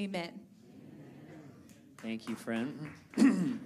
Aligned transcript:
Amen. 0.00 0.30
Thank 1.98 2.26
you, 2.26 2.34
friend. 2.34 2.90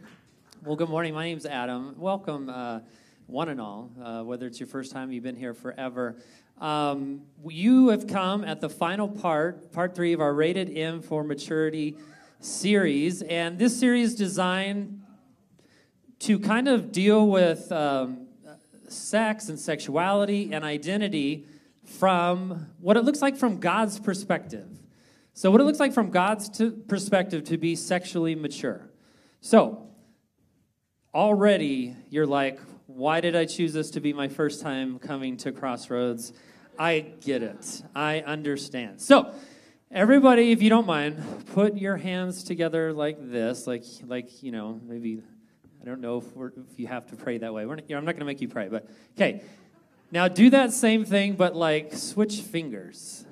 well, 0.65 0.75
good 0.75 0.89
morning. 0.89 1.15
My 1.15 1.27
name's 1.27 1.47
Adam. 1.47 1.95
Welcome, 1.97 2.51
uh, 2.51 2.81
one 3.29 3.51
and 3.51 3.61
all, 3.61 3.93
uh, 4.03 4.23
whether 4.25 4.45
it's 4.49 4.59
your 4.59 4.67
first 4.67 4.91
time, 4.91 5.13
you've 5.13 5.23
been 5.23 5.37
here 5.37 5.55
forever. 5.55 6.17
Um, 6.61 7.23
you 7.47 7.91
have 7.91 8.09
come 8.09 8.43
at 8.43 8.61
the 8.61 8.69
final 8.69 9.07
part, 9.07 9.71
part 9.71 9.95
three 9.95 10.13
of 10.13 10.21
our 10.21 10.35
Rated 10.35 10.77
M 10.77 11.03
for 11.03 11.23
Maturity 11.23 11.97
series. 12.41 13.23
And 13.23 13.57
this 13.57 13.79
series 13.79 14.09
is 14.09 14.17
designed 14.17 15.03
to 16.19 16.41
kind 16.41 16.67
of 16.67 16.91
deal 16.91 17.29
with 17.29 17.71
um, 17.71 18.27
sex 18.89 19.49
and 19.49 19.57
sexuality 19.57 20.53
and 20.53 20.65
identity 20.65 21.47
from 21.85 22.73
what 22.81 22.97
it 22.97 23.05
looks 23.05 23.23
like 23.23 23.37
from 23.37 23.61
God's 23.61 24.01
perspective. 24.01 24.67
So, 25.37 25.51
what 25.51 25.61
it 25.61 25.65
looks 25.65 25.81
like 25.81 25.93
from 25.93 26.11
God's 26.11 26.63
perspective 26.87 27.43
to 27.45 27.59
be 27.59 27.75
sexually 27.75 28.37
mature. 28.37 28.89
So, 29.41 29.89
already 31.13 31.97
you're 32.09 32.27
like, 32.27 32.61
why 32.87 33.21
did 33.21 33.35
I 33.35 33.45
choose 33.45 33.73
this 33.73 33.91
to 33.93 34.01
be 34.01 34.13
my 34.13 34.29
first 34.29 34.63
time 34.63 35.01
coming 35.01 35.37
to 35.39 35.51
Crossroads? 35.51 36.33
I 36.79 37.01
get 37.21 37.43
it. 37.43 37.83
I 37.97 38.21
understand. 38.21 39.01
So, 39.01 39.35
everybody, 39.91 40.53
if 40.53 40.63
you 40.63 40.71
don't 40.71 40.87
mind, 40.87 41.21
put 41.53 41.77
your 41.77 41.97
hands 41.97 42.45
together 42.45 42.93
like 42.93 43.17
this, 43.33 43.67
like, 43.67 43.83
like 44.07 44.41
you 44.41 44.53
know, 44.53 44.81
maybe, 44.87 45.21
I 45.83 45.85
don't 45.85 46.01
know 46.01 46.19
if, 46.19 46.27
if 46.71 46.79
you 46.79 46.87
have 46.87 47.09
to 47.09 47.17
pray 47.17 47.39
that 47.39 47.53
way. 47.53 47.65
Not, 47.65 47.83
I'm 47.91 48.05
not 48.05 48.13
going 48.13 48.21
to 48.21 48.25
make 48.25 48.41
you 48.41 48.49
pray, 48.49 48.69
but 48.69 48.89
okay. 49.17 49.43
Now, 50.13 50.29
do 50.29 50.51
that 50.51 50.73
same 50.73 51.05
thing, 51.05 51.35
but 51.35 51.57
like 51.57 51.93
switch 51.93 52.41
fingers. 52.41 53.24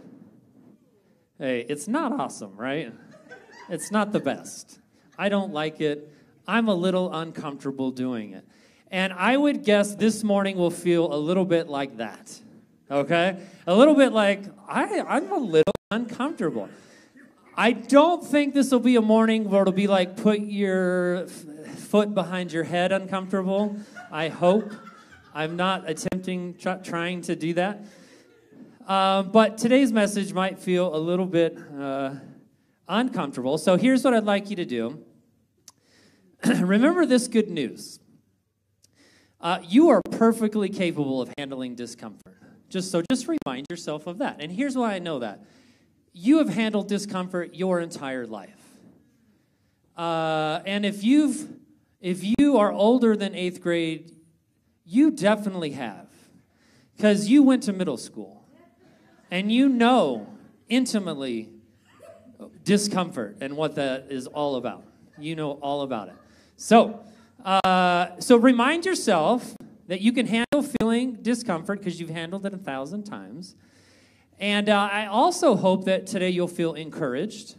Hey, 1.42 1.66
it's 1.68 1.88
not 1.88 2.12
awesome, 2.12 2.56
right? 2.56 2.92
It's 3.68 3.90
not 3.90 4.12
the 4.12 4.20
best. 4.20 4.78
I 5.18 5.28
don't 5.28 5.52
like 5.52 5.80
it. 5.80 6.08
I'm 6.46 6.68
a 6.68 6.74
little 6.76 7.12
uncomfortable 7.12 7.90
doing 7.90 8.34
it. 8.34 8.44
And 8.92 9.12
I 9.12 9.36
would 9.36 9.64
guess 9.64 9.96
this 9.96 10.22
morning 10.22 10.56
will 10.56 10.70
feel 10.70 11.12
a 11.12 11.18
little 11.18 11.44
bit 11.44 11.66
like 11.66 11.96
that. 11.96 12.38
Okay? 12.88 13.38
A 13.66 13.74
little 13.74 13.96
bit 13.96 14.12
like, 14.12 14.44
I, 14.68 15.00
I'm 15.00 15.32
a 15.32 15.38
little 15.38 15.74
uncomfortable. 15.90 16.68
I 17.56 17.72
don't 17.72 18.24
think 18.24 18.54
this 18.54 18.70
will 18.70 18.78
be 18.78 18.94
a 18.94 19.02
morning 19.02 19.50
where 19.50 19.62
it'll 19.62 19.72
be 19.72 19.88
like 19.88 20.16
put 20.16 20.38
your 20.42 21.26
foot 21.26 22.14
behind 22.14 22.52
your 22.52 22.62
head 22.62 22.92
uncomfortable. 22.92 23.78
I 24.12 24.28
hope. 24.28 24.72
I'm 25.34 25.56
not 25.56 25.90
attempting, 25.90 26.54
tr- 26.54 26.84
trying 26.84 27.22
to 27.22 27.34
do 27.34 27.54
that. 27.54 27.84
Um, 28.86 29.30
but 29.30 29.58
today's 29.58 29.92
message 29.92 30.32
might 30.32 30.58
feel 30.58 30.94
a 30.94 30.98
little 30.98 31.26
bit 31.26 31.56
uh, 31.78 32.14
uncomfortable. 32.88 33.56
So 33.56 33.76
here's 33.76 34.02
what 34.02 34.12
I'd 34.12 34.24
like 34.24 34.50
you 34.50 34.56
to 34.56 34.64
do 34.64 35.04
remember 36.44 37.06
this 37.06 37.28
good 37.28 37.48
news. 37.48 38.00
Uh, 39.40 39.60
you 39.68 39.88
are 39.90 40.00
perfectly 40.10 40.68
capable 40.68 41.20
of 41.20 41.32
handling 41.38 41.76
discomfort. 41.76 42.36
Just 42.68 42.90
so, 42.90 43.02
just 43.10 43.28
remind 43.28 43.66
yourself 43.70 44.06
of 44.06 44.18
that. 44.18 44.38
And 44.40 44.50
here's 44.50 44.76
why 44.76 44.94
I 44.94 44.98
know 44.98 45.20
that: 45.20 45.44
you 46.12 46.38
have 46.38 46.48
handled 46.48 46.88
discomfort 46.88 47.54
your 47.54 47.78
entire 47.78 48.26
life. 48.26 48.50
Uh, 49.96 50.60
and 50.66 50.84
if 50.84 51.04
you've, 51.04 51.48
if 52.00 52.24
you 52.38 52.56
are 52.56 52.72
older 52.72 53.14
than 53.14 53.34
eighth 53.34 53.60
grade, 53.60 54.12
you 54.84 55.10
definitely 55.10 55.72
have, 55.72 56.08
because 56.96 57.28
you 57.28 57.42
went 57.42 57.62
to 57.64 57.72
middle 57.72 57.96
school 57.96 58.41
and 59.32 59.50
you 59.50 59.66
know 59.66 60.26
intimately 60.68 61.48
discomfort 62.64 63.38
and 63.40 63.56
what 63.56 63.74
that 63.76 64.08
is 64.10 64.26
all 64.26 64.56
about. 64.56 64.84
You 65.18 65.34
know 65.34 65.52
all 65.52 65.80
about 65.80 66.08
it. 66.08 66.14
So, 66.56 67.00
uh, 67.42 68.20
so 68.20 68.36
remind 68.36 68.84
yourself 68.84 69.56
that 69.88 70.02
you 70.02 70.12
can 70.12 70.26
handle 70.26 70.62
feeling 70.78 71.14
discomfort 71.22 71.78
because 71.78 71.98
you've 71.98 72.10
handled 72.10 72.44
it 72.44 72.52
a 72.52 72.58
thousand 72.58 73.04
times. 73.04 73.56
And 74.38 74.68
uh, 74.68 74.90
I 74.92 75.06
also 75.06 75.56
hope 75.56 75.86
that 75.86 76.06
today 76.06 76.28
you'll 76.28 76.46
feel 76.46 76.74
encouraged. 76.74 77.56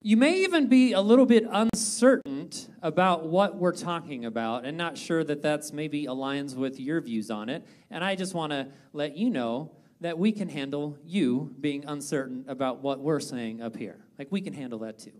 You 0.00 0.16
may 0.16 0.42
even 0.42 0.68
be 0.68 0.94
a 0.94 1.02
little 1.02 1.26
bit 1.26 1.44
uncertain 1.50 2.50
about 2.80 3.26
what 3.26 3.56
we're 3.56 3.76
talking 3.76 4.24
about 4.24 4.64
and 4.64 4.78
not 4.78 4.96
sure 4.96 5.22
that 5.22 5.42
that's 5.42 5.70
maybe 5.74 6.06
aligns 6.06 6.56
with 6.56 6.80
your 6.80 7.02
views 7.02 7.30
on 7.30 7.50
it. 7.50 7.66
And 7.90 8.02
I 8.02 8.14
just 8.14 8.32
want 8.32 8.52
to 8.52 8.68
let 8.94 9.18
you 9.18 9.28
know 9.28 9.72
that 10.00 10.18
we 10.18 10.32
can 10.32 10.48
handle 10.48 10.96
you 11.04 11.54
being 11.60 11.84
uncertain 11.84 12.44
about 12.48 12.80
what 12.80 13.00
we're 13.00 13.20
saying 13.20 13.60
up 13.60 13.76
here. 13.76 13.98
Like, 14.18 14.28
we 14.30 14.40
can 14.40 14.52
handle 14.52 14.78
that 14.80 14.98
too. 14.98 15.12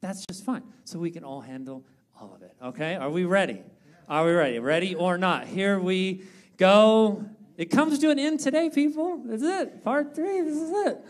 That's 0.00 0.26
just 0.26 0.44
fine. 0.44 0.62
So 0.84 0.98
we 0.98 1.10
can 1.10 1.24
all 1.24 1.40
handle 1.40 1.84
all 2.20 2.34
of 2.34 2.42
it. 2.42 2.54
Okay? 2.62 2.96
Are 2.96 3.10
we 3.10 3.24
ready? 3.24 3.62
Are 4.08 4.26
we 4.26 4.32
ready? 4.32 4.58
Ready 4.58 4.94
or 4.94 5.16
not? 5.16 5.46
Here 5.46 5.78
we 5.78 6.24
go. 6.56 7.24
It 7.56 7.66
comes 7.66 7.98
to 8.00 8.10
an 8.10 8.18
end 8.18 8.40
today, 8.40 8.68
people. 8.68 9.22
Is 9.30 9.42
it. 9.42 9.84
Part 9.84 10.14
three. 10.14 10.40
This 10.42 10.56
is 10.56 10.70
it. 10.70 11.04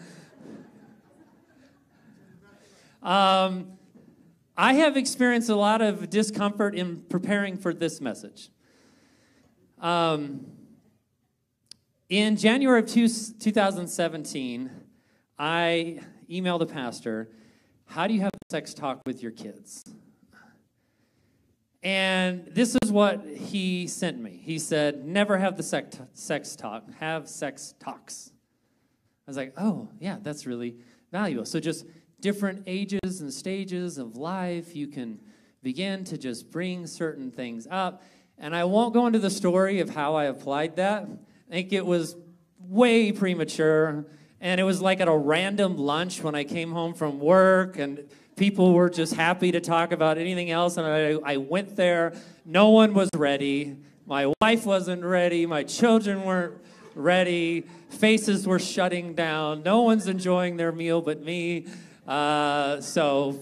Um, 3.03 3.73
I 4.57 4.75
have 4.75 4.97
experienced 4.97 5.49
a 5.49 5.57
lot 5.57 5.83
of 5.83 6.09
discomfort 6.09 6.75
in 6.75 7.03
preparing 7.09 7.57
for 7.57 7.75
this 7.75 8.01
message. 8.01 8.51
Um, 9.81 10.47
in 12.09 12.37
January 12.37 12.81
of 12.81 12.87
two, 12.87 13.09
2017, 13.09 14.71
I 15.39 16.01
emailed 16.31 16.61
a 16.61 16.67
pastor, 16.67 17.31
How 17.87 18.07
do 18.07 18.15
you 18.15 18.21
have 18.21 18.31
sex 18.51 18.75
talk 18.75 19.01
with 19.07 19.23
your 19.23 19.33
kids? 19.33 19.85
And 21.83 22.47
this 22.47 22.77
is 22.83 22.91
what 22.91 23.27
he 23.27 23.87
sent 23.87 24.19
me. 24.19 24.41
He 24.43 24.59
said, 24.59 25.05
Never 25.05 25.39
have 25.39 25.57
the 25.57 25.63
sex, 25.63 25.99
sex 26.13 26.57
talk, 26.57 26.85
have 26.95 27.29
sex 27.29 27.75
talks. 27.79 28.33
I 29.27 29.31
was 29.31 29.37
like, 29.37 29.55
Oh, 29.59 29.89
yeah, 29.99 30.19
that's 30.21 30.47
really 30.47 30.77
valuable. 31.11 31.47
So, 31.47 31.61
just 31.61 31.87
different 32.21 32.65
ages 32.67 33.21
and 33.21 33.33
stages 33.33 33.99
of 33.99 34.17
life, 34.17 34.75
you 34.75 34.89
can 34.89 35.21
begin 35.63 36.05
to 36.05 36.19
just 36.19 36.51
bring 36.51 36.87
certain 36.87 37.31
things 37.31 37.67
up. 37.71 38.03
And 38.39 38.55
I 38.55 38.65
won't 38.65 38.93
go 38.93 39.07
into 39.07 39.19
the 39.19 39.31
story 39.31 39.81
of 39.81 39.91
how 39.91 40.15
I 40.15 40.25
applied 40.25 40.77
that 40.77 41.09
think 41.55 41.73
it 41.73 41.87
was 41.87 42.17
way 42.59 43.13
premature. 43.13 44.05
And 44.41 44.61
it 44.61 44.65
was 44.65 44.83
like 44.83 45.01
at 45.01 45.07
a 45.07 45.17
random 45.17 45.79
lunch 45.79 46.21
when 46.21 46.35
I 46.35 46.43
came 46.43 46.73
home 46.73 46.95
from 46.95 47.21
work, 47.21 47.79
and 47.79 48.05
people 48.37 48.75
were 48.75 48.91
just 48.91 49.15
happy 49.15 49.53
to 49.53 49.61
talk 49.61 49.93
about 49.93 50.19
anything 50.19 50.51
else. 50.51 50.77
And 50.77 50.87
I, 50.87 51.33
I 51.35 51.37
went 51.37 51.77
there. 51.77 52.13
No 52.45 52.71
one 52.71 52.93
was 52.93 53.09
ready. 53.17 53.79
My 54.05 54.33
wife 54.43 54.67
wasn't 54.67 55.05
ready. 55.05 55.47
My 55.47 55.63
children 55.63 56.25
weren't 56.25 56.61
ready. 56.97 57.63
Faces 57.89 58.47
were 58.47 58.59
shutting 58.59 59.15
down. 59.15 59.63
No 59.63 59.83
one's 59.83 60.09
enjoying 60.09 60.57
their 60.57 60.73
meal 60.73 61.01
but 61.01 61.23
me. 61.23 61.69
Uh, 62.07 62.81
so 62.81 63.41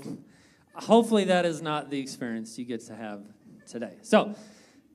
hopefully 0.75 1.25
that 1.25 1.47
is 1.47 1.63
not 1.63 1.91
the 1.91 1.99
experience 1.99 2.59
you 2.59 2.67
get 2.67 2.83
to 2.87 2.95
have 2.95 3.23
today. 3.67 3.95
So, 4.03 4.35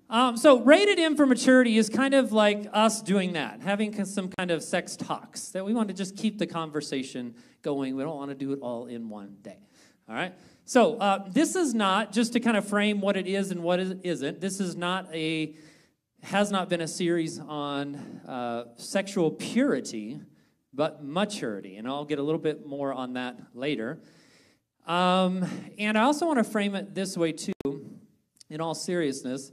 um, 0.10 0.38
so, 0.38 0.62
rated 0.62 1.00
M 1.00 1.18
for 1.18 1.26
maturity 1.26 1.78
is 1.78 1.90
kind 1.90 2.14
of 2.14 2.32
like 2.32 2.66
us 2.72 3.02
doing 3.02 3.34
that, 3.34 3.62
having 3.62 4.06
some 4.06 4.30
kind 4.30 4.52
of 4.52 4.64
sex 4.64 4.96
talks 4.96 5.50
that 5.50 5.66
we 5.66 5.74
want 5.74 5.90
to 5.90 5.94
just 5.94 6.16
keep 6.16 6.38
the 6.38 6.48
conversation 6.48 7.36
going. 7.62 7.96
We 7.98 8.04
don't 8.04 8.16
want 8.16 8.32
to 8.32 8.36
do 8.36 8.54
it 8.54 8.60
all 8.62 8.86
in 8.86 9.10
one 9.10 9.36
day. 9.42 9.58
All 10.08 10.16
right? 10.16 10.34
So, 10.64 10.98
uh, 10.98 11.28
this 11.30 11.58
is 11.58 11.74
not 11.74 12.14
just 12.14 12.32
to 12.34 12.40
kind 12.40 12.56
of 12.56 12.66
frame 12.66 13.02
what 13.02 13.18
it 13.18 13.28
is 13.28 13.52
and 13.52 13.62
what 13.64 13.82
it 13.82 14.00
isn't. 14.04 14.40
This 14.40 14.62
is 14.62 14.78
not 14.78 15.14
a, 15.14 15.56
has 16.24 16.52
not 16.52 16.70
been 16.70 16.82
a 16.82 16.88
series 16.88 17.40
on 17.40 17.96
uh, 18.26 18.66
sexual 18.78 19.32
purity, 19.32 20.22
but 20.74 21.04
maturity. 21.04 21.76
And 21.76 21.86
I'll 21.86 22.06
get 22.06 22.20
a 22.20 22.24
little 22.24 22.40
bit 22.40 22.66
more 22.66 22.94
on 22.94 23.14
that 23.14 23.38
later. 23.54 24.00
Um, 24.86 25.46
and 25.78 25.98
I 25.98 26.04
also 26.04 26.26
want 26.26 26.38
to 26.38 26.46
frame 26.46 26.76
it 26.76 26.96
this 26.96 27.18
way, 27.18 27.34
too, 27.34 27.52
in 28.50 28.62
all 28.62 28.74
seriousness. 28.74 29.52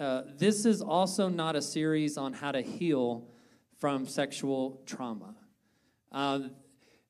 Uh, 0.00 0.22
this 0.36 0.64
is 0.64 0.80
also 0.80 1.28
not 1.28 1.54
a 1.54 1.62
series 1.62 2.16
on 2.16 2.32
how 2.32 2.50
to 2.50 2.62
heal 2.62 3.28
from 3.78 4.06
sexual 4.06 4.80
trauma. 4.86 5.34
Uh, 6.10 6.40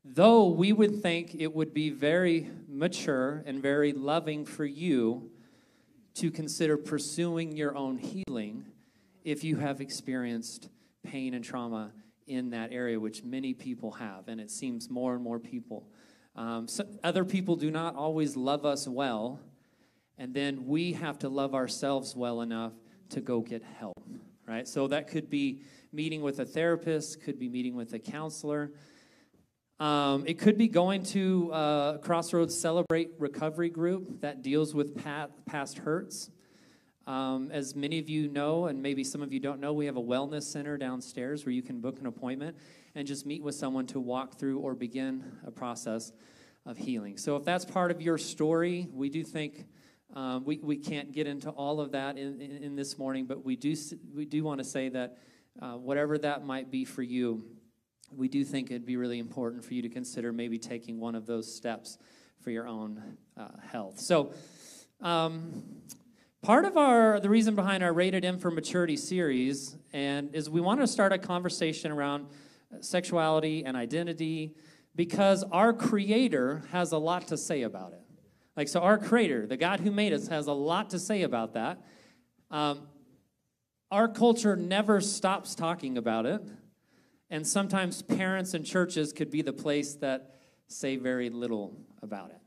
though 0.05 0.49
we 0.49 0.73
would 0.73 1.03
think 1.03 1.35
it 1.39 1.55
would 1.55 1.73
be 1.73 1.91
very 1.91 2.51
mature 2.69 3.43
and 3.47 3.63
very 3.63 3.93
loving 3.93 4.45
for 4.45 4.65
you 4.65 5.31
to 6.15 6.31
consider 6.31 6.77
pursuing 6.77 7.57
your 7.57 7.77
own 7.77 7.99
healing 7.99 8.65
if 9.25 9.45
you 9.45 9.57
have 9.57 9.81
experienced 9.81 10.69
pain 11.05 11.35
and 11.35 11.45
trauma 11.45 11.93
in 12.27 12.51
that 12.51 12.73
area, 12.73 12.99
which 12.99 13.23
many 13.23 13.55
people 13.55 13.93
have, 13.93 14.29
and 14.29 14.41
it 14.41 14.51
seems 14.51 14.91
more 14.91 15.15
and 15.15 15.23
more 15.23 15.39
people. 15.39 15.89
Um, 16.35 16.67
so 16.67 16.85
other 17.05 17.25
people 17.25 17.57
do 17.57 17.71
not 17.71 17.95
always 17.95 18.37
love 18.37 18.65
us 18.65 18.89
well, 18.89 19.41
and 20.19 20.35
then 20.35 20.67
we 20.67 20.93
have 20.93 21.19
to 21.21 21.29
love 21.29 21.55
ourselves 21.55 22.15
well 22.15 22.41
enough 22.41 22.73
to 23.11 23.21
go 23.21 23.41
get 23.41 23.63
help, 23.63 24.03
right? 24.47 24.67
So 24.67 24.89
that 24.89 25.09
could 25.09 25.31
be 25.31 25.63
meeting 25.93 26.23
with 26.23 26.41
a 26.41 26.45
therapist, 26.45 27.23
could 27.23 27.39
be 27.39 27.49
meeting 27.49 27.75
with 27.75 27.93
a 27.93 27.99
counselor. 27.99 28.73
Um, 29.81 30.25
it 30.27 30.39
could 30.39 30.57
be 30.57 30.69
going 30.69 31.03
to 31.07 31.53
uh, 31.53 31.99
Crossroads 31.99 32.59
Celebrate 32.59 33.11
Recovery 33.19 33.69
Group 33.69 34.21
that 34.21 34.43
deals 34.43 34.75
with 34.75 34.97
past 35.47 35.79
hurts. 35.79 36.31
Um, 37.05 37.51
as 37.51 37.75
many 37.75 37.99
of 37.99 38.09
you 38.09 38.29
know, 38.29 38.67
and 38.67 38.81
maybe 38.81 39.03
some 39.03 39.23
of 39.23 39.33
you 39.33 39.41
don't 39.41 39.59
know, 39.59 39.73
we 39.73 39.87
have 39.87 39.97
a 39.97 40.03
wellness 40.03 40.45
center 40.45 40.79
downstairs 40.79 41.45
where 41.45 41.53
you 41.53 41.63
can 41.63 41.81
book 41.81 41.99
an 41.99 42.07
appointment 42.07 42.57
and 42.95 43.09
just 43.09 43.27
meet 43.27 43.43
with 43.43 43.57
someone 43.57 43.87
to 43.89 43.99
walk 43.99 44.39
through 44.39 44.61
or 44.61 44.75
begin 44.75 45.25
a 45.45 45.51
process 45.51 46.13
of 46.65 46.77
healing. 46.79 47.19
So, 47.19 47.35
if 47.35 47.45
that's 47.45 47.65
part 47.65 47.91
of 47.91 48.01
your 48.01 48.19
story, 48.19 48.87
we 48.93 49.09
do 49.09 49.25
think 49.25 49.67
um, 50.15 50.45
we, 50.45 50.59
we 50.59 50.77
can't 50.77 51.13
get 51.13 51.27
into 51.27 51.51
all 51.51 51.81
of 51.81 51.93
that 51.93 52.19
in, 52.19 52.41
in, 52.41 52.63
in 52.63 52.77
this 52.77 52.99
morning, 52.99 53.25
but 53.25 53.45
we 53.45 53.57
do, 53.57 53.75
we 54.15 54.25
do 54.25 54.45
want 54.45 54.59
to 54.59 54.65
say 54.65 54.89
that 54.91 55.19
uh, 55.61 55.73
whatever 55.73 56.19
that 56.19 56.45
might 56.45 56.71
be 56.71 56.85
for 56.85 57.03
you, 57.03 57.45
we 58.15 58.29
do 58.29 58.45
think 58.45 58.71
it'd 58.71 58.85
be 58.85 58.97
really 58.97 59.19
important 59.19 59.65
for 59.65 59.73
you 59.73 59.83
to 59.83 59.89
consider 59.89 60.33
maybe 60.33 60.59
taking 60.59 61.01
one 61.01 61.15
of 61.15 61.27
those 61.27 61.55
steps 61.55 61.99
for 62.41 62.51
your 62.51 62.67
own 62.67 63.17
uh, 63.39 63.49
health. 63.71 63.99
So, 63.99 64.33
um, 65.01 65.65
part 66.43 66.65
of 66.65 66.77
our 66.77 67.21
the 67.21 67.29
reason 67.29 67.55
behind 67.55 67.83
our 67.83 67.93
rated 67.93 68.25
m 68.25 68.39
for 68.39 68.51
maturity 68.51 68.97
series 68.97 69.77
and 69.93 70.35
is 70.35 70.51
we 70.51 70.61
want 70.61 70.81
to 70.81 70.87
start 70.87 71.13
a 71.13 71.19
conversation 71.19 71.93
around 71.93 72.27
sexuality 72.81 73.65
and 73.65 73.77
identity 73.77 74.55
because 74.97 75.45
our 75.53 75.73
creator 75.73 76.63
has 76.73 76.93
a 76.93 76.99
lot 76.99 77.29
to 77.29 77.37
say 77.37 77.63
about 77.63 77.93
it 77.93 78.02
like 78.57 78.69
so 78.69 78.81
our 78.81 78.99
creator 78.99 79.47
the 79.47 79.57
god 79.57 79.81
who 79.81 79.91
made 79.91 80.13
us 80.13 80.29
has 80.29 80.47
a 80.47 80.53
lot 80.53 80.91
to 80.91 80.99
say 80.99 81.23
about 81.23 81.55
that. 81.55 81.83
Um, 82.51 82.89
our 83.91 84.09
culture 84.09 84.57
never 84.57 85.01
stops 85.01 85.55
talking 85.55 85.99
about 85.99 86.25
it. 86.25 86.43
And 87.31 87.47
sometimes 87.47 88.03
parents 88.03 88.55
and 88.55 88.65
churches 88.65 89.13
could 89.13 89.31
be 89.31 89.43
the 89.43 89.53
place 89.53 89.95
that 89.97 90.37
say 90.67 90.97
very 90.97 91.31
little 91.31 91.77
about 92.03 92.31
it. 92.31 92.41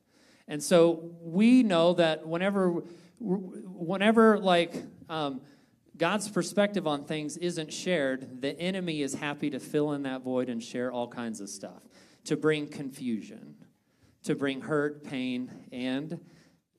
And 0.48 0.62
so 0.62 1.12
we 1.22 1.64
know 1.64 1.94
that 1.94 2.28
whenever 2.28 2.84
whenever 3.20 4.38
like 4.38 4.76
um, 5.10 5.42
God's 5.98 6.28
perspective 6.30 6.86
on 6.86 7.06
things 7.06 7.38
isn't 7.38 7.72
shared, 7.72 8.42
the 8.42 8.60
enemy 8.60 9.02
is 9.02 9.16
happy 9.16 9.50
to 9.52 9.60
fill 9.60 9.94
in 9.94 10.04
that 10.04 10.22
void 10.22 10.50
and 10.50 10.62
share 10.62 10.92
all 10.92 11.08
kinds 11.08 11.40
of 11.40 11.50
stuff 11.50 11.82
to 12.26 12.36
bring 12.36 12.68
confusion, 12.68 13.55
to 14.26 14.36
bring 14.36 14.62
hurt, 14.62 15.04
pain, 15.04 15.52
and 15.72 16.20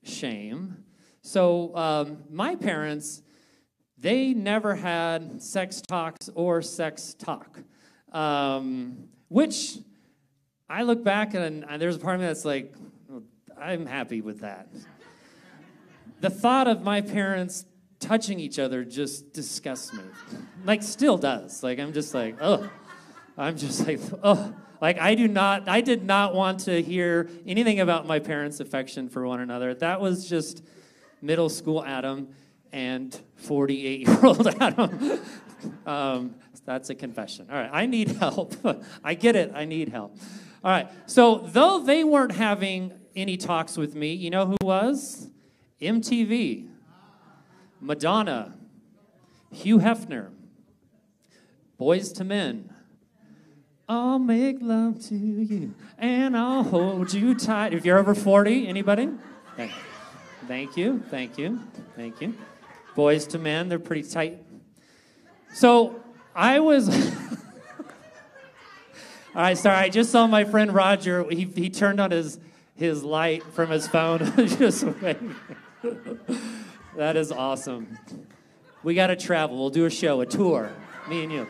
shame. 0.03 0.83
So 1.21 1.75
um, 1.75 2.23
my 2.29 2.55
parents, 2.55 3.21
they 3.97 4.33
never 4.33 4.75
had 4.75 5.41
sex 5.41 5.81
talks 5.81 6.29
or 6.35 6.61
sex 6.61 7.13
talk, 7.13 7.59
um, 8.11 9.09
which 9.27 9.79
I 10.69 10.83
look 10.83 11.03
back 11.03 11.33
and, 11.33 11.65
and 11.67 11.81
there's 11.81 11.95
a 11.95 11.99
part 11.99 12.15
of 12.15 12.21
me 12.21 12.27
that's 12.27 12.45
like, 12.45 12.73
I'm 13.59 13.85
happy 13.85 14.21
with 14.21 14.41
that 14.41 14.69
the 16.21 16.29
thought 16.29 16.67
of 16.67 16.81
my 16.81 17.01
parents 17.01 17.65
touching 17.99 18.39
each 18.39 18.59
other 18.59 18.83
just 18.83 19.33
disgusts 19.33 19.93
me. 19.93 20.03
Like, 20.65 20.83
still 20.83 21.17
does. 21.17 21.63
Like, 21.63 21.79
I'm 21.79 21.93
just 21.93 22.13
like, 22.13 22.37
oh, 22.41 22.69
I'm 23.37 23.57
just 23.57 23.85
like, 23.85 23.99
oh. 24.23 24.53
Like, 24.79 24.99
I 24.99 25.15
do 25.15 25.27
not, 25.27 25.67
I 25.67 25.81
did 25.81 26.03
not 26.03 26.35
want 26.35 26.61
to 26.61 26.81
hear 26.81 27.29
anything 27.47 27.79
about 27.79 28.05
my 28.05 28.19
parents' 28.19 28.59
affection 28.59 29.09
for 29.09 29.25
one 29.25 29.39
another. 29.39 29.73
That 29.73 30.01
was 30.01 30.29
just 30.29 30.63
middle 31.21 31.49
school 31.49 31.83
Adam 31.83 32.29
and 32.71 33.19
48 33.35 34.07
year 34.07 34.25
old 34.25 34.47
Adam. 34.61 35.19
um, 35.85 36.35
that's 36.65 36.89
a 36.89 36.95
confession. 36.95 37.47
All 37.49 37.57
right, 37.57 37.69
I 37.71 37.85
need 37.85 38.09
help. 38.09 38.53
I 39.03 39.13
get 39.13 39.35
it, 39.35 39.51
I 39.55 39.65
need 39.65 39.89
help. 39.89 40.15
All 40.63 40.71
right, 40.71 40.89
so 41.05 41.37
though 41.37 41.79
they 41.79 42.03
weren't 42.03 42.33
having 42.33 42.91
any 43.15 43.37
talks 43.37 43.77
with 43.77 43.95
me, 43.95 44.13
you 44.13 44.29
know 44.29 44.45
who 44.45 44.57
was? 44.61 45.29
MTV, 45.81 46.67
Madonna, 47.79 48.57
Hugh 49.51 49.79
Hefner, 49.79 50.29
Boyz 51.79 52.19
II 52.19 52.27
Men. 52.27 52.73
I'll 53.89 54.19
make 54.19 54.57
love 54.59 54.99
to 55.07 55.15
you 55.15 55.73
and 55.97 56.35
I'll 56.35 56.63
hold 56.63 57.13
you 57.13 57.33
tight. 57.33 57.73
If 57.73 57.85
you're 57.85 57.97
over 57.97 58.13
40, 58.13 58.67
anybody? 58.67 59.09
Thank 59.55 59.71
you. 59.71 59.77
Thank 60.47 60.77
you. 60.77 61.03
Thank 61.09 61.37
you. 61.37 61.61
Thank 61.95 62.21
you. 62.21 62.33
Boyz 62.97 63.33
II 63.33 63.39
Men, 63.41 63.69
they're 63.69 63.79
pretty 63.79 64.03
tight. 64.03 64.43
So 65.53 66.01
I 66.35 66.59
was. 66.59 66.89
All 69.35 69.43
right, 69.43 69.57
sorry. 69.57 69.77
I 69.77 69.89
just 69.89 70.11
saw 70.11 70.27
my 70.27 70.43
friend 70.43 70.73
Roger. 70.73 71.23
He, 71.29 71.45
he 71.45 71.69
turned 71.69 72.01
on 72.01 72.11
his, 72.11 72.39
his 72.75 73.03
light 73.03 73.43
from 73.53 73.69
his 73.69 73.87
phone. 73.87 74.19
just 74.37 74.85
that 76.95 77.15
is 77.15 77.31
awesome. 77.31 77.97
We 78.83 78.95
got 78.95 79.07
to 79.07 79.15
travel. 79.15 79.57
We'll 79.57 79.69
do 79.69 79.85
a 79.85 79.89
show, 79.89 80.21
a 80.21 80.25
tour, 80.25 80.71
me 81.07 81.23
and 81.23 81.31
you. 81.31 81.47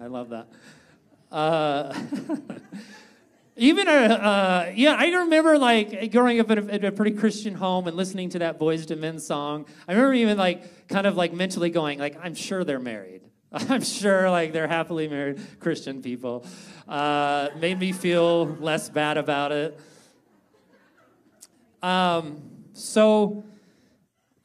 I 0.00 0.06
love 0.06 0.30
that. 0.30 0.48
Uh, 1.34 1.92
even 3.56 3.88
a, 3.88 3.90
uh, 3.90 4.72
yeah, 4.72 4.94
I 4.96 5.08
remember 5.08 5.58
like 5.58 6.12
growing 6.12 6.38
up 6.38 6.48
in 6.52 6.58
a, 6.58 6.74
in 6.76 6.84
a, 6.84 6.92
pretty 6.92 7.16
Christian 7.16 7.54
home 7.56 7.88
and 7.88 7.96
listening 7.96 8.30
to 8.30 8.38
that 8.38 8.60
Boyz 8.60 8.88
II 8.88 8.98
Men 8.98 9.18
song. 9.18 9.66
I 9.88 9.94
remember 9.94 10.14
even 10.14 10.38
like 10.38 10.86
kind 10.86 11.08
of 11.08 11.16
like 11.16 11.32
mentally 11.32 11.70
going 11.70 11.98
like, 11.98 12.16
I'm 12.22 12.36
sure 12.36 12.62
they're 12.62 12.78
married. 12.78 13.22
I'm 13.52 13.82
sure 13.82 14.30
like 14.30 14.52
they're 14.52 14.68
happily 14.68 15.08
married 15.08 15.40
Christian 15.58 16.02
people. 16.02 16.46
Uh, 16.86 17.48
made 17.58 17.80
me 17.80 17.90
feel 17.90 18.46
less 18.46 18.88
bad 18.88 19.18
about 19.18 19.50
it. 19.50 19.80
Um, 21.82 22.42
so 22.74 23.42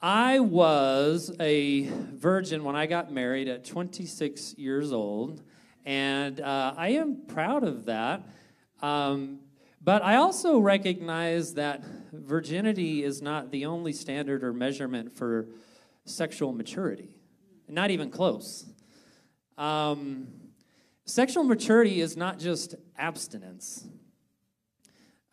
I 0.01 0.39
was 0.39 1.31
a 1.39 1.83
virgin 1.83 2.63
when 2.63 2.75
I 2.75 2.87
got 2.87 3.11
married 3.11 3.47
at 3.47 3.63
26 3.63 4.55
years 4.57 4.91
old, 4.91 5.43
and 5.89 6.39
uh, 6.39 6.75
I 6.77 6.89
am 6.89 7.21
proud 7.27 7.63
of 7.63 7.85
that. 7.85 8.21
Um, 8.79 9.39
but 9.81 10.03
I 10.03 10.17
also 10.17 10.59
recognize 10.59 11.55
that 11.55 11.83
virginity 12.13 13.03
is 13.03 13.23
not 13.23 13.49
the 13.49 13.65
only 13.65 13.91
standard 13.93 14.43
or 14.43 14.53
measurement 14.53 15.11
for 15.11 15.47
sexual 16.05 16.53
maturity, 16.53 17.15
not 17.67 17.89
even 17.89 18.11
close. 18.11 18.67
Um, 19.57 20.27
sexual 21.05 21.43
maturity 21.43 22.01
is 22.01 22.15
not 22.15 22.37
just 22.37 22.75
abstinence. 22.95 23.87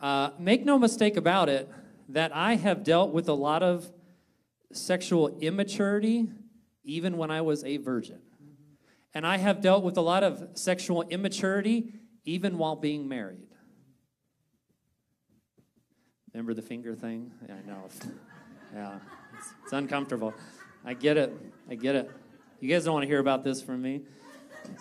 Uh, 0.00 0.30
make 0.38 0.64
no 0.64 0.78
mistake 0.78 1.18
about 1.18 1.50
it, 1.50 1.70
that 2.08 2.34
I 2.34 2.54
have 2.54 2.82
dealt 2.82 3.12
with 3.12 3.28
a 3.28 3.34
lot 3.34 3.62
of 3.62 3.92
sexual 4.72 5.36
immaturity 5.38 6.30
even 6.82 7.18
when 7.18 7.30
I 7.30 7.42
was 7.42 7.62
a 7.62 7.76
virgin. 7.76 8.22
And 9.16 9.26
I 9.26 9.38
have 9.38 9.62
dealt 9.62 9.82
with 9.82 9.96
a 9.96 10.02
lot 10.02 10.23
of 10.23 10.46
sexual 10.52 11.00
immaturity 11.00 11.94
even 12.26 12.58
while 12.58 12.76
being 12.76 13.08
married. 13.08 13.46
Remember 16.35 16.52
the 16.52 16.61
finger 16.61 16.94
thing? 16.94 17.30
Yeah, 17.49 17.54
I 17.54 17.66
know. 17.66 17.88
Yeah, 18.75 18.99
it's, 19.38 19.54
it's 19.62 19.73
uncomfortable. 19.73 20.35
I 20.85 20.92
get 20.92 21.16
it. 21.16 21.35
I 21.70 21.76
get 21.76 21.94
it. 21.94 22.11
You 22.61 22.68
guys 22.68 22.85
don't 22.85 22.92
want 22.92 23.04
to 23.04 23.06
hear 23.06 23.20
about 23.20 23.42
this 23.42 23.62
from 23.62 23.80
me. 23.80 24.02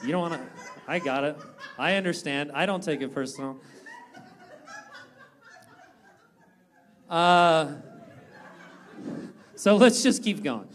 You 0.04 0.12
don't 0.12 0.22
want 0.22 0.34
to. 0.34 0.42
I 0.86 1.00
got 1.00 1.24
it. 1.24 1.38
I 1.78 1.94
understand. 1.94 2.52
I 2.54 2.66
don't 2.66 2.84
take 2.84 3.00
it 3.02 3.14
personal. 3.14 3.58
Uh, 7.10 7.76
so 9.56 9.78
let's 9.78 10.04
just 10.04 10.24
keep 10.24 10.44
going. 10.44 10.68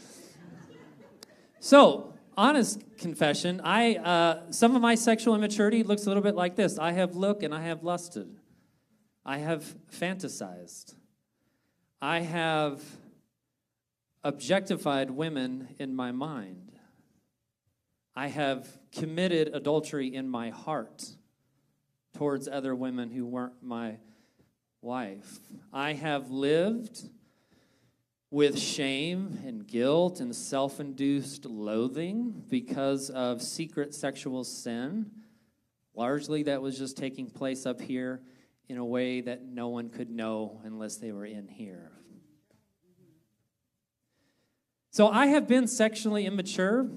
So, 1.58 2.09
honest 2.40 2.82
confession, 2.96 3.60
I 3.62 3.96
uh, 3.96 4.50
some 4.50 4.74
of 4.74 4.80
my 4.80 4.94
sexual 4.94 5.34
immaturity 5.34 5.82
looks 5.82 6.06
a 6.06 6.08
little 6.08 6.22
bit 6.22 6.34
like 6.34 6.56
this. 6.56 6.78
I 6.78 6.92
have 6.92 7.14
looked 7.14 7.42
and 7.42 7.54
I 7.54 7.62
have 7.64 7.82
lusted. 7.84 8.34
I 9.26 9.38
have 9.38 9.62
fantasized. 9.92 10.94
I 12.00 12.20
have 12.20 12.82
objectified 14.24 15.10
women 15.10 15.68
in 15.78 15.94
my 15.94 16.12
mind. 16.12 16.72
I 18.16 18.28
have 18.28 18.66
committed 18.90 19.50
adultery 19.52 20.14
in 20.14 20.26
my 20.26 20.48
heart 20.48 21.04
towards 22.16 22.48
other 22.48 22.74
women 22.74 23.10
who 23.10 23.26
weren't 23.26 23.62
my 23.62 23.98
wife. 24.80 25.40
I 25.74 25.92
have 25.92 26.30
lived 26.30 27.02
with 28.30 28.58
shame 28.58 29.40
and 29.44 29.66
guilt 29.66 30.20
and 30.20 30.34
self 30.34 30.78
induced 30.78 31.44
loathing 31.44 32.44
because 32.48 33.10
of 33.10 33.42
secret 33.42 33.94
sexual 33.94 34.44
sin. 34.44 35.10
Largely, 35.94 36.44
that 36.44 36.62
was 36.62 36.78
just 36.78 36.96
taking 36.96 37.28
place 37.28 37.66
up 37.66 37.80
here 37.80 38.22
in 38.68 38.78
a 38.78 38.84
way 38.84 39.20
that 39.20 39.44
no 39.44 39.68
one 39.68 39.88
could 39.88 40.10
know 40.10 40.60
unless 40.64 40.96
they 40.96 41.10
were 41.10 41.26
in 41.26 41.48
here. 41.48 41.90
So, 44.92 45.08
I 45.08 45.26
have 45.26 45.48
been 45.48 45.66
sexually 45.66 46.26
immature. 46.26 46.88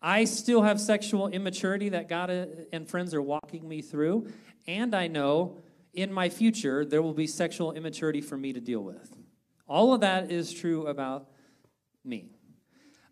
I 0.00 0.24
still 0.24 0.62
have 0.62 0.80
sexual 0.80 1.28
immaturity 1.28 1.90
that 1.90 2.08
God 2.08 2.30
uh, 2.30 2.46
and 2.72 2.88
friends 2.88 3.12
are 3.12 3.20
walking 3.20 3.68
me 3.68 3.82
through. 3.82 4.32
And 4.66 4.94
I 4.94 5.08
know 5.08 5.58
in 5.92 6.12
my 6.12 6.28
future 6.28 6.84
there 6.84 7.02
will 7.02 7.12
be 7.12 7.26
sexual 7.26 7.72
immaturity 7.72 8.20
for 8.20 8.38
me 8.38 8.52
to 8.52 8.60
deal 8.60 8.82
with. 8.82 9.19
All 9.70 9.94
of 9.94 10.00
that 10.00 10.32
is 10.32 10.52
true 10.52 10.88
about 10.88 11.28
me. 12.04 12.32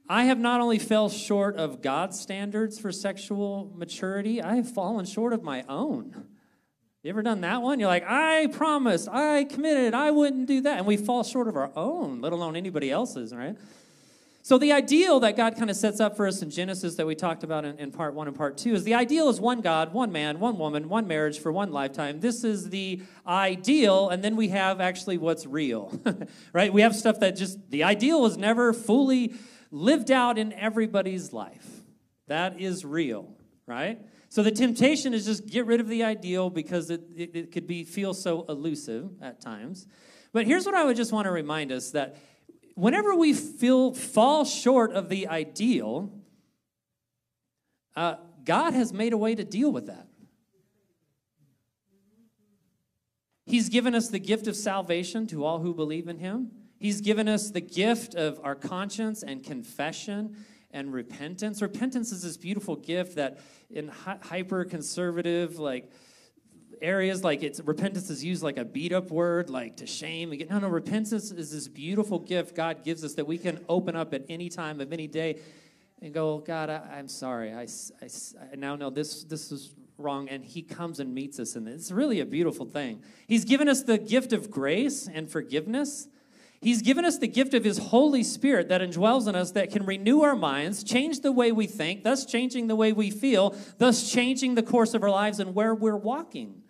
I 0.09 0.25
have 0.25 0.41
not 0.41 0.61
only 0.61 0.81
fell 0.81 1.09
short 1.09 1.55
of 1.57 1.83
God's 1.83 2.19
standards 2.19 2.81
for 2.81 2.91
sexual 2.91 3.73
maturity, 3.77 4.43
I 4.43 4.57
have 4.57 4.69
fallen 4.69 5.05
short 5.05 5.33
of 5.33 5.45
my 5.45 5.65
own. 5.69 6.27
You 7.05 7.11
ever 7.11 7.23
done 7.23 7.43
that 7.43 7.62
one? 7.62 7.79
You're 7.79 7.88
like, 7.88 8.05
I 8.09 8.49
promised, 8.49 9.09
I 9.09 9.45
committed, 9.45 9.95
I 9.95 10.11
wouldn't 10.11 10.47
do 10.47 10.62
that. 10.62 10.79
And 10.79 10.87
we 10.87 10.97
fall 10.97 11.23
short 11.23 11.47
of 11.47 11.55
our 11.55 11.71
own, 11.77 12.21
let 12.21 12.33
alone 12.33 12.57
anybody 12.57 12.91
else's, 12.91 13.33
right? 13.33 13.57
So, 14.49 14.57
the 14.57 14.73
ideal 14.73 15.21
that 15.21 15.37
God 15.37 15.57
kind 15.57 15.69
of 15.69 15.76
sets 15.76 16.00
up 16.00 16.17
for 16.17 16.26
us 16.26 16.40
in 16.40 16.49
Genesis 16.49 16.95
that 16.95 17.07
we 17.07 17.14
talked 17.14 17.45
about 17.45 17.67
in, 17.67 17.78
in, 17.78 17.90
part 17.90 18.14
one 18.14 18.28
and 18.28 18.35
part 18.35 18.57
two 18.57 18.73
is 18.73 18.83
the 18.83 18.95
ideal 18.95 19.28
is 19.28 19.38
one 19.38 19.61
God, 19.61 19.93
one 19.93 20.11
man, 20.11 20.40
one 20.40 20.57
woman, 20.57 20.88
one 20.88 21.07
marriage 21.07 21.38
for 21.38 21.52
one 21.52 21.71
lifetime. 21.71 22.21
This 22.21 22.45
is 22.45 22.71
the 22.71 23.02
ideal, 23.26 24.09
and 24.09 24.25
then 24.25 24.37
we 24.37 24.49
have 24.49 24.81
actually 24.81 25.19
what's 25.19 25.45
real, 25.45 26.00
right? 26.55 26.73
We 26.73 26.81
have 26.81 26.97
stuff 26.97 27.21
that 27.21 27.37
just, 27.37 27.71
the 27.71 27.85
ideal 27.85 28.25
is 28.25 28.38
never 28.38 28.73
fully 28.73 29.35
lived 29.71 30.11
out 30.11 30.38
in 30.38 30.55
everybody's 30.55 31.35
life. 31.35 31.83
That 32.28 32.59
is 32.59 32.87
real, 32.87 33.37
right? 33.67 34.00
So 34.31 34.43
the 34.43 34.50
temptation 34.50 35.12
is 35.12 35.26
just 35.26 35.47
get 35.47 35.67
rid 35.67 35.78
of 35.78 35.88
the 35.88 36.05
ideal 36.05 36.49
because 36.49 36.88
it, 36.88 37.02
it, 37.14 37.37
it 37.37 37.52
could 37.52 37.67
be 37.67 37.85
feel 37.85 38.14
so 38.14 38.47
elusive 38.49 39.11
at 39.21 39.43
times. 39.43 39.87
But 40.33 40.47
here's 40.47 40.64
what 40.64 40.75
I 40.75 40.87
would 40.87 40.97
just 40.97 41.12
want 41.12 41.26
to 41.26 41.33
remind 41.33 41.71
us 41.71 41.90
that 41.90 42.17
whenever 42.78 43.12
we 43.12 43.32
feel 43.32 43.92
fall 43.92 44.44
short 44.44 44.92
of 44.92 45.08
the 45.08 45.26
ideal, 45.26 46.12
uh, 47.97 48.14
God 48.44 48.73
has 48.73 48.92
made 48.92 49.12
a 49.12 49.16
way 49.16 49.35
to 49.35 49.42
deal 49.42 49.73
with 49.73 49.87
that. 49.87 50.06
He's 53.47 53.68
given 53.68 53.94
us 53.94 54.08
the 54.08 54.20
gift 54.20 54.47
of 54.47 54.54
salvation 54.54 55.26
to 55.28 55.44
all 55.44 55.58
who 55.58 55.75
believe 55.75 56.06
in 56.06 56.18
Him. 56.18 56.52
He's 56.78 57.00
given 57.00 57.28
us 57.28 57.50
the 57.50 57.61
gift 57.61 58.14
of 58.14 58.38
our 58.44 58.54
conscience 58.54 59.25
and 59.25 59.42
confession 59.42 60.37
and 60.70 60.92
repentance. 60.92 61.61
Repentance 61.61 62.12
is 62.12 62.23
this 62.23 62.37
beautiful 62.37 62.76
gift 62.76 63.16
that 63.16 63.40
in 63.70 63.88
hyper 63.88 64.64
conservative, 64.64 65.58
like, 65.58 65.90
areas 66.82 67.25
like 67.25 67.42
it's 67.42 67.61
repentance 67.61 68.11
is 68.11 68.25
used 68.25 68.42
like 68.42 68.56
a 68.56 68.64
beat 68.64 68.92
up 68.92 69.11
word 69.11 69.50
like 69.50 69.76
to 69.76 69.87
shame. 69.87 70.37
No 70.50 70.58
no 70.58 70.68
repentance 70.68 71.30
is 71.30 71.50
this 71.50 71.68
beautiful 71.68 72.18
gift 72.18 72.54
god 72.54 72.85
gives 72.85 73.04
us 73.04 73.14
that 73.14 73.26
we 73.26 73.38
can 73.38 73.64
open 73.68 73.97
up 73.97 74.14
at 74.14 74.25
any 74.28 74.49
time 74.49 74.80
of 74.80 74.92
any 74.92 75.06
day 75.06 75.40
and 76.02 76.14
go 76.14 76.35
oh, 76.35 76.38
god 76.38 76.70
I, 76.70 76.99
am 76.99 77.08
sorry. 77.08 77.52
I, 77.52 77.66
I, 78.02 78.08
I 78.52 78.56
now 78.56 78.76
know 78.76 78.90
this 78.90 79.25
this 79.25 79.50
is 79.52 79.75
wrong 79.99 80.28
and 80.28 80.44
he 80.44 80.62
comes 80.62 81.00
and 81.00 81.14
meets 81.14 81.40
us 81.40 81.56
and 81.56 81.68
it's 81.68 81.90
really 81.90 82.20
a 82.20 82.26
beautiful 82.26 82.66
thing. 82.66 83.02
He's 83.26 83.44
given 83.44 83.68
us 83.68 83.82
the 83.82 83.99
gift 83.99 84.32
of 84.32 84.50
grace 84.50 85.08
and 85.12 85.30
forgiveness. 85.30 86.08
He's 86.61 86.82
given 86.82 87.04
us 87.04 87.18
the 87.18 87.28
gift 87.28 87.54
of 87.54 87.62
His 87.62 87.78
Holy 87.78 88.25
Spirit 88.25 88.68
that 88.68 88.80
indwells 88.80 89.28
in 89.28 89.37
us 89.37 89.52
that 89.52 89.70
can 89.70 89.87
renew 89.87 90.23
our 90.23 90.35
minds, 90.35 90.82
change 90.82 91.20
the 91.20 91.30
way 91.30 91.52
we 91.52 91.66
think, 91.66 92.02
thus 92.02 92.26
changing 92.26 92.66
the 92.66 92.75
way 92.75 92.92
we 92.92 93.11
feel, 93.11 93.54
thus 93.78 94.11
changing 94.11 94.56
the 94.56 94.62
course 94.62 94.94
of 94.94 95.04
our 95.04 95.11
lives 95.11 95.38
and 95.38 95.54
where 95.54 95.75
we're 95.75 95.97
walking. 95.97 96.62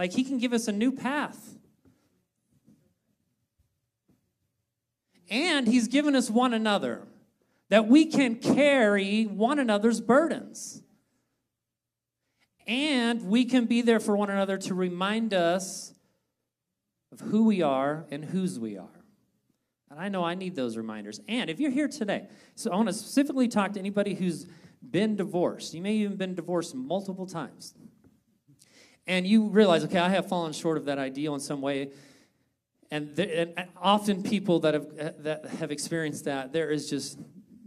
Like 0.00 0.14
He 0.14 0.24
can 0.24 0.38
give 0.38 0.54
us 0.54 0.66
a 0.66 0.72
new 0.72 0.92
path. 0.92 1.58
And 5.28 5.68
He's 5.68 5.88
given 5.88 6.16
us 6.16 6.30
one 6.30 6.54
another 6.54 7.06
that 7.68 7.86
we 7.86 8.06
can 8.06 8.36
carry 8.36 9.24
one 9.24 9.58
another's 9.58 10.00
burdens. 10.00 10.82
And 12.66 13.28
we 13.28 13.44
can 13.44 13.66
be 13.66 13.82
there 13.82 14.00
for 14.00 14.16
one 14.16 14.30
another 14.30 14.56
to 14.56 14.74
remind 14.74 15.34
us 15.34 15.92
of 17.12 17.20
who 17.20 17.44
we 17.44 17.60
are 17.60 18.06
and 18.10 18.24
whose 18.24 18.58
we 18.58 18.78
are. 18.78 19.04
And 19.90 20.00
I 20.00 20.08
know 20.08 20.24
I 20.24 20.34
need 20.34 20.54
those 20.56 20.78
reminders. 20.78 21.20
And 21.28 21.50
if 21.50 21.60
you're 21.60 21.70
here 21.70 21.88
today, 21.88 22.26
so 22.54 22.70
I 22.70 22.76
want 22.76 22.88
to 22.88 22.94
specifically 22.94 23.48
talk 23.48 23.74
to 23.74 23.78
anybody 23.78 24.14
who's 24.14 24.46
been 24.80 25.14
divorced. 25.14 25.74
You 25.74 25.82
may 25.82 25.92
even 25.96 26.16
been 26.16 26.34
divorced 26.34 26.74
multiple 26.74 27.26
times. 27.26 27.74
And 29.06 29.26
you 29.26 29.48
realize, 29.48 29.84
okay, 29.84 29.98
I 29.98 30.08
have 30.10 30.28
fallen 30.28 30.52
short 30.52 30.76
of 30.76 30.84
that 30.84 30.98
ideal 30.98 31.34
in 31.34 31.40
some 31.40 31.60
way. 31.60 31.92
And, 32.90 33.18
and 33.18 33.68
often 33.76 34.22
people 34.22 34.60
that 34.60 34.74
have 34.74 35.22
that 35.22 35.46
have 35.58 35.70
experienced 35.70 36.24
that, 36.24 36.52
there 36.52 36.70
is 36.70 36.90
just 36.90 37.18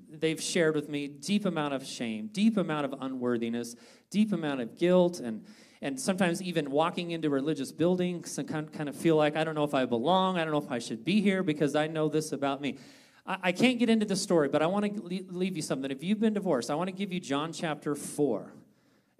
they've 0.10 0.42
shared 0.42 0.76
with 0.76 0.90
me 0.90 1.08
deep 1.08 1.46
amount 1.46 1.74
of 1.74 1.86
shame, 1.86 2.30
deep 2.32 2.58
amount 2.58 2.86
of 2.86 2.96
unworthiness, 3.02 3.76
deep 4.10 4.34
amount 4.34 4.62
of 4.62 4.78
guilt 4.78 5.20
and 5.20 5.46
and 5.82 6.00
sometimes 6.00 6.42
even 6.42 6.72
walking 6.72 7.12
into 7.12 7.30
religious 7.30 7.74
buildings 7.74 8.38
and 8.38 8.48
kind 8.48 8.88
of 8.88 8.96
feel 8.96 9.18
like 9.18 9.36
I 9.36 9.44
don't 9.44 9.54
know 9.54 9.66
if 9.66 9.74
I 9.74 9.84
belong, 9.84 10.38
I 10.38 10.46
don't 10.46 10.54
know 10.54 10.62
if 10.62 10.72
I 10.72 10.80
should 10.80 11.04
be 11.04 11.22
here 11.22 11.44
because 11.44 11.76
I 11.76 11.88
know 11.88 12.08
this 12.08 12.32
about 12.32 12.62
me. 12.62 12.78
I 13.26 13.54
can't 13.54 13.80
get 13.80 13.90
into 13.90 14.06
the 14.06 14.18
story, 14.18 14.50
but 14.50 14.62
I 14.62 14.66
want 14.66 14.86
to 14.96 15.02
leave 15.02 15.56
you 15.56 15.62
something. 15.62 15.90
If 15.90 16.04
you've 16.04 16.20
been 16.20 16.34
divorced, 16.34 16.70
I 16.70 16.76
want 16.76 16.90
to 16.90 16.96
give 16.96 17.14
you 17.14 17.22
John 17.22 17.54
chapter 17.54 17.96
4. 17.96 18.52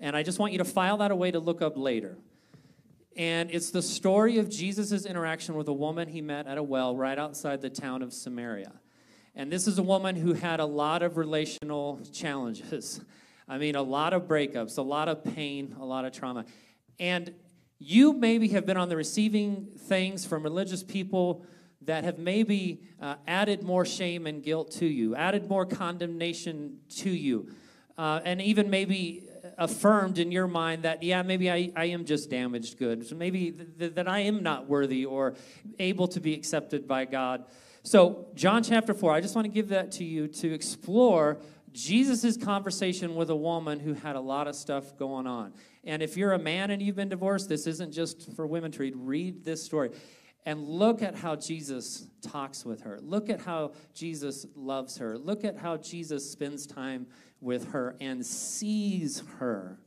And 0.04 0.18
I 0.18 0.22
just 0.22 0.38
want 0.38 0.52
you 0.52 0.58
to 0.58 0.66
file 0.66 0.98
that 0.98 1.12
away 1.12 1.32
to 1.32 1.40
look 1.40 1.62
up 1.62 1.78
later. 1.78 2.18
And 3.16 3.50
it's 3.50 3.72
the 3.72 3.82
story 3.82 4.38
of 4.38 4.50
Jesus' 4.50 5.06
interaction 5.06 5.56
with 5.56 5.70
a 5.70 5.74
woman 5.74 6.10
he 6.10 6.20
met 6.20 6.46
at 6.46 6.58
a 6.58 6.64
well 6.64 6.94
right 6.94 7.18
outside 7.18 7.62
the 7.62 7.70
town 7.70 8.02
of 8.02 8.12
Samaria. 8.12 8.74
And 9.34 9.50
this 9.50 9.66
is 9.66 9.80
a 9.80 9.84
woman 9.84 10.18
who 10.18 10.34
had 10.34 10.60
a 10.60 10.66
lot 10.66 11.04
of 11.04 11.16
relational 11.16 12.02
challenges. 12.12 13.00
I 13.48 13.58
mean, 13.58 13.78
a 13.78 13.82
lot 13.82 14.12
of 14.12 14.24
breakups, 14.24 14.78
a 14.78 14.82
lot 14.82 15.08
of 15.08 15.24
pain, 15.24 15.74
a 15.80 15.86
lot 15.86 16.04
of 16.04 16.12
trauma. 16.12 16.44
And 17.00 17.34
you 17.80 18.12
maybe 18.12 18.50
have 18.50 18.66
been 18.66 18.78
on 18.78 18.90
the 18.90 18.98
receiving 18.98 19.68
things 19.88 20.26
from 20.26 20.44
religious 20.44 20.84
people 20.84 21.46
that 21.84 22.04
have 22.04 22.20
maybe 22.20 22.82
uh, 23.02 23.16
added 23.26 23.64
more 23.64 23.86
shame 23.86 24.28
and 24.28 24.44
guilt 24.44 24.72
to 24.72 24.86
you, 24.86 25.16
added 25.16 25.48
more 25.48 25.66
condemnation 25.66 26.80
to 26.98 27.10
you, 27.10 27.48
uh, 27.98 28.20
and 28.26 28.42
even 28.42 28.70
maybe 28.70 29.30
affirmed 29.58 30.20
in 30.20 30.32
your 30.32 30.48
mind 30.48 30.84
that, 30.84 31.04
yeah, 31.04 31.22
maybe 31.22 31.50
I, 31.50 31.72
I 31.76 31.86
am 31.86 32.06
just 32.06 32.30
damaged 32.30 32.78
goods. 32.78 33.14
Maybe 33.14 33.52
th- 33.52 33.68
th- 33.78 33.96
that 33.96 34.08
I 34.08 34.20
am 34.20 34.44
not 34.44 34.68
worthy 34.68 35.06
or 35.06 35.36
able 35.80 36.08
to 36.10 36.20
be 36.20 36.34
accepted 36.34 36.88
by 36.88 37.06
God. 37.06 37.46
So, 37.84 38.28
John 38.34 38.64
chapter 38.64 38.94
4, 38.94 39.12
I 39.14 39.22
just 39.22 39.36
want 39.36 39.46
to 39.46 39.52
give 39.52 39.70
that 39.70 39.92
to 39.94 40.04
you 40.04 40.28
to 40.28 40.54
explore 40.54 41.40
Jesus' 41.74 42.38
conversation 42.38 43.16
with 43.16 43.30
a 43.30 43.36
woman 43.36 43.80
who 43.80 43.94
had 43.94 44.16
a 44.16 44.22
lot 44.22 44.48
of 44.48 44.56
stuff 44.56 44.96
going 44.98 45.28
on. 45.28 45.54
And 45.84 46.02
if 46.02 46.16
you're 46.16 46.34
a 46.34 46.40
man 46.40 46.72
and 46.72 46.82
you've 46.82 46.96
been 46.96 47.10
divorced, 47.10 47.50
this 47.50 47.68
isn't 47.68 47.92
just 47.92 48.34
for 48.36 48.48
women 48.48 48.72
to 48.74 48.80
read. 48.80 48.94
Read 48.96 49.44
this 49.44 49.64
story 49.64 49.90
and 50.46 50.68
look 50.68 51.02
at 51.02 51.16
how 51.16 51.36
Jesus 51.36 52.08
talks 52.22 52.66
with 52.66 52.82
her. 52.82 53.00
Look 53.02 53.30
at 53.30 53.42
how 53.42 53.74
Jesus 53.94 54.46
loves 54.56 54.98
her. 54.98 55.18
Look 55.18 55.44
at 55.44 55.58
how 55.58 55.78
Jesus 55.78 56.30
spends 56.30 56.68
time 56.68 57.08
with 57.44 57.72
her 57.72 57.96
and 58.00 58.26
sees 58.26 59.24
her. 59.40 59.80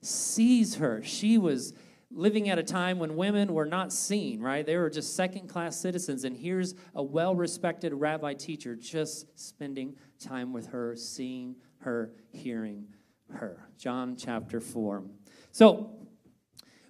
Sees 0.00 0.76
her. 0.76 1.02
She 1.02 1.38
was 1.38 1.72
living 2.10 2.48
at 2.48 2.58
a 2.58 2.62
time 2.62 2.98
when 2.98 3.16
women 3.16 3.52
were 3.52 3.66
not 3.66 3.92
seen, 3.92 4.40
right? 4.40 4.64
They 4.64 4.76
were 4.76 4.90
just 4.90 5.16
second 5.16 5.48
class 5.48 5.76
citizens. 5.76 6.24
And 6.24 6.36
here's 6.36 6.74
a 6.94 7.02
well 7.02 7.34
respected 7.34 7.92
rabbi 7.92 8.34
teacher 8.34 8.76
just 8.76 9.38
spending 9.38 9.96
time 10.18 10.52
with 10.52 10.68
her, 10.68 10.96
seeing 10.96 11.56
her, 11.78 12.12
hearing 12.32 12.86
her. 13.32 13.68
John 13.78 14.16
chapter 14.16 14.60
4. 14.60 15.04
So, 15.52 15.90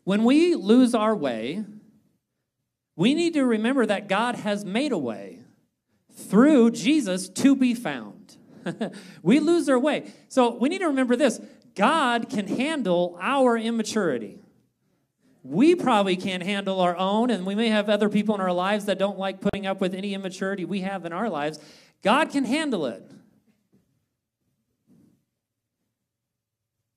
when 0.04 0.24
we 0.24 0.54
lose 0.54 0.94
our 0.94 1.16
way, 1.16 1.64
we 2.96 3.14
need 3.14 3.34
to 3.34 3.44
remember 3.44 3.86
that 3.86 4.08
God 4.08 4.36
has 4.36 4.64
made 4.64 4.92
a 4.92 4.98
way 4.98 5.40
through 6.12 6.72
Jesus 6.72 7.28
to 7.28 7.56
be 7.56 7.74
found. 7.74 8.13
we 9.22 9.40
lose 9.40 9.68
our 9.68 9.78
way. 9.78 10.12
So, 10.28 10.54
we 10.56 10.68
need 10.68 10.78
to 10.78 10.86
remember 10.86 11.16
this 11.16 11.40
God 11.74 12.28
can 12.28 12.46
handle 12.46 13.18
our 13.20 13.56
immaturity 13.56 14.38
we 15.44 15.74
probably 15.74 16.16
can't 16.16 16.42
handle 16.42 16.80
our 16.80 16.96
own, 16.96 17.28
and 17.28 17.44
we 17.44 17.54
may 17.54 17.68
have 17.68 17.90
other 17.90 18.08
people 18.08 18.34
in 18.34 18.40
our 18.40 18.52
lives 18.52 18.86
that 18.86 18.98
don't 18.98 19.18
like 19.18 19.42
putting 19.42 19.66
up 19.66 19.78
with 19.78 19.94
any 19.94 20.14
immaturity 20.14 20.64
we 20.64 20.80
have 20.80 21.04
in 21.04 21.12
our 21.12 21.28
lives. 21.28 21.60
God 22.02 22.30
can 22.30 22.44
handle 22.44 22.86
it. 22.86 23.04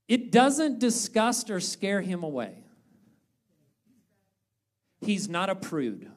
It 0.08 0.32
doesn't 0.32 0.80
disgust 0.80 1.50
or 1.50 1.60
scare 1.60 2.00
him 2.00 2.24
away. 2.24 2.64
He's 5.02 5.28
not 5.28 5.50
a 5.50 5.56
prude. 5.56 6.10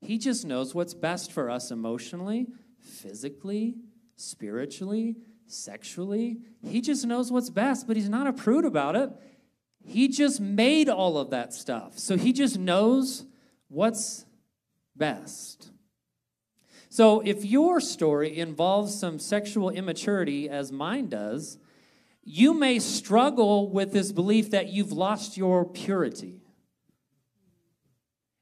He 0.00 0.16
just 0.16 0.46
knows 0.46 0.74
what's 0.74 0.94
best 0.94 1.30
for 1.30 1.50
us 1.50 1.70
emotionally, 1.70 2.46
physically, 2.80 3.76
spiritually, 4.16 5.16
sexually. 5.46 6.38
He 6.62 6.80
just 6.80 7.06
knows 7.06 7.32
what's 7.32 7.50
best, 7.50 7.86
but 7.86 7.96
he's 7.96 8.08
not 8.08 8.26
a 8.26 8.32
prude 8.32 8.64
about 8.64 8.96
it. 8.96 9.10
He 9.84 10.08
just 10.08 10.40
made 10.40 10.88
all 10.88 11.16
of 11.16 11.30
that 11.30 11.54
stuff. 11.54 11.98
So 11.98 12.16
he 12.16 12.32
just 12.32 12.58
knows 12.58 13.24
what's 13.68 14.26
best. 14.94 15.70
So 16.90 17.20
if 17.20 17.44
your 17.44 17.80
story 17.80 18.38
involves 18.38 18.98
some 18.98 19.18
sexual 19.18 19.70
immaturity, 19.70 20.48
as 20.48 20.72
mine 20.72 21.08
does, 21.08 21.58
you 22.24 22.52
may 22.52 22.78
struggle 22.78 23.70
with 23.70 23.92
this 23.92 24.12
belief 24.12 24.50
that 24.50 24.68
you've 24.68 24.92
lost 24.92 25.36
your 25.36 25.64
purity. 25.64 26.42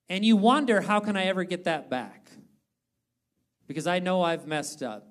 And 0.09 0.25
you 0.25 0.37
wonder, 0.37 0.81
how 0.81 1.01
can 1.01 1.17
I 1.17 1.25
ever 1.25 1.45
get 1.45 1.65
that 1.65 1.91
back? 1.91 2.31
Because 3.67 3.87
I 3.87 3.99
know 3.99 4.23
I've 4.23 4.47
messed 4.47 4.83
up. 4.83 5.09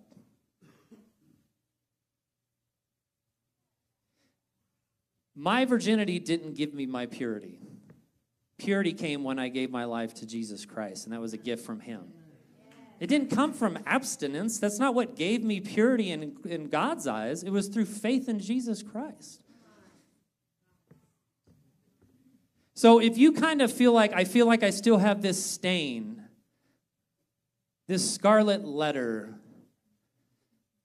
My 5.35 5.65
virginity 5.65 6.19
didn't 6.19 6.55
give 6.55 6.73
me 6.73 6.85
my 6.85 7.05
purity. 7.05 7.59
Purity 8.57 8.93
came 8.93 9.23
when 9.23 9.37
I 9.37 9.49
gave 9.49 9.69
my 9.69 9.83
life 9.83 10.13
to 10.15 10.25
Jesus 10.25 10.65
Christ, 10.65 11.05
and 11.05 11.13
that 11.13 11.19
was 11.19 11.33
a 11.33 11.37
gift 11.37 11.65
from 11.65 11.81
Him. 11.81 12.13
It 13.01 13.07
didn't 13.07 13.29
come 13.29 13.51
from 13.51 13.77
abstinence. 13.85 14.57
That's 14.59 14.79
not 14.79 14.95
what 14.95 15.17
gave 15.17 15.43
me 15.43 15.59
purity 15.59 16.11
in, 16.11 16.37
in 16.45 16.69
God's 16.69 17.05
eyes. 17.05 17.43
It 17.43 17.49
was 17.49 17.67
through 17.67 17.85
faith 17.85 18.29
in 18.29 18.39
Jesus 18.39 18.81
Christ. 18.81 19.41
So 22.73 22.99
if 22.99 23.17
you 23.17 23.33
kind 23.33 23.61
of 23.61 23.71
feel 23.71 23.91
like, 23.91 24.13
I 24.13 24.23
feel 24.23 24.45
like 24.45 24.63
I 24.63 24.69
still 24.69 24.97
have 24.97 25.21
this 25.21 25.43
stain, 25.45 26.24
this 27.87 28.09
scarlet 28.09 28.65
letter, 28.65 29.35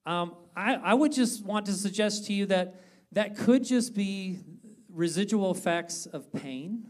um, 0.07 0.35
I, 0.57 0.75
I 0.75 0.95
would 0.95 1.13
just 1.13 1.45
want 1.45 1.67
to 1.67 1.73
suggest 1.73 2.27
to 2.27 2.33
you 2.33 2.47
that 2.47 2.83
that 3.13 3.37
could 3.37 3.65
just 3.65 3.95
be 3.95 4.41
residual 4.89 5.51
effects 5.51 6.07
of 6.07 6.33
pain 6.33 6.87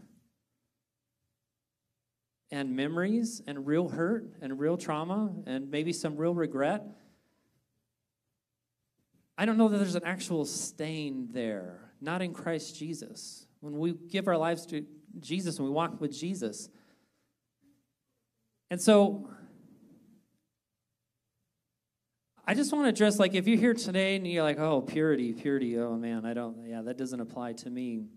and 2.51 2.75
memories 2.75 3.41
and 3.47 3.65
real 3.65 3.89
hurt 3.89 4.25
and 4.41 4.59
real 4.59 4.77
trauma 4.77 5.33
and 5.45 5.71
maybe 5.71 5.93
some 5.93 6.17
real 6.17 6.33
regret. 6.33 6.83
I 9.37 9.45
don't 9.45 9.57
know 9.57 9.69
that 9.69 9.77
there's 9.77 9.95
an 9.95 10.03
actual 10.05 10.45
stain 10.45 11.29
there, 11.31 11.91
not 12.01 12.21
in 12.21 12.33
Christ 12.33 12.75
Jesus. 12.75 13.47
When 13.61 13.77
we 13.77 13.93
give 13.93 14.27
our 14.27 14.37
lives 14.37 14.65
to 14.67 14.85
Jesus 15.19 15.57
and 15.57 15.67
we 15.67 15.73
walk 15.73 15.99
with 16.01 16.11
Jesus. 16.11 16.69
And 18.69 18.81
so 18.81 19.29
I 22.51 22.53
just 22.53 22.73
want 22.73 22.83
to 22.83 22.89
address 22.89 23.17
like 23.17 23.33
if 23.33 23.47
you're 23.47 23.57
here 23.57 23.73
today 23.73 24.17
and 24.17 24.27
you're 24.27 24.43
like, 24.43 24.59
oh, 24.59 24.81
purity, 24.81 25.31
purity, 25.31 25.79
oh 25.79 25.95
man, 25.95 26.25
I 26.25 26.33
don't, 26.33 26.67
yeah, 26.67 26.81
that 26.81 26.97
doesn't 26.97 27.21
apply 27.21 27.53
to 27.53 27.69
me. 27.69 28.07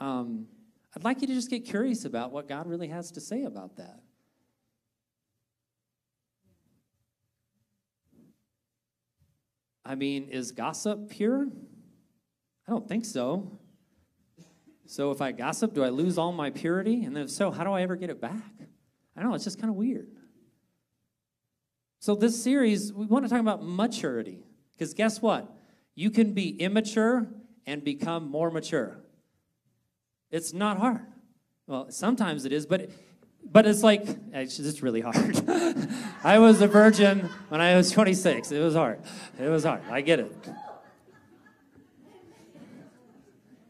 Um, 0.00 0.48
I'd 0.94 1.02
like 1.02 1.22
you 1.22 1.28
to 1.28 1.32
just 1.32 1.48
get 1.48 1.64
curious 1.64 2.04
about 2.04 2.30
what 2.30 2.46
God 2.46 2.66
really 2.66 2.88
has 2.88 3.10
to 3.12 3.22
say 3.22 3.44
about 3.44 3.76
that. 3.76 4.00
I 9.82 9.94
mean, 9.94 10.28
is 10.28 10.52
gossip 10.52 11.08
pure? 11.08 11.48
I 12.66 12.70
don't 12.70 12.86
think 12.86 13.06
so. 13.06 13.58
So 14.84 15.10
if 15.10 15.22
I 15.22 15.32
gossip, 15.32 15.72
do 15.72 15.82
I 15.82 15.88
lose 15.88 16.18
all 16.18 16.32
my 16.32 16.50
purity? 16.50 17.04
And 17.04 17.16
if 17.16 17.30
so, 17.30 17.50
how 17.50 17.64
do 17.64 17.72
I 17.72 17.80
ever 17.80 17.96
get 17.96 18.10
it 18.10 18.20
back? 18.20 18.42
I 19.16 19.22
don't 19.22 19.30
know, 19.30 19.34
it's 19.34 19.44
just 19.44 19.58
kind 19.58 19.70
of 19.70 19.76
weird. 19.76 20.08
So 22.00 22.14
this 22.14 22.40
series, 22.42 22.92
we 22.92 23.06
want 23.06 23.24
to 23.24 23.28
talk 23.28 23.40
about 23.40 23.64
maturity. 23.64 24.44
Because 24.72 24.94
guess 24.94 25.20
what? 25.20 25.52
You 25.94 26.10
can 26.10 26.32
be 26.32 26.50
immature 26.60 27.26
and 27.66 27.82
become 27.82 28.30
more 28.30 28.50
mature. 28.50 28.98
It's 30.30 30.52
not 30.52 30.78
hard. 30.78 31.06
Well, 31.66 31.90
sometimes 31.90 32.44
it 32.44 32.52
is, 32.52 32.66
but 32.66 32.90
but 33.50 33.66
it's 33.66 33.82
like 33.82 34.04
it's 34.32 34.82
really 34.82 35.00
hard. 35.00 35.42
I 36.24 36.38
was 36.38 36.60
a 36.60 36.66
virgin 36.66 37.30
when 37.48 37.60
I 37.60 37.76
was 37.76 37.90
26. 37.90 38.52
It 38.52 38.60
was 38.60 38.74
hard. 38.74 39.00
It 39.38 39.48
was 39.48 39.64
hard. 39.64 39.82
I 39.90 40.00
get 40.00 40.20
it. 40.20 40.48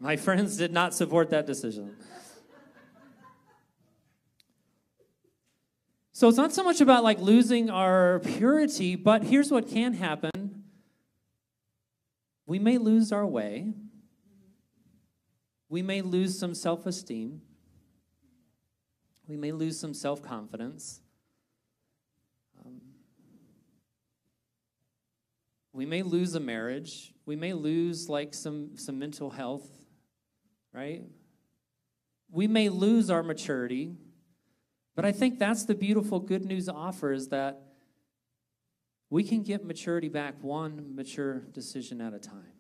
My 0.01 0.17
friends 0.17 0.57
did 0.57 0.73
not 0.73 0.95
support 0.95 1.31
that 1.31 1.47
decision. 1.47 1.97
So 6.19 6.27
it's 6.27 6.37
not 6.37 6.53
so 6.53 6.65
much 6.65 6.81
about 6.81 7.05
like 7.05 7.21
losing 7.21 7.71
our 7.71 8.19
purity, 8.19 8.97
but 8.97 9.23
here's 9.23 9.53
what 9.53 9.69
can 9.69 9.95
happen. 9.95 10.65
We 12.45 12.59
may 12.59 12.77
lose 12.77 13.13
our 13.13 13.25
way. 13.25 13.73
We 15.69 15.81
may 15.81 16.03
lose 16.03 16.37
some 16.37 16.57
self 16.57 16.87
esteem. 16.87 17.43
We 19.29 19.37
may 19.37 19.53
lose 19.53 19.79
some 19.79 19.95
self 19.95 20.21
confidence. 20.21 21.03
Um, 22.67 22.81
we 25.73 25.87
may 25.87 26.03
lose 26.03 26.35
a 26.35 26.41
marriage. 26.41 27.15
We 27.27 27.37
may 27.37 27.53
lose 27.53 28.09
like 28.09 28.35
some, 28.35 28.77
some 28.77 28.99
mental 28.99 29.31
health, 29.31 29.71
right? 30.73 31.05
We 32.29 32.49
may 32.49 32.71
lose 32.71 33.09
our 33.09 33.23
maturity. 33.23 33.95
But 34.99 35.05
I 35.05 35.13
think 35.13 35.39
that's 35.39 35.65
the 35.65 35.77
beautiful 35.77 36.19
good 36.19 36.45
news 36.45 36.69
offer 36.69 37.13
is 37.13 37.29
that 37.29 37.61
we 39.11 39.23
can 39.23 39.45
get 39.45 39.65
maturity 39.65 40.09
back 40.09 40.35
one 40.43 40.97
mature 40.97 41.39
decision 41.53 42.01
at 42.01 42.15
a 42.15 42.19
time. 42.19 42.57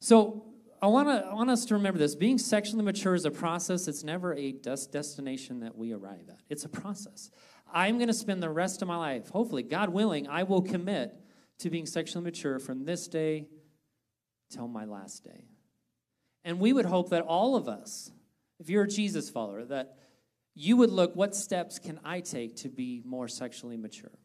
So 0.00 0.44
I 0.82 0.88
want 0.88 1.08
to 1.08 1.26
I 1.26 1.32
want 1.32 1.48
us 1.48 1.64
to 1.64 1.74
remember 1.76 1.98
this. 1.98 2.14
Being 2.14 2.36
sexually 2.36 2.84
mature 2.84 3.14
is 3.14 3.24
a 3.24 3.30
process. 3.30 3.88
It's 3.88 4.04
never 4.04 4.34
a 4.34 4.52
des- 4.52 4.90
destination 4.92 5.60
that 5.60 5.74
we 5.74 5.94
arrive 5.94 6.28
at. 6.28 6.42
It's 6.50 6.66
a 6.66 6.68
process. 6.68 7.30
I'm 7.72 7.96
going 7.96 8.08
to 8.08 8.12
spend 8.12 8.42
the 8.42 8.50
rest 8.50 8.82
of 8.82 8.88
my 8.88 8.98
life, 8.98 9.30
hopefully, 9.30 9.62
God 9.62 9.88
willing, 9.88 10.28
I 10.28 10.42
will 10.42 10.60
commit 10.60 11.14
to 11.60 11.70
being 11.70 11.86
sexually 11.86 12.22
mature 12.22 12.58
from 12.58 12.84
this 12.84 13.08
day 13.08 13.48
till 14.50 14.68
my 14.68 14.84
last 14.84 15.24
day. 15.24 15.46
And 16.44 16.60
we 16.60 16.74
would 16.74 16.84
hope 16.84 17.08
that 17.08 17.22
all 17.22 17.56
of 17.56 17.66
us, 17.66 18.10
if 18.58 18.70
you're 18.70 18.84
a 18.84 18.88
Jesus 18.88 19.30
follower, 19.30 19.64
that 19.64 19.96
you 20.54 20.76
would 20.78 20.90
look, 20.90 21.14
what 21.14 21.34
steps 21.34 21.78
can 21.78 22.00
I 22.04 22.20
take 22.20 22.56
to 22.56 22.68
be 22.68 23.02
more 23.04 23.28
sexually 23.28 23.76
mature? 23.76 24.18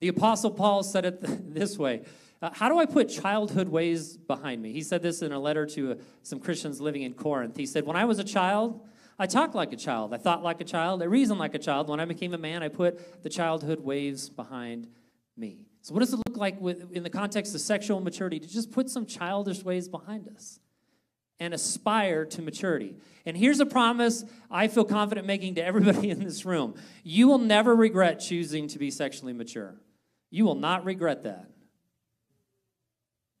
The 0.00 0.08
Apostle 0.08 0.50
Paul 0.50 0.82
said 0.82 1.04
it 1.04 1.20
this 1.54 1.78
way 1.78 2.02
uh, 2.42 2.50
How 2.52 2.68
do 2.68 2.78
I 2.78 2.86
put 2.86 3.08
childhood 3.08 3.68
ways 3.68 4.16
behind 4.16 4.60
me? 4.60 4.72
He 4.72 4.82
said 4.82 5.02
this 5.02 5.22
in 5.22 5.32
a 5.32 5.38
letter 5.38 5.64
to 5.66 5.92
uh, 5.92 5.94
some 6.22 6.40
Christians 6.40 6.80
living 6.80 7.02
in 7.02 7.14
Corinth. 7.14 7.56
He 7.56 7.66
said, 7.66 7.86
When 7.86 7.96
I 7.96 8.04
was 8.04 8.18
a 8.18 8.24
child, 8.24 8.80
I 9.18 9.26
talked 9.26 9.54
like 9.54 9.72
a 9.72 9.76
child. 9.76 10.12
I 10.12 10.18
thought 10.18 10.42
like 10.42 10.60
a 10.60 10.64
child. 10.64 11.02
I 11.02 11.06
reasoned 11.06 11.38
like 11.38 11.54
a 11.54 11.58
child. 11.58 11.88
When 11.88 12.00
I 12.00 12.04
became 12.04 12.34
a 12.34 12.38
man, 12.38 12.62
I 12.62 12.68
put 12.68 13.22
the 13.22 13.30
childhood 13.30 13.80
ways 13.80 14.28
behind 14.28 14.88
me. 15.36 15.66
So, 15.80 15.94
what 15.94 16.00
does 16.00 16.12
it 16.12 16.20
look 16.28 16.36
like 16.36 16.60
with, 16.60 16.92
in 16.92 17.04
the 17.04 17.10
context 17.10 17.54
of 17.54 17.60
sexual 17.60 18.00
maturity 18.00 18.40
to 18.40 18.48
just 18.48 18.72
put 18.72 18.90
some 18.90 19.06
childish 19.06 19.62
ways 19.62 19.88
behind 19.88 20.28
us 20.28 20.58
and 21.38 21.54
aspire 21.54 22.24
to 22.26 22.42
maturity? 22.42 22.96
And 23.24 23.36
here's 23.36 23.60
a 23.60 23.66
promise 23.66 24.24
I 24.50 24.68
feel 24.68 24.84
confident 24.84 25.26
making 25.26 25.56
to 25.56 25.64
everybody 25.64 26.10
in 26.10 26.22
this 26.22 26.44
room 26.44 26.74
you 27.02 27.28
will 27.28 27.38
never 27.38 27.74
regret 27.74 28.20
choosing 28.20 28.68
to 28.68 28.78
be 28.78 28.90
sexually 28.90 29.32
mature. 29.32 29.74
You 30.30 30.44
will 30.44 30.54
not 30.54 30.84
regret 30.84 31.24
that. 31.24 31.50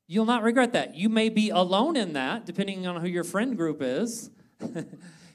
You'll 0.08 0.24
not 0.24 0.44
regret 0.44 0.72
that. 0.74 0.94
You 0.94 1.08
may 1.08 1.28
be 1.28 1.50
alone 1.50 1.96
in 1.96 2.12
that, 2.12 2.46
depending 2.46 2.86
on 2.86 3.00
who 3.00 3.08
your 3.08 3.24
friend 3.24 3.56
group 3.56 3.82
is. 3.82 4.30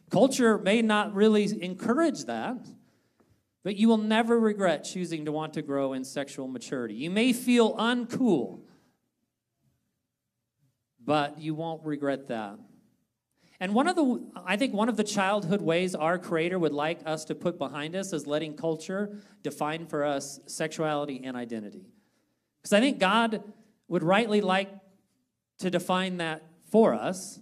Culture 0.10 0.58
may 0.58 0.82
not 0.82 1.14
really 1.14 1.62
encourage 1.62 2.26
that, 2.26 2.66
but 3.64 3.76
you 3.76 3.88
will 3.88 3.98
never 3.98 4.40
regret 4.40 4.84
choosing 4.84 5.26
to 5.26 5.32
want 5.32 5.54
to 5.54 5.62
grow 5.62 5.94
in 5.94 6.04
sexual 6.04 6.48
maturity. 6.48 6.96
You 6.96 7.10
may 7.10 7.34
feel 7.34 7.76
uncool, 7.76 8.62
but 11.06 11.40
you 11.40 11.54
won't 11.56 11.84
regret 11.86 12.28
that. 12.28 12.60
And 13.60 13.76
one 13.76 13.88
of 13.88 13.96
the, 13.96 14.26
I 14.44 14.58
think 14.58 14.74
one 14.74 14.90
of 14.90 14.98
the 14.98 15.04
childhood 15.04 15.62
ways 15.62 15.94
our 15.94 16.18
Creator 16.18 16.58
would 16.58 16.74
like 16.74 17.02
us 17.06 17.26
to 17.26 17.36
put 17.36 17.60
behind 17.60 17.96
us 17.96 18.12
is 18.12 18.26
letting 18.26 18.56
culture 18.56 19.20
define 19.44 19.86
for 19.86 20.04
us 20.04 20.40
sexuality 20.48 21.22
and 21.24 21.38
identity. 21.38 21.86
Because 22.58 22.74
I 22.74 22.80
think 22.80 22.98
God 22.98 23.44
would 23.88 24.04
rightly 24.04 24.42
like 24.42 24.72
to 25.60 25.70
define 25.70 26.18
that 26.18 26.44
for 26.72 26.96
us. 26.96 27.40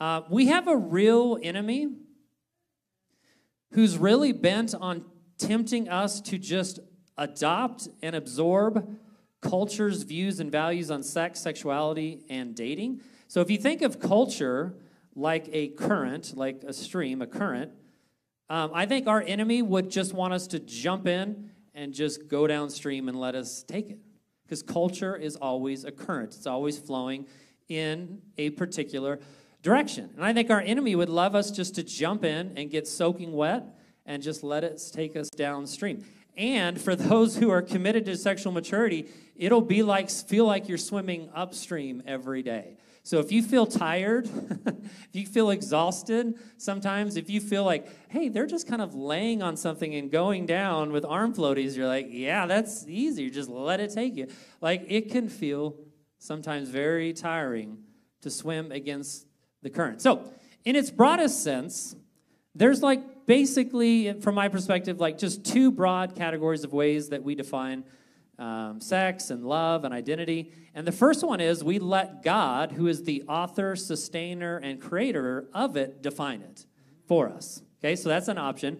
Uh, 0.00 0.22
we 0.28 0.46
have 0.46 0.66
a 0.66 0.76
real 0.76 1.38
enemy 1.42 1.88
who's 3.72 3.96
really 3.96 4.32
bent 4.32 4.74
on 4.74 5.04
tempting 5.38 5.88
us 5.88 6.20
to 6.22 6.38
just 6.38 6.80
adopt 7.16 7.88
and 8.02 8.16
absorb 8.16 8.96
culture's 9.40 10.02
views 10.02 10.40
and 10.40 10.50
values 10.50 10.90
on 10.90 11.02
sex, 11.02 11.40
sexuality, 11.40 12.24
and 12.28 12.54
dating. 12.54 13.00
So 13.28 13.40
if 13.40 13.50
you 13.50 13.58
think 13.58 13.82
of 13.82 14.00
culture 14.00 14.74
like 15.14 15.48
a 15.52 15.68
current, 15.68 16.36
like 16.36 16.62
a 16.64 16.72
stream, 16.72 17.22
a 17.22 17.26
current, 17.26 17.72
um, 18.48 18.70
I 18.74 18.86
think 18.86 19.06
our 19.08 19.22
enemy 19.22 19.62
would 19.62 19.90
just 19.90 20.12
want 20.12 20.32
us 20.32 20.46
to 20.48 20.58
jump 20.60 21.06
in 21.06 21.50
and 21.74 21.92
just 21.92 22.28
go 22.28 22.46
downstream 22.46 23.08
and 23.08 23.18
let 23.18 23.34
us 23.34 23.62
take 23.62 23.90
it 23.90 23.98
because 24.44 24.62
culture 24.62 25.16
is 25.16 25.36
always 25.36 25.84
a 25.84 25.90
current, 25.90 26.34
it's 26.34 26.46
always 26.46 26.78
flowing 26.78 27.26
in 27.68 28.22
a 28.38 28.50
particular 28.50 29.18
direction. 29.62 30.10
And 30.14 30.24
I 30.24 30.32
think 30.32 30.50
our 30.50 30.60
enemy 30.60 30.94
would 30.94 31.08
love 31.08 31.34
us 31.34 31.50
just 31.50 31.74
to 31.74 31.82
jump 31.82 32.24
in 32.24 32.52
and 32.56 32.70
get 32.70 32.86
soaking 32.86 33.32
wet 33.32 33.64
and 34.06 34.22
just 34.22 34.44
let 34.44 34.62
it 34.62 34.80
take 34.92 35.16
us 35.16 35.28
downstream. 35.30 36.04
And 36.36 36.80
for 36.80 36.94
those 36.94 37.36
who 37.36 37.50
are 37.50 37.62
committed 37.62 38.04
to 38.06 38.16
sexual 38.16 38.52
maturity, 38.52 39.08
it'll 39.36 39.62
be 39.62 39.82
like 39.82 40.10
feel 40.10 40.44
like 40.44 40.68
you're 40.68 40.78
swimming 40.78 41.30
upstream 41.34 42.02
every 42.06 42.42
day. 42.42 42.76
So 43.02 43.20
if 43.20 43.30
you 43.30 43.42
feel 43.42 43.66
tired, 43.66 44.26
if 44.66 45.08
you 45.12 45.26
feel 45.26 45.50
exhausted, 45.50 46.34
sometimes 46.56 47.16
if 47.16 47.30
you 47.30 47.40
feel 47.40 47.64
like, 47.64 47.88
hey, 48.08 48.28
they're 48.28 48.46
just 48.46 48.66
kind 48.66 48.82
of 48.82 48.94
laying 48.96 49.42
on 49.42 49.56
something 49.56 49.94
and 49.94 50.10
going 50.10 50.44
down 50.44 50.90
with 50.90 51.04
arm 51.04 51.32
floaties, 51.32 51.76
you're 51.76 51.86
like, 51.86 52.08
yeah, 52.10 52.46
that's 52.46 52.84
easy. 52.88 53.30
Just 53.30 53.48
let 53.48 53.78
it 53.78 53.92
take 53.92 54.16
you. 54.16 54.26
Like 54.60 54.84
it 54.88 55.10
can 55.10 55.28
feel 55.28 55.76
sometimes 56.18 56.68
very 56.68 57.12
tiring 57.12 57.78
to 58.22 58.30
swim 58.30 58.72
against 58.72 59.26
the 59.62 59.70
current. 59.70 60.02
So, 60.02 60.32
in 60.64 60.74
its 60.74 60.90
broadest 60.90 61.44
sense, 61.44 61.94
there's 62.56 62.82
like 62.82 63.00
basically, 63.26 64.12
from 64.20 64.34
my 64.34 64.48
perspective, 64.48 65.00
like 65.00 65.18
just 65.18 65.44
two 65.44 65.70
broad 65.70 66.14
categories 66.14 66.64
of 66.64 66.72
ways 66.72 67.10
that 67.10 67.22
we 67.22 67.34
define 67.34 67.84
um, 68.38 68.80
sex 68.80 69.30
and 69.30 69.44
love 69.44 69.84
and 69.84 69.92
identity. 69.92 70.52
And 70.74 70.86
the 70.86 70.92
first 70.92 71.24
one 71.24 71.40
is 71.40 71.64
we 71.64 71.78
let 71.78 72.22
God, 72.22 72.72
who 72.72 72.86
is 72.86 73.04
the 73.04 73.22
author, 73.28 73.76
sustainer, 73.76 74.58
and 74.58 74.80
creator 74.80 75.48
of 75.52 75.76
it, 75.76 76.02
define 76.02 76.42
it 76.42 76.66
for 77.06 77.28
us. 77.28 77.62
Okay, 77.80 77.96
so 77.96 78.08
that's 78.08 78.28
an 78.28 78.38
option. 78.38 78.78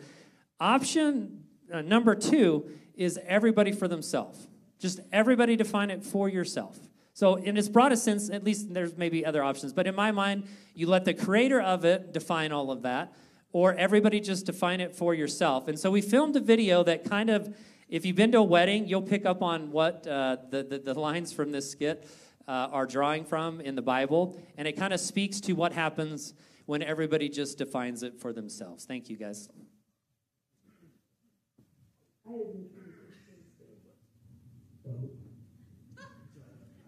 Option 0.61 1.45
uh, 1.73 1.83
number 1.83 2.15
two 2.15 2.69
is 2.95 3.19
everybody 3.27 3.73
for 3.73 3.89
themselves. 3.89 4.47
Just 4.79 5.01
everybody 5.13 5.57
define 5.57 5.91
it 5.91 6.05
for 6.05 6.29
yourself. 6.29 6.79
So, 7.15 7.37
in 7.37 7.57
its 7.57 7.69
broadest 7.69 8.05
sense, 8.05 8.29
at 8.29 8.45
least 8.45 8.75
there's 8.75 8.95
maybe 8.97 9.25
other 9.25 9.43
options, 9.43 9.73
but 9.73 9.87
in 9.87 9.95
my 9.95 10.13
mind, 10.13 10.47
you 10.75 10.87
let 10.87 11.07
the 11.07 11.15
creator 11.15 11.61
of 11.61 11.85
it 11.87 12.13
define 12.13 12.53
all 12.53 12.71
of 12.71 12.83
that, 12.83 13.15
or 13.57 13.73
everybody 13.77 14.21
just 14.21 14.45
define 14.45 14.83
it 14.83 14.95
for 14.95 15.15
yourself. 15.15 15.67
And 15.67 15.79
so, 15.79 15.91
we 15.91 16.03
filmed 16.03 16.37
a 16.37 16.41
video 16.41 16.85
that 16.85 17.09
kind 17.09 17.31
of 17.31 17.57
if 17.89 18.05
you've 18.05 18.17
been 18.17 18.33
to 18.33 18.39
a 18.39 18.43
wedding, 18.43 18.87
you'll 18.87 19.01
pick 19.01 19.25
up 19.25 19.41
on 19.41 19.73
what 19.73 20.07
uh, 20.07 20.37
the, 20.51 20.63
the, 20.63 20.79
the, 20.79 20.93
lines 20.93 21.33
from 21.33 21.53
this 21.53 21.71
skit 21.71 22.07
uh, 22.47 22.69
are 22.71 22.85
drawing 22.85 23.25
from 23.25 23.63
in 23.63 23.75
the 23.75 23.81
Bible, 23.81 24.39
and 24.59 24.69
it 24.69 24.73
kind 24.73 24.93
of 24.93 25.01
speaks 25.01 25.41
to 25.41 25.55
what 25.55 25.73
happens 25.73 26.35
when 26.67 26.83
everybody 26.83 27.31
just 27.31 27.57
defines 27.57 28.03
it 28.03 28.21
for 28.21 28.35
themselves. 28.35 28.85
Thank 28.85 29.09
you, 29.09 29.17
guys. 29.17 29.49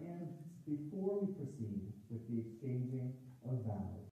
And 0.04 0.28
before 0.66 1.20
we 1.22 1.33
proceed 1.33 1.92
with 2.11 2.28
the 2.28 2.40
exchanging 2.40 3.14
of 3.42 3.64
vows, 3.64 4.11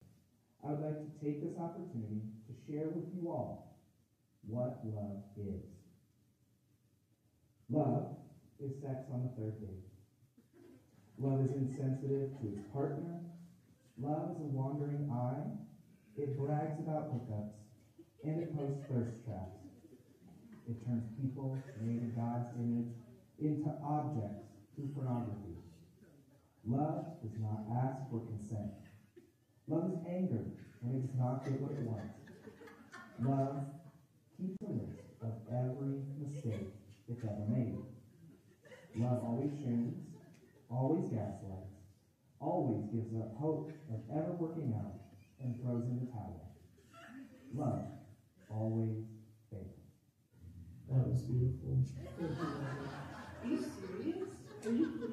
I 0.65 0.71
would 0.71 0.81
like 0.81 0.99
to 0.99 1.25
take 1.25 1.43
this 1.43 1.59
opportunity 1.61 2.23
share 2.69 2.91
with 2.91 3.07
you 3.15 3.31
all 3.31 3.77
what 4.47 4.81
love 4.85 5.23
is. 5.37 5.65
Love 7.71 8.07
is 8.61 8.81
sex 8.83 9.11
on 9.11 9.23
the 9.23 9.43
third 9.43 9.61
date. 9.61 9.85
Love 11.19 11.43
is 11.43 11.53
insensitive 11.53 12.29
to 12.41 12.49
its 12.49 12.61
partner. 12.73 13.21
Love 13.99 14.31
is 14.31 14.41
a 14.41 14.47
wandering 14.47 15.09
eye. 15.11 15.45
It 16.17 16.39
brags 16.39 16.81
about 16.81 17.07
hookups, 17.11 17.55
and 18.25 18.39
it 18.39 18.55
posts 18.55 18.81
thirst 18.91 19.25
traps. 19.27 19.61
It 20.69 20.85
turns 20.87 21.07
people 21.19 21.59
made 21.81 22.01
in 22.01 22.13
God's 22.17 22.49
image 22.59 22.93
into 23.41 23.73
objects 23.85 24.45
through 24.77 24.89
pornography. 24.89 25.59
Love 26.67 27.07
does 27.23 27.39
not 27.39 27.63
ask 27.71 27.99
for 28.11 28.21
consent. 28.21 28.73
Love 29.69 29.87
is 29.89 29.99
anger 30.07 30.47
when 30.83 30.95
it 30.95 31.03
does 31.03 31.17
not 31.17 31.45
get 31.45 31.61
what 31.61 31.73
it 31.73 31.83
wants. 31.83 32.26
Love 33.23 33.65
keeps 34.37 34.61
a 34.63 34.73
list 34.73 35.01
of 35.23 35.33
every 35.51 36.05
mistake 36.21 36.69
it's 37.09 37.25
ever 37.25 37.47
made. 37.49 37.79
Love 38.95 39.25
always 39.25 39.53
shames, 39.53 39.95
always 40.71 41.05
gaslights, 41.09 41.73
always 42.41 42.85
gives 42.93 43.15
up 43.17 43.37
hope 43.39 43.73
of 43.93 44.01
ever 44.15 44.33
working 44.33 44.75
out, 44.77 45.01
and 45.43 45.61
throws 45.63 45.85
in 45.85 46.01
the 46.01 46.07
towel. 46.13 46.53
Love 47.55 47.85
always 48.51 49.05
fails. 49.51 49.65
That 50.91 51.09
was 51.09 51.23
beautiful. 51.23 51.79
Are 53.43 53.49
you 53.49 53.59
serious? 53.59 54.29
Are 54.67 54.73
you 54.73 55.06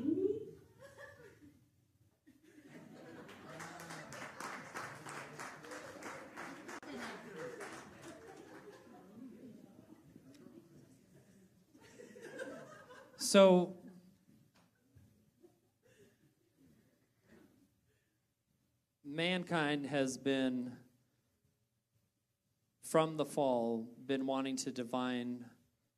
So, 13.33 13.73
mankind 19.03 19.87
has 19.87 20.19
been, 20.19 20.73
from 22.83 23.17
the 23.17 23.25
fall, 23.25 23.89
been 24.05 24.27
wanting 24.27 24.55
to 24.57 24.71
divine 24.71 25.45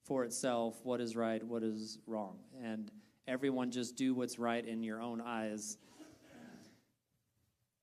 for 0.05 0.23
itself 0.23 0.79
what 0.83 1.01
is 1.01 1.17
right, 1.17 1.43
what 1.43 1.61
is 1.61 1.99
wrong. 2.07 2.37
And 2.63 2.89
everyone 3.27 3.69
just 3.69 3.97
do 3.97 4.13
what's 4.13 4.39
right 4.39 4.65
in 4.65 4.81
your 4.81 5.01
own 5.01 5.19
eyes. 5.19 5.77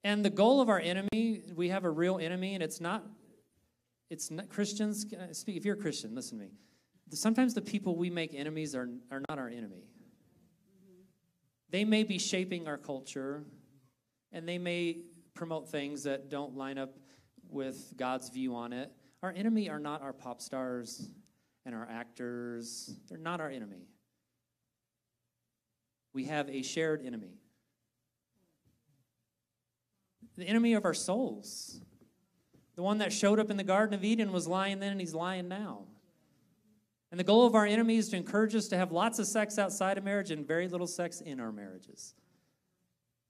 And 0.02 0.24
the 0.24 0.30
goal 0.30 0.62
of 0.62 0.70
our 0.70 0.80
enemy, 0.80 1.42
we 1.54 1.68
have 1.68 1.84
a 1.84 1.90
real 1.90 2.16
enemy, 2.16 2.54
and 2.54 2.62
it's 2.62 2.80
not, 2.80 3.04
it's 4.08 4.30
not 4.30 4.48
Christians. 4.48 5.04
Speak, 5.32 5.58
if 5.58 5.66
you're 5.66 5.76
a 5.76 5.78
Christian, 5.78 6.14
listen 6.14 6.38
to 6.38 6.44
me 6.46 6.52
sometimes 7.10 7.54
the 7.54 7.62
people 7.62 7.96
we 7.96 8.10
make 8.10 8.34
enemies 8.34 8.74
are, 8.74 8.88
are 9.10 9.22
not 9.28 9.38
our 9.38 9.48
enemy. 9.48 9.84
They 11.70 11.84
may 11.84 12.04
be 12.04 12.18
shaping 12.18 12.68
our 12.68 12.76
culture, 12.76 13.44
and 14.32 14.48
they 14.48 14.58
may 14.58 14.98
promote 15.34 15.68
things 15.68 16.02
that 16.04 16.28
don't 16.28 16.56
line 16.56 16.78
up 16.78 16.98
with 17.48 17.94
God's 17.96 18.28
view 18.28 18.54
on 18.54 18.72
it. 18.72 18.90
Our 19.22 19.32
enemy 19.32 19.70
are 19.70 19.78
not 19.78 20.02
our 20.02 20.12
pop 20.12 20.40
stars 20.40 21.08
and 21.64 21.74
our 21.74 21.88
actors, 21.88 22.94
they're 23.08 23.18
not 23.18 23.40
our 23.40 23.48
enemy. 23.48 23.86
We 26.12 26.24
have 26.24 26.48
a 26.50 26.62
shared 26.62 27.06
enemy. 27.06 27.38
The 30.36 30.44
enemy 30.44 30.74
of 30.74 30.84
our 30.84 30.94
souls. 30.94 31.80
The 32.74 32.82
one 32.82 32.98
that 32.98 33.12
showed 33.12 33.38
up 33.38 33.50
in 33.50 33.56
the 33.56 33.64
Garden 33.64 33.94
of 33.94 34.04
Eden 34.04 34.32
was 34.32 34.46
lying 34.46 34.80
then 34.80 34.92
and 34.92 35.00
he's 35.00 35.14
lying 35.14 35.48
now. 35.48 35.84
And 37.12 37.20
the 37.20 37.24
goal 37.24 37.46
of 37.46 37.54
our 37.54 37.66
enemy 37.66 37.98
is 37.98 38.08
to 38.08 38.16
encourage 38.16 38.54
us 38.54 38.68
to 38.68 38.76
have 38.78 38.90
lots 38.90 39.18
of 39.18 39.26
sex 39.26 39.58
outside 39.58 39.98
of 39.98 40.04
marriage 40.04 40.30
and 40.30 40.48
very 40.48 40.66
little 40.66 40.86
sex 40.86 41.20
in 41.20 41.40
our 41.40 41.52
marriages. 41.52 42.14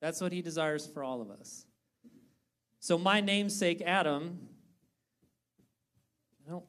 That's 0.00 0.20
what 0.20 0.30
he 0.30 0.40
desires 0.40 0.86
for 0.86 1.02
all 1.02 1.20
of 1.20 1.32
us. 1.32 1.66
So, 2.78 2.96
my 2.96 3.20
namesake, 3.20 3.82
Adam, 3.84 4.38
I 6.46 6.50
don't 6.50 6.64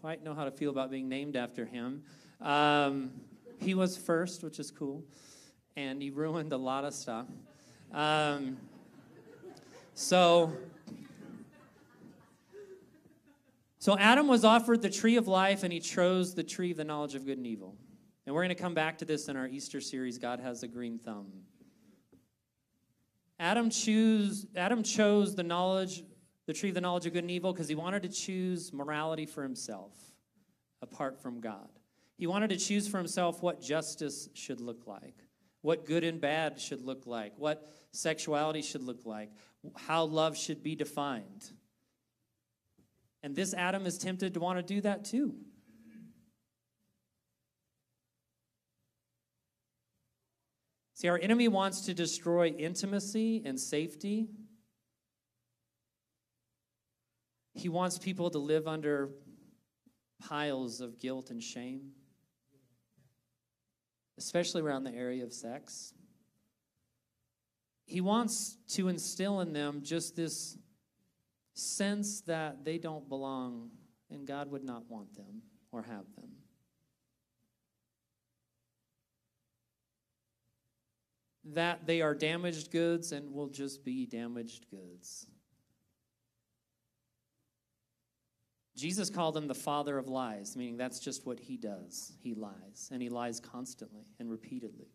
quite 0.00 0.24
know 0.24 0.34
how 0.34 0.44
to 0.44 0.50
feel 0.50 0.70
about 0.70 0.90
being 0.90 1.08
named 1.08 1.36
after 1.36 1.64
him. 1.64 2.02
Um, 2.40 3.12
he 3.60 3.74
was 3.74 3.96
first, 3.96 4.42
which 4.42 4.58
is 4.58 4.72
cool, 4.72 5.04
and 5.76 6.02
he 6.02 6.10
ruined 6.10 6.52
a 6.52 6.56
lot 6.56 6.84
of 6.84 6.94
stuff. 6.94 7.26
Um, 7.92 8.56
so, 9.94 10.52
So 13.86 13.96
Adam 13.96 14.26
was 14.26 14.44
offered 14.44 14.82
the 14.82 14.90
tree 14.90 15.14
of 15.14 15.28
life 15.28 15.62
and 15.62 15.72
he 15.72 15.78
chose 15.78 16.34
the 16.34 16.42
tree 16.42 16.72
of 16.72 16.76
the 16.76 16.82
knowledge 16.82 17.14
of 17.14 17.24
good 17.24 17.38
and 17.38 17.46
evil. 17.46 17.76
And 18.26 18.34
we're 18.34 18.42
going 18.42 18.48
to 18.48 18.60
come 18.60 18.74
back 18.74 18.98
to 18.98 19.04
this 19.04 19.28
in 19.28 19.36
our 19.36 19.46
Easter 19.46 19.80
series, 19.80 20.18
God 20.18 20.40
Has 20.40 20.64
a 20.64 20.66
Green 20.66 20.98
Thumb. 20.98 21.28
Adam, 23.38 23.70
Adam 24.56 24.82
chose 24.82 25.36
the 25.36 25.44
knowledge, 25.44 26.02
the 26.46 26.52
tree 26.52 26.70
of 26.70 26.74
the 26.74 26.80
knowledge 26.80 27.06
of 27.06 27.12
good 27.12 27.22
and 27.22 27.30
evil 27.30 27.52
because 27.52 27.68
he 27.68 27.76
wanted 27.76 28.02
to 28.02 28.08
choose 28.08 28.72
morality 28.72 29.24
for 29.24 29.44
himself 29.44 29.92
apart 30.82 31.22
from 31.22 31.40
God. 31.40 31.68
He 32.18 32.26
wanted 32.26 32.50
to 32.50 32.56
choose 32.56 32.88
for 32.88 32.98
himself 32.98 33.40
what 33.40 33.60
justice 33.62 34.28
should 34.34 34.60
look 34.60 34.88
like, 34.88 35.14
what 35.60 35.86
good 35.86 36.02
and 36.02 36.20
bad 36.20 36.58
should 36.58 36.80
look 36.80 37.06
like, 37.06 37.34
what 37.36 37.64
sexuality 37.92 38.62
should 38.62 38.82
look 38.82 39.06
like, 39.06 39.30
how 39.76 40.02
love 40.06 40.36
should 40.36 40.64
be 40.64 40.74
defined. 40.74 41.52
And 43.26 43.34
this 43.34 43.54
Adam 43.54 43.86
is 43.86 43.98
tempted 43.98 44.34
to 44.34 44.40
want 44.40 44.56
to 44.56 44.62
do 44.62 44.80
that 44.82 45.04
too. 45.04 45.34
See, 50.94 51.08
our 51.08 51.18
enemy 51.18 51.48
wants 51.48 51.80
to 51.86 51.92
destroy 51.92 52.50
intimacy 52.50 53.42
and 53.44 53.58
safety. 53.58 54.28
He 57.54 57.68
wants 57.68 57.98
people 57.98 58.30
to 58.30 58.38
live 58.38 58.68
under 58.68 59.10
piles 60.20 60.80
of 60.80 61.00
guilt 61.00 61.30
and 61.30 61.42
shame, 61.42 61.94
especially 64.18 64.62
around 64.62 64.84
the 64.84 64.94
area 64.94 65.24
of 65.24 65.32
sex. 65.32 65.94
he 67.86 68.00
wants 68.00 68.56
to 68.68 68.86
instill 68.86 69.40
in 69.40 69.52
them 69.52 69.80
just 69.82 70.14
this 70.14 70.56
sense 71.56 72.20
that 72.22 72.64
they 72.64 72.78
don't 72.78 73.08
belong 73.08 73.70
and 74.10 74.26
God 74.26 74.50
would 74.50 74.64
not 74.64 74.88
want 74.90 75.14
them 75.14 75.42
or 75.72 75.82
have 75.82 76.04
them. 76.14 76.30
That 81.44 81.86
they 81.86 82.02
are 82.02 82.14
damaged 82.14 82.70
goods 82.70 83.12
and 83.12 83.32
will 83.32 83.48
just 83.48 83.84
be 83.84 84.04
damaged 84.06 84.66
goods. 84.70 85.26
Jesus 88.76 89.08
called 89.08 89.36
him 89.36 89.48
the 89.48 89.54
father 89.54 89.96
of 89.96 90.08
lies, 90.08 90.54
meaning 90.56 90.76
that's 90.76 90.98
just 90.98 91.24
what 91.24 91.40
he 91.40 91.56
does. 91.56 92.12
He 92.20 92.34
lies, 92.34 92.90
and 92.92 93.00
he 93.00 93.08
lies 93.08 93.40
constantly 93.40 94.04
and 94.18 94.30
repeatedly. 94.30 94.88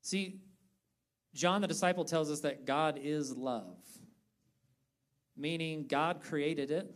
See, 0.00 0.40
John 1.34 1.60
the 1.60 1.66
disciple 1.66 2.04
tells 2.04 2.30
us 2.30 2.40
that 2.40 2.66
God 2.66 2.98
is 3.02 3.36
love, 3.36 3.78
meaning 5.36 5.86
God 5.86 6.20
created 6.20 6.70
it, 6.70 6.94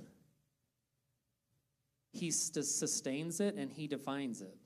He 2.12 2.30
sustains 2.30 3.40
it, 3.40 3.54
and 3.54 3.72
He 3.72 3.86
defines 3.86 4.42
it. 4.42 4.56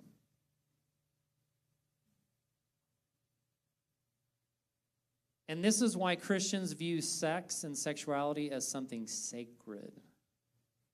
And 5.51 5.65
this 5.65 5.83
is 5.83 5.97
why 5.97 6.15
Christians 6.15 6.73
view 6.75 7.01
sex 7.01 7.65
and 7.65 7.77
sexuality 7.77 8.53
as 8.53 8.69
something 8.69 9.09
sacred. 9.09 9.93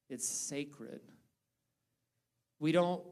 It's 0.08 0.26
sacred. 0.26 1.02
We 2.58 2.72
don't, 2.72 3.02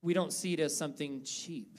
we 0.00 0.14
don't 0.14 0.32
see 0.32 0.54
it 0.54 0.60
as 0.60 0.74
something 0.74 1.22
cheap. 1.24 1.78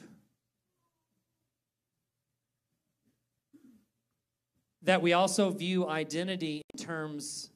That 4.86 5.02
we 5.02 5.13
also 5.13 5.50
view 5.50 5.88
identity 5.88 6.62
in 6.74 6.80
terms 6.84 7.50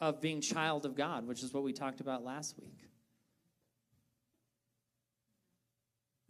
of 0.00 0.20
being 0.20 0.40
child 0.40 0.86
of 0.86 0.94
God, 0.94 1.26
which 1.26 1.42
is 1.42 1.52
what 1.52 1.64
we 1.64 1.72
talked 1.72 2.00
about 2.00 2.24
last 2.24 2.56
week. 2.58 2.78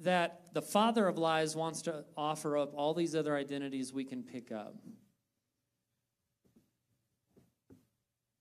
That 0.00 0.40
the 0.52 0.62
father 0.62 1.06
of 1.06 1.18
lies 1.18 1.54
wants 1.54 1.82
to 1.82 2.04
offer 2.16 2.56
up 2.56 2.72
all 2.74 2.94
these 2.94 3.14
other 3.14 3.36
identities 3.36 3.92
we 3.92 4.04
can 4.04 4.22
pick 4.22 4.50
up. 4.50 4.76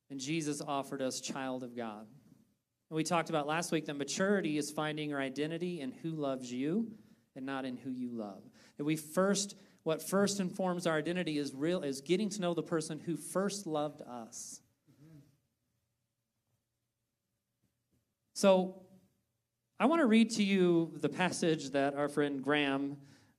And 0.10 0.19
Jesus 0.19 0.62
offered 0.62 1.01
us 1.01 1.19
child 1.19 1.63
of 1.63 1.75
God. 1.75 2.08
And 2.89 2.95
we 2.95 3.04
talked 3.04 3.30
about 3.30 3.47
last 3.47 3.71
week 3.71 3.86
that 3.86 3.97
maturity 3.97 4.58
is 4.58 4.71
finding 4.71 5.10
your 5.10 5.19
identity 5.19 5.82
in 5.82 5.91
who 5.91 6.12
loves 6.12 6.51
you 6.51 6.91
and 7.36 7.45
not 7.45 7.65
in 7.65 7.75
who 7.75 7.89
you 7.89 8.12
love. 8.12 8.43
That 8.78 8.86
we 8.86 8.95
first 8.95 9.56
what 9.86 10.02
first 10.02 10.39
informs 10.39 10.88
our 10.88 10.98
identity 10.98 11.38
is 11.38 11.54
real 11.54 11.84
is 11.84 12.02
getting 12.02 12.28
to 12.28 12.41
know 12.41 12.56
the 12.56 12.63
person 12.63 13.00
who 13.00 13.15
first 13.15 13.67
loved 13.67 14.02
us. 14.02 14.60
So 18.34 18.82
I 19.80 19.86
want 19.86 20.02
to 20.02 20.08
read 20.08 20.32
to 20.32 20.43
you 20.43 20.91
the 20.95 21.08
passage 21.08 21.69
that 21.69 21.93
our 21.93 22.10
friend 22.10 22.43
Graham 22.43 22.98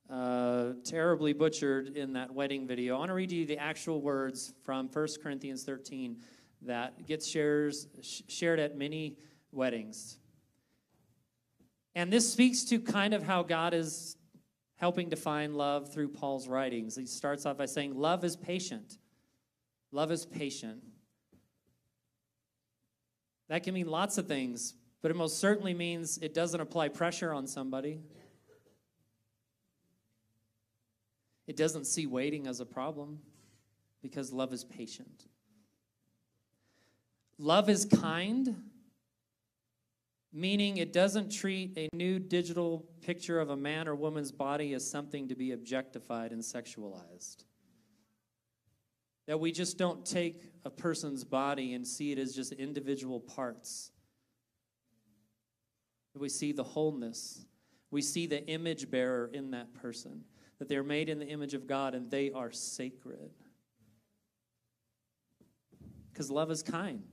uh, 0.08 0.74
terribly 0.84 1.32
butchered 1.32 1.96
in 1.96 2.12
that 2.12 2.32
wedding 2.32 2.68
video. 2.68 2.94
I 2.94 2.98
want 3.00 3.08
to 3.08 3.14
read 3.14 3.30
to 3.30 3.34
you 3.34 3.44
the 3.44 3.58
actual 3.58 4.00
words 4.00 4.54
from 4.62 4.88
1 4.88 5.08
Corinthians 5.20 5.64
13 5.64 6.18
that 6.62 7.08
gets 7.08 7.26
shares, 7.26 7.88
shared 8.28 8.60
at 8.60 8.78
many 8.78 9.16
weddings. 9.50 10.18
And 11.96 12.12
this 12.12 12.32
speaks 12.32 12.62
to 12.66 12.78
kind 12.78 13.14
of 13.14 13.24
how 13.24 13.42
God 13.42 13.74
is 13.74 14.16
helping 14.76 15.08
define 15.08 15.54
love 15.54 15.92
through 15.92 16.08
Paul's 16.08 16.48
writings. 16.48 16.96
He 16.96 17.06
starts 17.06 17.46
off 17.46 17.56
by 17.56 17.66
saying, 17.66 17.94
Love 17.94 18.24
is 18.24 18.36
patient. 18.36 18.98
Love 19.90 20.12
is 20.12 20.26
patient. 20.26 20.82
That 23.48 23.62
can 23.62 23.74
mean 23.74 23.88
lots 23.88 24.18
of 24.18 24.26
things, 24.26 24.74
but 25.02 25.10
it 25.10 25.16
most 25.16 25.38
certainly 25.38 25.72
means 25.72 26.18
it 26.18 26.34
doesn't 26.34 26.60
apply 26.60 26.88
pressure 26.88 27.32
on 27.32 27.46
somebody. 27.46 28.00
It 31.46 31.56
doesn't 31.56 31.86
see 31.86 32.06
waiting 32.06 32.46
as 32.48 32.60
a 32.60 32.66
problem 32.66 33.20
because 34.02 34.32
love 34.32 34.52
is 34.52 34.64
patient. 34.64 35.26
Love 37.38 37.70
is 37.70 37.84
kind 37.84 38.56
meaning 40.36 40.76
it 40.76 40.92
doesn't 40.92 41.32
treat 41.32 41.72
a 41.78 41.88
new 41.94 42.18
digital 42.18 42.84
picture 43.00 43.40
of 43.40 43.48
a 43.48 43.56
man 43.56 43.88
or 43.88 43.94
woman's 43.94 44.30
body 44.30 44.74
as 44.74 44.88
something 44.88 45.28
to 45.28 45.34
be 45.34 45.52
objectified 45.52 46.30
and 46.30 46.42
sexualized. 46.42 47.44
That 49.26 49.40
we 49.40 49.50
just 49.50 49.78
don't 49.78 50.04
take 50.04 50.52
a 50.66 50.70
person's 50.70 51.24
body 51.24 51.72
and 51.72 51.86
see 51.86 52.12
it 52.12 52.18
as 52.18 52.34
just 52.34 52.52
individual 52.52 53.18
parts. 53.18 53.92
We 56.14 56.28
see 56.28 56.52
the 56.52 56.64
wholeness. 56.64 57.46
We 57.90 58.02
see 58.02 58.26
the 58.26 58.46
image 58.46 58.90
bearer 58.90 59.30
in 59.32 59.52
that 59.52 59.72
person. 59.72 60.24
That 60.58 60.68
they're 60.68 60.82
made 60.82 61.08
in 61.08 61.18
the 61.18 61.26
image 61.26 61.54
of 61.54 61.66
God 61.66 61.94
and 61.94 62.10
they 62.10 62.30
are 62.30 62.52
sacred. 62.52 63.30
Because 66.12 66.30
love 66.30 66.50
is 66.50 66.62
kind. 66.62 67.04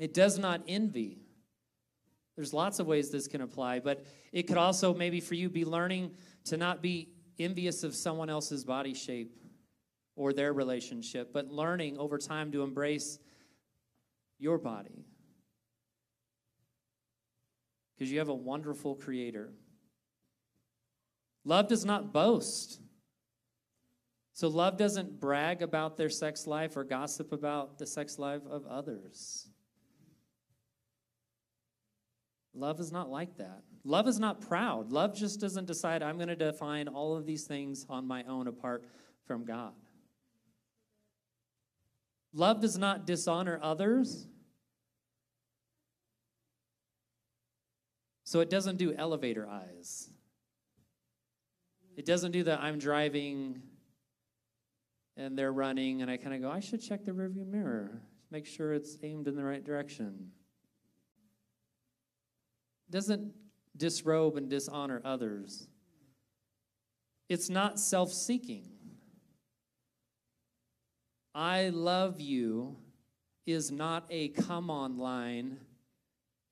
It 0.00 0.12
does 0.12 0.36
not 0.36 0.62
envy. 0.66 1.20
There's 2.40 2.54
lots 2.54 2.78
of 2.78 2.86
ways 2.86 3.10
this 3.10 3.28
can 3.28 3.42
apply, 3.42 3.80
but 3.80 4.02
it 4.32 4.44
could 4.44 4.56
also 4.56 4.94
maybe 4.94 5.20
for 5.20 5.34
you 5.34 5.50
be 5.50 5.66
learning 5.66 6.12
to 6.46 6.56
not 6.56 6.80
be 6.80 7.10
envious 7.38 7.84
of 7.84 7.94
someone 7.94 8.30
else's 8.30 8.64
body 8.64 8.94
shape 8.94 9.36
or 10.16 10.32
their 10.32 10.54
relationship, 10.54 11.34
but 11.34 11.48
learning 11.48 11.98
over 11.98 12.16
time 12.16 12.50
to 12.52 12.62
embrace 12.62 13.18
your 14.38 14.56
body. 14.56 15.04
Because 17.98 18.10
you 18.10 18.20
have 18.20 18.30
a 18.30 18.34
wonderful 18.34 18.94
creator. 18.94 19.52
Love 21.44 21.68
does 21.68 21.84
not 21.84 22.10
boast. 22.10 22.80
So, 24.32 24.48
love 24.48 24.78
doesn't 24.78 25.20
brag 25.20 25.60
about 25.60 25.98
their 25.98 26.08
sex 26.08 26.46
life 26.46 26.74
or 26.78 26.84
gossip 26.84 27.32
about 27.32 27.76
the 27.76 27.86
sex 27.86 28.18
life 28.18 28.46
of 28.50 28.64
others. 28.64 29.50
Love 32.54 32.80
is 32.80 32.90
not 32.90 33.08
like 33.08 33.36
that. 33.38 33.62
Love 33.84 34.08
is 34.08 34.18
not 34.18 34.40
proud. 34.40 34.92
Love 34.92 35.14
just 35.14 35.40
doesn't 35.40 35.66
decide, 35.66 36.02
I'm 36.02 36.16
going 36.16 36.28
to 36.28 36.36
define 36.36 36.88
all 36.88 37.16
of 37.16 37.24
these 37.24 37.44
things 37.44 37.86
on 37.88 38.06
my 38.06 38.24
own 38.24 38.48
apart 38.48 38.84
from 39.26 39.44
God. 39.44 39.72
Love 42.32 42.60
does 42.60 42.76
not 42.76 43.06
dishonor 43.06 43.58
others. 43.62 44.26
So 48.24 48.40
it 48.40 48.50
doesn't 48.50 48.76
do 48.76 48.94
elevator 48.94 49.48
eyes. 49.48 50.10
It 51.96 52.06
doesn't 52.06 52.32
do 52.32 52.44
that 52.44 52.60
I'm 52.60 52.78
driving 52.78 53.62
and 55.16 55.36
they're 55.36 55.52
running 55.52 56.02
and 56.02 56.10
I 56.10 56.16
kind 56.16 56.34
of 56.34 56.40
go, 56.40 56.50
I 56.50 56.60
should 56.60 56.80
check 56.80 57.04
the 57.04 57.12
rearview 57.12 57.46
mirror, 57.46 58.02
make 58.30 58.46
sure 58.46 58.72
it's 58.72 58.96
aimed 59.02 59.26
in 59.26 59.36
the 59.36 59.44
right 59.44 59.64
direction 59.64 60.30
doesn't 62.90 63.32
disrobe 63.76 64.36
and 64.36 64.50
dishonor 64.50 65.00
others. 65.04 65.68
It's 67.28 67.48
not 67.48 67.78
self 67.78 68.12
seeking. 68.12 68.68
I 71.34 71.68
love 71.68 72.20
you 72.20 72.76
is 73.46 73.70
not 73.70 74.04
a 74.10 74.28
come 74.28 74.68
on 74.68 74.98
line 74.98 75.58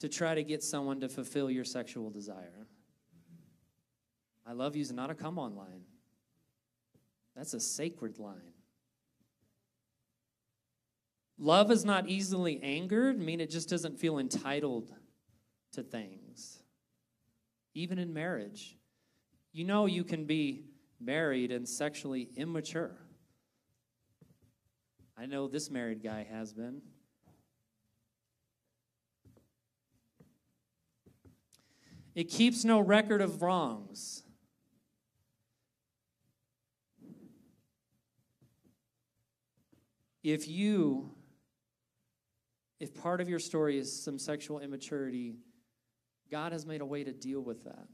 to 0.01 0.09
try 0.09 0.35
to 0.35 0.44
get 0.44 0.62
someone 0.62 1.01
to 1.01 1.09
fulfill 1.09 1.51
your 1.51 1.64
sexual 1.64 2.11
desire. 2.11 2.66
I 4.46 4.53
love 4.53 4.77
you 4.77 4.83
is 4.83 4.92
not 4.92 5.11
a 5.11 5.14
come 5.14 5.38
on 5.38 5.57
line, 5.57 5.83
that's 7.37 7.55
a 7.55 7.61
sacred 7.61 8.18
line. 8.18 8.55
Love 11.40 11.70
is 11.70 11.85
not 11.85 12.09
easily 12.09 12.61
angered, 12.62 13.16
I 13.16 13.18
mean, 13.18 13.40
it 13.40 13.51
just 13.51 13.68
doesn't 13.68 13.98
feel 13.98 14.18
entitled 14.18 14.92
to 15.72 15.83
things, 15.83 16.62
even 17.74 17.98
in 17.98 18.12
marriage. 18.12 18.76
You 19.52 19.64
know, 19.64 19.87
you 19.87 20.04
can 20.04 20.24
be 20.24 20.64
married 21.00 21.50
and 21.50 21.68
sexually 21.68 22.28
immature. 22.37 22.96
I 25.16 25.26
know 25.26 25.48
this 25.48 25.70
married 25.70 26.02
guy 26.02 26.26
has 26.31 26.52
been. 26.52 26.81
It 32.14 32.28
keeps 32.28 32.64
no 32.64 32.81
record 32.81 33.20
of 33.20 33.42
wrongs. 33.42 34.24
If 40.24 40.48
you, 40.48 41.11
if 42.81 42.92
part 42.92 43.20
of 43.20 43.28
your 43.28 43.38
story 43.38 43.78
is 43.78 44.02
some 44.04 44.18
sexual 44.18 44.59
immaturity, 44.59 45.37
God 46.31 46.53
has 46.53 46.67
made 46.67 46.81
a 46.81 46.87
way 46.87 47.05
to 47.05 47.12
deal 47.12 47.41
with 47.41 47.64
that. 47.64 47.87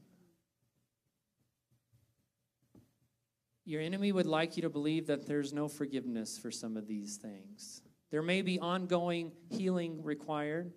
Your 3.65 3.81
enemy 3.81 4.13
would 4.13 4.27
like 4.27 4.57
you 4.57 4.63
to 4.63 4.71
believe 4.71 5.07
that 5.07 5.27
there's 5.27 5.53
no 5.53 5.69
forgiveness 5.69 6.39
for 6.39 6.51
some 6.51 6.77
of 6.77 6.87
these 6.87 7.17
things. 7.17 7.81
There 8.11 8.23
may 8.23 8.43
be 8.43 8.59
ongoing 8.59 9.33
healing 9.49 10.03
required. 10.03 10.73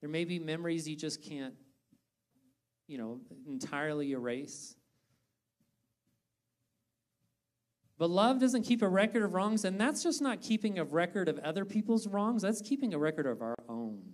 There 0.00 0.08
may 0.08 0.24
be 0.24 0.38
memories 0.38 0.88
you 0.88 0.96
just 0.96 1.22
can't, 1.22 1.54
you 2.86 2.96
know, 2.96 3.20
entirely 3.46 4.12
erase. 4.12 4.74
But 7.98 8.08
love 8.08 8.40
doesn't 8.40 8.62
keep 8.62 8.80
a 8.80 8.88
record 8.88 9.22
of 9.22 9.34
wrongs, 9.34 9.66
and 9.66 9.78
that's 9.78 10.02
just 10.02 10.22
not 10.22 10.40
keeping 10.40 10.78
a 10.78 10.84
record 10.84 11.28
of 11.28 11.38
other 11.40 11.66
people's 11.66 12.08
wrongs, 12.08 12.40
that's 12.40 12.62
keeping 12.62 12.94
a 12.94 12.98
record 12.98 13.26
of 13.26 13.42
our 13.42 13.56
own. 13.68 14.09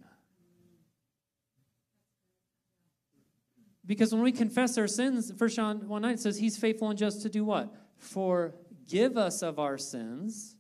Because 3.87 4.13
when 4.13 4.23
we 4.23 4.33
confess 4.33 4.77
our 4.79 4.89
sins, 4.89 5.33
1 5.37 5.51
John 5.51 5.89
1 5.89 6.03
9 6.03 6.19
says 6.19 6.39
he's 6.39 6.57
faithful 6.57 6.91
and 6.91 6.99
just 6.99 7.23
to 7.23 7.29
do 7.29 7.45
what? 7.45 7.73
Forgive 7.97 9.17
us 9.17 9.43
of 9.43 9.59
our 9.59 9.79
sins 9.79 10.57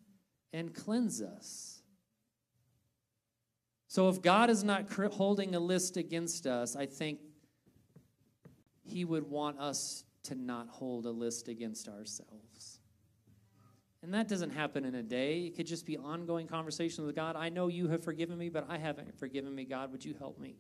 and 0.53 0.73
cleanse 0.73 1.21
us. 1.21 1.83
So 3.89 4.09
if 4.09 4.23
God 4.23 4.51
is 4.51 4.63
not 4.63 4.91
holding 4.93 5.55
a 5.55 5.61
list 5.61 5.97
against 5.97 6.47
us, 6.47 6.77
I 6.77 6.87
think 6.87 7.19
he 8.83 9.05
would 9.05 9.29
want 9.29 9.59
us 9.59 10.05
to 10.25 10.35
not 10.35 10.69
hold 10.69 11.07
a 11.07 11.11
list 11.11 11.49
against 11.49 11.89
ourselves. 11.89 12.81
And 14.03 14.15
that 14.15 14.29
doesn't 14.29 14.51
happen 14.51 14.85
in 14.85 14.95
a 14.95 15.03
day. 15.03 15.41
It 15.47 15.57
could 15.57 15.67
just 15.67 15.85
be 15.85 15.97
ongoing 15.97 16.47
conversation 16.47 17.07
with 17.07 17.17
God. 17.17 17.35
I 17.35 17.49
know 17.49 17.67
you 17.67 17.89
have 17.89 18.05
forgiven 18.05 18.39
me, 18.39 18.49
but 18.49 18.67
I 18.69 18.79
haven't 18.79 19.19
forgiven 19.19 19.53
me. 19.55 19.65
God, 19.65 19.91
would 19.91 20.05
you 20.05 20.15
help 20.15 20.39
me? 20.39 20.57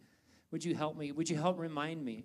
Would 0.50 0.64
you 0.64 0.74
help 0.74 0.96
me? 0.96 1.12
Would 1.12 1.30
you 1.30 1.36
help 1.36 1.58
remind 1.58 2.04
me? 2.04 2.24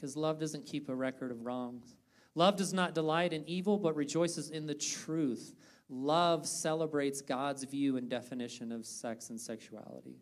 Because 0.00 0.16
love 0.16 0.38
doesn't 0.38 0.64
keep 0.64 0.88
a 0.88 0.94
record 0.94 1.30
of 1.30 1.44
wrongs. 1.44 1.94
Love 2.34 2.56
does 2.56 2.72
not 2.72 2.94
delight 2.94 3.34
in 3.34 3.46
evil, 3.46 3.76
but 3.76 3.94
rejoices 3.94 4.48
in 4.48 4.66
the 4.66 4.74
truth. 4.74 5.54
Love 5.90 6.46
celebrates 6.46 7.20
God's 7.20 7.64
view 7.64 7.98
and 7.98 8.08
definition 8.08 8.72
of 8.72 8.86
sex 8.86 9.28
and 9.28 9.38
sexuality. 9.38 10.16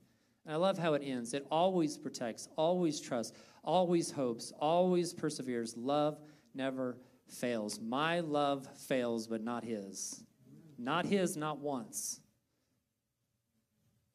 And 0.45 0.55
I 0.55 0.57
love 0.57 0.79
how 0.79 0.95
it 0.95 1.03
ends. 1.05 1.33
It 1.33 1.47
always 1.51 1.97
protects, 1.97 2.49
always 2.57 2.99
trusts, 2.99 3.37
always 3.63 4.11
hopes, 4.11 4.53
always 4.59 5.13
perseveres. 5.13 5.77
Love 5.77 6.19
never 6.55 6.99
fails. 7.29 7.79
My 7.79 8.21
love 8.21 8.67
fails, 8.79 9.29
but 9.29 9.45
not 9.45 9.63
his. 9.63 10.25
Not 10.77 11.07
his, 11.07 11.37
not 11.37 11.61
once. 11.61 12.21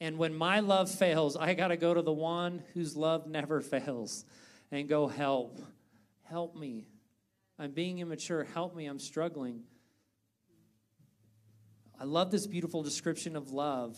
And 0.02 0.18
when 0.18 0.34
my 0.34 0.60
love 0.60 0.92
fails, 0.92 1.38
I 1.38 1.54
got 1.54 1.70
to 1.70 1.78
go 1.78 1.94
to 1.94 2.02
the 2.02 2.12
one 2.12 2.64
whose 2.74 2.98
love 2.98 3.28
never 3.28 3.62
fails 3.62 4.26
and 4.74 4.90
go, 4.90 5.08
Help. 5.08 5.60
Help 6.24 6.56
me. 6.56 6.88
I'm 7.60 7.72
being 7.72 8.00
immature. 8.00 8.44
Help 8.44 8.76
me. 8.76 8.88
I'm 8.88 9.00
struggling. 9.00 9.62
I 12.00 12.06
love 12.06 12.32
this 12.32 12.48
beautiful 12.48 12.82
description 12.82 13.36
of 13.36 13.52
love. 13.52 13.98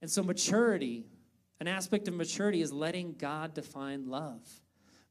And 0.00 0.10
so, 0.10 0.22
maturity, 0.22 1.04
an 1.60 1.68
aspect 1.68 2.08
of 2.08 2.14
maturity 2.14 2.62
is 2.62 2.72
letting 2.72 3.14
God 3.18 3.54
define 3.54 4.08
love. 4.08 4.40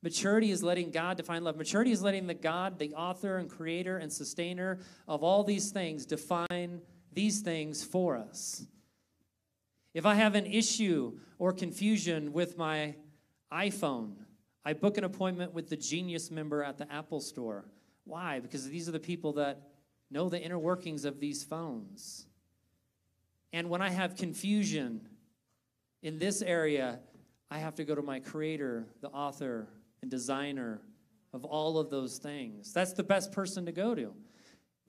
Maturity 0.01 0.49
is 0.49 0.63
letting 0.63 0.89
God 0.89 1.17
define 1.17 1.43
love. 1.43 1.55
Maturity 1.55 1.91
is 1.91 2.01
letting 2.01 2.25
the 2.25 2.33
God, 2.33 2.79
the 2.79 2.95
author 2.95 3.37
and 3.37 3.47
creator 3.47 3.97
and 3.97 4.11
sustainer 4.11 4.79
of 5.07 5.21
all 5.23 5.43
these 5.43 5.69
things, 5.69 6.07
define 6.07 6.81
these 7.13 7.41
things 7.41 7.83
for 7.83 8.17
us. 8.17 8.65
If 9.93 10.05
I 10.05 10.15
have 10.15 10.33
an 10.33 10.47
issue 10.47 11.19
or 11.37 11.53
confusion 11.53 12.33
with 12.33 12.57
my 12.57 12.95
iPhone. 13.51 14.13
I 14.63 14.73
book 14.73 14.97
an 14.97 15.03
appointment 15.03 15.53
with 15.53 15.69
the 15.69 15.77
Genius 15.77 16.31
member 16.31 16.63
at 16.63 16.77
the 16.77 16.91
Apple 16.91 17.19
store. 17.19 17.65
Why? 18.05 18.39
Because 18.39 18.67
these 18.69 18.87
are 18.87 18.91
the 18.91 18.99
people 18.99 19.33
that 19.33 19.69
know 20.09 20.29
the 20.29 20.39
inner 20.39 20.59
workings 20.59 21.05
of 21.05 21.19
these 21.19 21.43
phones. 21.43 22.27
And 23.53 23.69
when 23.69 23.81
I 23.81 23.89
have 23.89 24.15
confusion 24.15 25.07
in 26.01 26.19
this 26.19 26.41
area, 26.41 26.99
I 27.49 27.59
have 27.59 27.75
to 27.75 27.83
go 27.83 27.95
to 27.95 28.01
my 28.01 28.19
creator, 28.19 28.87
the 29.01 29.09
author, 29.09 29.67
and 30.01 30.09
designer 30.09 30.81
of 31.33 31.45
all 31.45 31.77
of 31.77 31.89
those 31.89 32.17
things. 32.17 32.73
That's 32.73 32.93
the 32.93 33.03
best 33.03 33.31
person 33.31 33.65
to 33.65 33.71
go 33.71 33.95
to. 33.95 34.13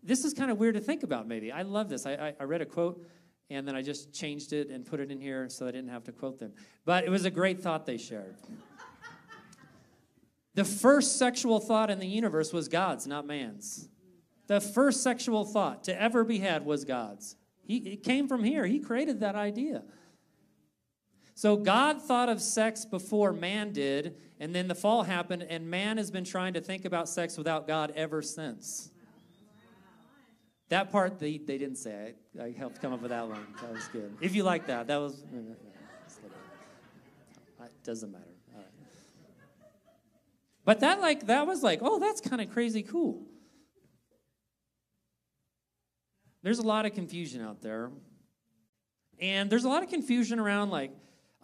This 0.03 0.25
is 0.25 0.35
kind 0.35 0.51
of 0.51 0.59
weird 0.59 0.75
to 0.75 0.81
think 0.81 1.03
about, 1.03 1.29
maybe. 1.29 1.53
I 1.53 1.62
love 1.62 1.88
this. 1.88 2.07
I, 2.07 2.12
I, 2.12 2.35
I 2.40 2.44
read 2.44 2.61
a 2.61 2.66
quote 2.66 3.05
and 3.53 3.67
then 3.67 3.75
I 3.75 3.83
just 3.83 4.12
changed 4.12 4.53
it 4.53 4.71
and 4.71 4.85
put 4.85 5.01
it 5.01 5.11
in 5.11 5.21
here 5.21 5.49
so 5.49 5.67
I 5.67 5.71
didn't 5.71 5.91
have 5.91 6.05
to 6.05 6.12
quote 6.12 6.38
them. 6.38 6.53
But 6.85 7.05
it 7.05 7.11
was 7.11 7.25
a 7.25 7.31
great 7.31 7.61
thought 7.61 7.87
they 7.87 7.99
shared. 7.99 8.37
the 10.55 10.65
first 10.65 11.19
sexual 11.19 11.61
thought 11.61 11.91
in 11.91 11.99
the 11.99 12.07
universe 12.07 12.53
was 12.53 12.69
God's, 12.69 13.07
not 13.07 13.27
man's. 13.27 13.88
The 14.47 14.61
first 14.61 15.03
sexual 15.03 15.45
thought 15.45 15.85
to 15.85 16.01
ever 16.01 16.25
be 16.25 16.38
had 16.38 16.65
was 16.65 16.85
God's. 16.85 17.37
He, 17.65 17.79
it 17.79 18.03
came 18.03 18.29
from 18.29 18.45
here. 18.45 18.67
He 18.67 18.81
created 18.81 19.21
that 19.21 19.35
idea. 19.35 19.83
So 21.35 21.57
God 21.57 22.01
thought 22.01 22.29
of 22.29 22.41
sex 22.41 22.85
before 22.85 23.33
man 23.33 23.73
did, 23.73 24.17
and 24.38 24.55
then 24.55 24.69
the 24.69 24.75
fall 24.75 25.03
happened, 25.03 25.45
and 25.49 25.69
man 25.69 25.97
has 25.97 26.11
been 26.11 26.25
trying 26.25 26.55
to 26.55 26.61
think 26.61 26.85
about 26.85 27.09
sex 27.09 27.37
without 27.37 27.67
God 27.67 27.93
ever 27.97 28.23
since. 28.23 28.91
That 30.73 30.91
part 30.91 31.19
they, 31.19 31.37
they 31.37 31.59
didn't 31.59 31.77
say. 31.77 32.15
I, 32.41 32.45
I 32.45 32.53
helped 32.53 32.81
come 32.81 32.95
up 32.95 33.03
with 33.03 33.11
that 33.11 33.29
one. 33.29 33.47
That 33.61 33.75
was 33.75 33.87
good. 33.89 34.17
If 34.23 34.35
you 34.35 34.43
like 34.43 34.69
that, 34.69 34.87
that 34.87 34.97
was. 34.97 35.23
It 37.61 37.85
doesn't 37.85 38.11
matter. 38.11 38.25
But 40.65 40.81
that 40.81 41.01
like 41.01 41.27
that 41.27 41.47
was 41.47 41.63
like, 41.63 41.81
oh, 41.83 42.01
that's 42.01 42.21
kind 42.21 42.41
of 42.41 42.51
crazy 42.51 42.83
cool. 42.83 43.23
There's 46.43 46.59
a 46.59 46.67
lot 46.67 46.87
of 46.87 46.95
confusion 46.95 47.41
out 47.43 47.61
there. 47.63 47.91
And 49.21 49.49
there's 49.51 49.65
a 49.65 49.69
lot 49.69 49.83
of 49.85 49.91
confusion 49.91 50.41
around 50.41 50.71
like 50.71 50.91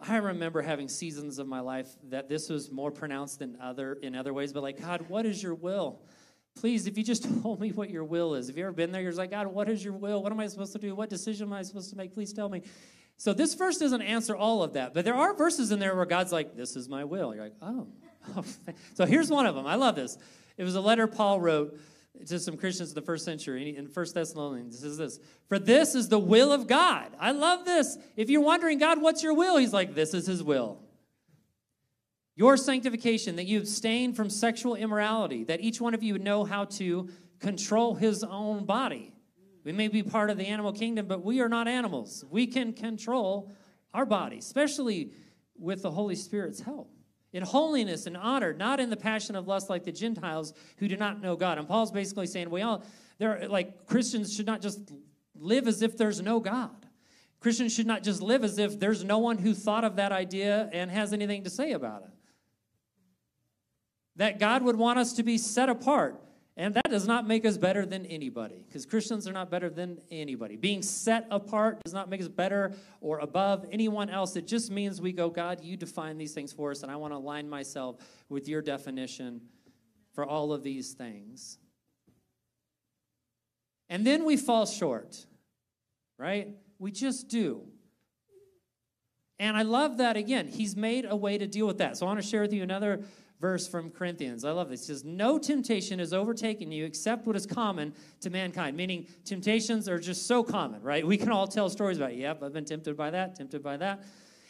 I 0.01 0.17
remember 0.17 0.61
having 0.61 0.89
seasons 0.89 1.39
of 1.39 1.47
my 1.47 1.59
life 1.59 1.87
that 2.09 2.27
this 2.27 2.49
was 2.49 2.71
more 2.71 2.91
pronounced 2.91 3.39
than 3.39 3.57
other 3.61 3.93
in 3.93 4.15
other 4.15 4.33
ways, 4.33 4.51
but 4.53 4.63
like, 4.63 4.81
God, 4.81 5.05
what 5.07 5.25
is 5.25 5.41
your 5.41 5.55
will? 5.55 6.01
Please, 6.59 6.87
if 6.87 6.97
you 6.97 7.03
just 7.03 7.23
told 7.41 7.61
me 7.61 7.71
what 7.71 7.89
your 7.89 8.03
will 8.03 8.35
is. 8.35 8.47
Have 8.47 8.57
you 8.57 8.63
ever 8.63 8.73
been 8.73 8.91
there? 8.91 9.01
You're 9.01 9.13
like, 9.13 9.31
God, 9.31 9.47
what 9.47 9.69
is 9.69 9.83
your 9.83 9.93
will? 9.93 10.21
What 10.21 10.31
am 10.31 10.39
I 10.39 10.47
supposed 10.47 10.73
to 10.73 10.79
do? 10.79 10.93
What 10.93 11.09
decision 11.09 11.47
am 11.47 11.53
I 11.53 11.61
supposed 11.61 11.89
to 11.91 11.95
make? 11.95 12.13
Please 12.13 12.33
tell 12.33 12.49
me. 12.49 12.63
So 13.17 13.33
this 13.33 13.53
verse 13.53 13.77
doesn't 13.77 14.01
answer 14.01 14.35
all 14.35 14.61
of 14.61 14.73
that, 14.73 14.93
but 14.93 15.05
there 15.05 15.15
are 15.15 15.33
verses 15.35 15.71
in 15.71 15.79
there 15.79 15.95
where 15.95 16.05
God's 16.05 16.31
like, 16.31 16.55
this 16.55 16.75
is 16.75 16.87
my 16.89 17.03
will. 17.05 17.33
You're 17.33 17.43
like, 17.43 17.55
oh. 17.61 17.87
oh 18.35 18.43
so 18.93 19.05
here's 19.05 19.29
one 19.29 19.45
of 19.45 19.55
them. 19.55 19.65
I 19.65 19.75
love 19.75 19.95
this. 19.95 20.17
It 20.57 20.63
was 20.63 20.75
a 20.75 20.81
letter 20.81 21.07
Paul 21.07 21.39
wrote 21.39 21.79
to 22.27 22.39
some 22.39 22.57
Christians 22.57 22.89
in 22.89 22.95
the 22.95 23.01
first 23.01 23.23
century 23.23 23.77
in 23.77 23.87
First 23.87 24.13
Thessalonians. 24.13 24.75
It 24.75 24.79
says 24.79 24.97
this 24.97 25.19
For 25.47 25.59
this 25.59 25.95
is 25.95 26.09
the 26.09 26.19
will 26.19 26.51
of 26.51 26.67
God. 26.67 27.11
I 27.19 27.31
love 27.31 27.63
this. 27.63 27.97
If 28.17 28.29
you're 28.29 28.41
wondering, 28.41 28.79
God, 28.79 29.01
what's 29.01 29.23
your 29.23 29.33
will? 29.33 29.57
He's 29.57 29.73
like, 29.73 29.95
This 29.95 30.13
is 30.13 30.27
his 30.27 30.43
will 30.43 30.79
your 32.39 32.55
sanctification, 32.55 33.35
that 33.35 33.47
you 33.47 33.59
abstain 33.59 34.13
from 34.13 34.29
sexual 34.29 34.73
immorality, 34.73 35.43
that 35.43 35.59
each 35.59 35.81
one 35.81 35.93
of 35.93 36.01
you 36.01 36.13
would 36.13 36.23
know 36.23 36.45
how 36.45 36.63
to 36.63 37.09
control 37.41 37.95
his 37.95 38.23
own 38.23 38.63
body. 38.63 39.13
We 39.65 39.73
may 39.73 39.89
be 39.89 40.03
part 40.03 40.29
of 40.29 40.37
the 40.37 40.47
animal 40.47 40.71
kingdom, 40.71 41.05
but 41.05 41.21
we 41.21 41.41
are 41.41 41.49
not 41.49 41.67
animals. 41.67 42.23
We 42.29 42.47
can 42.47 42.71
control 42.71 43.51
our 43.93 44.05
body, 44.05 44.37
especially 44.37 45.11
with 45.57 45.81
the 45.81 45.91
Holy 45.91 46.15
Spirit's 46.15 46.61
help. 46.61 46.89
In 47.33 47.43
holiness 47.43 48.05
and 48.05 48.15
honor, 48.15 48.53
not 48.53 48.79
in 48.79 48.89
the 48.89 48.95
passion 48.95 49.35
of 49.35 49.45
lust 49.45 49.69
like 49.69 49.83
the 49.83 49.91
Gentiles 49.91 50.53
who 50.77 50.87
do 50.87 50.95
not 50.95 51.21
know 51.21 51.35
God. 51.35 51.57
And 51.57 51.67
Paul's 51.67 51.91
basically 51.91 52.25
saying, 52.25 52.49
we 52.49 52.61
all, 52.61 52.85
they're 53.17 53.49
like 53.49 53.85
Christians 53.85 54.33
should 54.33 54.45
not 54.45 54.61
just 54.61 54.93
live 55.35 55.67
as 55.67 55.81
if 55.81 55.97
there's 55.97 56.21
no 56.21 56.39
God. 56.39 56.87
Christians 57.41 57.73
should 57.73 57.85
not 57.85 58.01
just 58.01 58.21
live 58.21 58.45
as 58.45 58.57
if 58.57 58.79
there's 58.79 59.03
no 59.03 59.17
one 59.17 59.39
who 59.39 59.53
thought 59.53 59.83
of 59.83 59.97
that 59.97 60.13
idea 60.13 60.69
and 60.71 60.89
has 60.89 61.11
anything 61.11 61.43
to 61.43 61.49
say 61.49 61.73
about 61.73 62.03
it 62.03 62.11
that 64.19 64.37
God 64.37 64.63
would 64.63 64.75
want 64.75 64.99
us 64.99 65.13
to 65.13 65.23
be 65.23 65.37
set 65.37 65.69
apart. 65.69 66.21
And 66.57 66.73
that 66.73 66.89
does 66.89 67.07
not 67.07 67.25
make 67.25 67.45
us 67.45 67.57
better 67.57 67.85
than 67.85 68.05
anybody, 68.05 68.65
because 68.67 68.85
Christians 68.85 69.25
are 69.29 69.31
not 69.31 69.49
better 69.49 69.69
than 69.69 69.97
anybody. 70.11 70.57
Being 70.57 70.81
set 70.81 71.25
apart 71.31 71.81
does 71.85 71.93
not 71.93 72.09
make 72.09 72.19
us 72.19 72.27
better 72.27 72.73
or 72.99 73.19
above 73.19 73.65
anyone 73.71 74.09
else. 74.09 74.35
It 74.35 74.45
just 74.45 74.69
means 74.69 74.99
we 74.99 75.13
go, 75.13 75.29
God, 75.29 75.63
you 75.63 75.77
define 75.77 76.17
these 76.17 76.33
things 76.33 76.51
for 76.51 76.71
us, 76.71 76.83
and 76.83 76.91
I 76.91 76.97
want 76.97 77.13
to 77.13 77.17
align 77.17 77.49
myself 77.49 77.95
with 78.27 78.49
your 78.49 78.61
definition 78.61 79.39
for 80.11 80.25
all 80.25 80.51
of 80.51 80.63
these 80.63 80.91
things. 80.91 81.57
And 83.87 84.05
then 84.05 84.25
we 84.25 84.35
fall 84.35 84.65
short, 84.65 85.25
right? 86.17 86.49
We 86.77 86.91
just 86.91 87.29
do. 87.29 87.61
And 89.39 89.55
I 89.55 89.61
love 89.61 89.99
that 89.99 90.17
again. 90.17 90.49
He's 90.49 90.75
made 90.75 91.05
a 91.09 91.15
way 91.15 91.37
to 91.37 91.47
deal 91.47 91.67
with 91.67 91.77
that. 91.77 91.95
So 91.95 92.05
I 92.05 92.09
want 92.09 92.21
to 92.21 92.27
share 92.27 92.41
with 92.41 92.51
you 92.51 92.63
another 92.63 93.01
verse 93.39 93.67
from 93.67 93.89
Corinthians. 93.89 94.43
I 94.43 94.51
love 94.51 94.69
this. 94.69 94.81
It 94.81 94.85
says, 94.85 95.03
No 95.03 95.37
temptation 95.37 95.99
has 95.99 96.13
overtaken 96.13 96.71
you 96.71 96.85
except 96.85 97.25
what 97.25 97.35
is 97.35 97.45
common 97.45 97.93
to 98.21 98.29
mankind. 98.29 98.75
Meaning, 98.75 99.07
temptations 99.25 99.87
are 99.87 99.99
just 99.99 100.27
so 100.27 100.43
common, 100.43 100.81
right? 100.81 101.05
We 101.05 101.17
can 101.17 101.29
all 101.29 101.47
tell 101.47 101.69
stories 101.69 101.97
about, 101.97 102.15
yep, 102.15 102.43
I've 102.43 102.53
been 102.53 102.65
tempted 102.65 102.97
by 102.97 103.11
that, 103.11 103.35
tempted 103.35 103.63
by 103.63 103.77
that. 103.77 104.03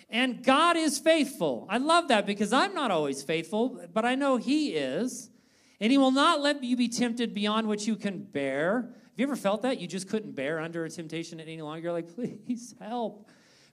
And 0.10 0.44
God 0.44 0.76
is 0.76 0.98
faithful. 0.98 1.68
I 1.70 1.78
love 1.78 2.08
that 2.08 2.26
because 2.26 2.52
I'm 2.52 2.74
not 2.74 2.90
always 2.90 3.22
faithful, 3.22 3.80
but 3.94 4.06
I 4.06 4.16
know 4.16 4.38
He 4.38 4.70
is. 4.70 5.30
And 5.80 5.92
He 5.92 5.98
will 5.98 6.12
not 6.12 6.42
let 6.42 6.64
you 6.64 6.76
be 6.76 6.90
tempted 6.90 7.34
beyond 7.34 7.68
what 7.68 7.86
you 7.86 7.96
can 7.96 8.24
bear. 8.24 8.82
Have 8.82 9.14
you 9.18 9.26
ever 9.26 9.36
felt 9.36 9.62
that? 9.62 9.80
You 9.80 9.88
just 9.88 10.10
couldn't 10.10 10.36
bear 10.36 10.60
under 10.60 10.84
a 10.86 10.90
temptation 10.90 11.40
any 11.40 11.62
longer? 11.62 11.84
You're 11.84 11.94
like, 11.94 12.16
please 12.16 12.74
help. 12.82 13.30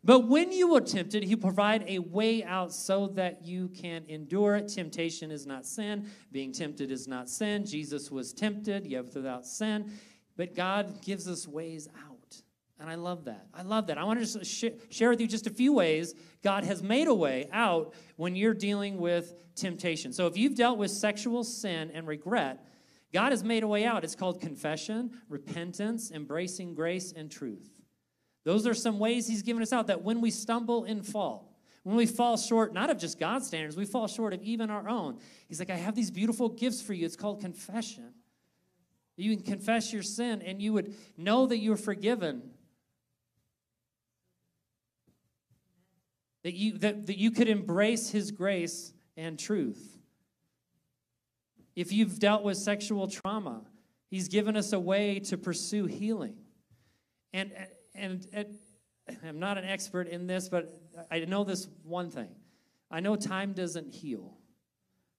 But 0.07 0.29
when 0.29 0.53
you 0.53 0.73
are 0.77 0.81
tempted, 0.81 1.25
He 1.25 1.35
provide 1.35 1.85
a 1.89 1.99
way 1.99 2.45
out 2.45 2.73
so 2.73 3.09
that 3.09 3.45
you 3.45 3.69
can 3.69 4.05
endure 4.07 4.55
it. 4.55 4.69
Temptation 4.69 5.33
is 5.33 5.47
not 5.47 5.67
sin. 5.67 6.09
Being 6.31 6.53
tempted 6.53 6.93
is 6.93 7.09
not 7.09 7.29
sin. 7.29 7.67
Jesus 7.67 8.09
was 8.09 8.33
tempted, 8.33 8.87
yet 8.87 9.13
without 9.13 9.45
sin. 9.45 9.91
But 10.37 10.55
God 10.55 11.03
gives 11.03 11.27
us 11.27 11.49
ways 11.49 11.89
out. 12.09 12.41
And 12.79 12.89
I 12.89 12.95
love 12.95 13.25
that. 13.25 13.49
I 13.53 13.63
love 13.63 13.89
that. 13.89 13.99
I 13.99 14.05
want 14.05 14.21
to 14.21 14.27
just 14.27 14.49
sh- 14.49 14.95
share 14.95 15.11
with 15.11 15.21
you 15.21 15.27
just 15.27 15.49
a 15.49 15.51
few 15.51 15.73
ways 15.73 16.15
God 16.41 16.63
has 16.63 16.85
made 16.85 17.09
a 17.09 17.15
way 17.15 17.49
out 17.51 17.93
when 18.15 18.37
you're 18.37 18.55
dealing 18.55 18.99
with 18.99 19.35
temptation. 19.57 20.13
So 20.13 20.29
if 20.29 20.37
you've 20.37 20.55
dealt 20.55 20.79
with 20.79 20.93
sexual 20.93 21.43
sin 21.43 21.91
and 21.93 22.07
regret, 22.07 22.65
God 23.13 23.33
has 23.33 23.43
made 23.43 23.65
a 23.65 23.69
way 23.69 23.85
out. 23.85 24.05
It's 24.05 24.15
called 24.15 24.41
confession, 24.41 25.11
repentance, 25.29 26.13
embracing 26.13 26.75
grace, 26.75 27.13
and 27.13 27.29
truth. 27.29 27.76
Those 28.47 28.65
are 28.67 28.75
some 28.75 29.01
ways 29.01 29.27
He's 29.27 29.43
given 29.43 29.61
us 29.61 29.73
out 29.73 29.89
that 29.89 30.03
when 30.03 30.21
we 30.21 30.31
stumble 30.31 30.85
and 30.85 31.05
fall, 31.05 31.53
when 31.83 31.97
we 31.97 32.07
fall 32.07 32.37
short, 32.37 32.73
not 32.73 32.91
of 32.91 32.97
just 32.97 33.19
God's 33.19 33.49
standards, 33.49 33.77
we 33.77 33.85
fall 33.85 34.07
short 34.07 34.33
of 34.33 34.43
even 34.43 34.71
our 34.71 34.89
own. 34.89 35.19
He's 35.49 35.59
like, 35.59 35.69
I 35.69 35.77
have 35.77 35.97
these 35.97 36.13
beautiful 36.13 36.49
gifts 36.49 36.81
for 36.81 36.95
you. 36.95 37.05
It's 37.05 37.17
called 37.17 37.41
confession. 37.41 38.15
You 39.17 39.35
can 39.37 39.45
confess 39.45 39.93
your 39.93 40.03
sin 40.03 40.43
and 40.43 40.63
you 40.63 40.73
would 40.75 40.95
know 41.17 41.47
that 41.47 41.59
you're 41.59 41.77
forgiven 41.77 42.51
that 46.47 46.55
you, 46.55 46.79
that, 46.79 47.07
that 47.07 47.19
you 47.19 47.33
could 47.33 47.49
embrace 47.49 48.11
his 48.11 48.31
grace 48.31 48.93
and 49.17 49.37
truth. 49.37 49.99
If 51.75 51.93
you've 51.93 52.21
dealt 52.21 52.45
with 52.45 52.57
sexual 52.57 53.09
trauma, 53.09 53.63
he's 54.11 54.29
given 54.29 54.57
us 54.57 54.73
a 54.73 54.79
way 54.79 55.19
to 55.19 55.37
pursue 55.37 55.87
healing. 55.87 56.37
And, 57.33 57.51
and, 57.99 58.27
I'm 59.25 59.39
not 59.39 59.57
an 59.57 59.65
expert 59.65 60.09
in 60.09 60.27
this, 60.27 60.49
but 60.49 60.75
I 61.11 61.21
know 61.21 61.45
this 61.45 61.69
one 61.85 62.11
thing. 62.11 62.31
I 62.91 63.01
know 63.01 63.15
time 63.15 63.53
doesn't 63.53 63.95
heal, 63.95 64.37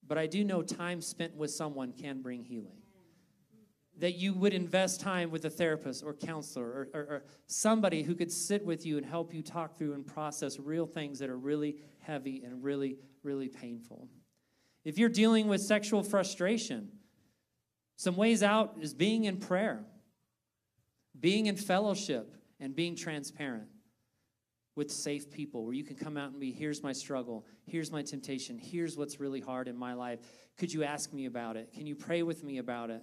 but 0.06 0.18
I 0.18 0.28
do 0.28 0.44
know 0.44 0.62
time 0.62 1.02
spent 1.02 1.36
with 1.36 1.52
someone 1.52 1.94
can 1.94 2.22
bring 2.22 2.44
healing 2.44 2.82
that 4.00 4.14
you 4.16 4.34
would 4.34 4.54
invest 4.54 5.02
time 5.02 5.32
with 5.32 5.46
a 5.46 5.50
therapist 5.50 6.04
or 6.04 6.14
counselor 6.14 6.66
or, 6.66 6.88
or, 6.94 7.02
or, 7.02 7.24
somebody 7.48 8.04
who 8.04 8.14
could 8.14 8.32
sit 8.32 8.64
with 8.64 8.86
you 8.86 8.98
and 8.98 9.06
help 9.06 9.34
you 9.34 9.42
talk 9.42 9.78
through 9.78 9.94
and 9.94 10.06
process 10.06 10.60
real 10.60 10.86
things 10.86 11.20
that 11.20 11.30
are 11.30 11.38
really 11.38 11.78
heavy 12.00 12.44
and 12.44 12.64
really, 12.64 12.98
really 13.24 13.48
painful. 13.48 14.08
If 14.86 14.98
you're 14.98 15.10
dealing 15.10 15.48
with 15.48 15.62
sexual 15.62 16.04
frustration, 16.04 16.90
some 17.96 18.16
ways 18.16 18.44
out 18.44 18.78
is 18.80 18.94
being 18.94 19.26
in 19.26 19.38
prayer, 19.38 19.84
being 21.20 21.48
in 21.48 21.56
fellowship, 21.56 22.36
and 22.60 22.76
being 22.76 22.95
transparent 22.95 23.68
with 24.76 24.91
safe 24.91 25.32
people 25.32 25.66
where 25.66 25.74
you 25.74 25.84
can 25.84 25.95
come 25.95 26.18
out 26.18 26.32
and 26.32 26.39
be 26.39 26.51
here's 26.51 26.84
my 26.84 26.93
struggle, 26.93 27.45
here's 27.66 27.91
my 27.91 28.03
temptation, 28.03 28.58
here's 28.58 28.95
what's 28.95 29.20
really 29.20 29.41
hard 29.41 29.68
in 29.68 29.76
my 29.76 29.93
life. 29.93 30.20
Could 30.58 30.72
you 30.72 30.84
ask 30.84 31.12
me 31.12 31.26
about 31.26 31.58
it? 31.58 31.74
Can 31.74 31.88
you 31.88 31.95
pray 31.95 32.22
with 32.22 32.43
me 32.43 32.60
about 32.60 32.91
it? 32.91 33.01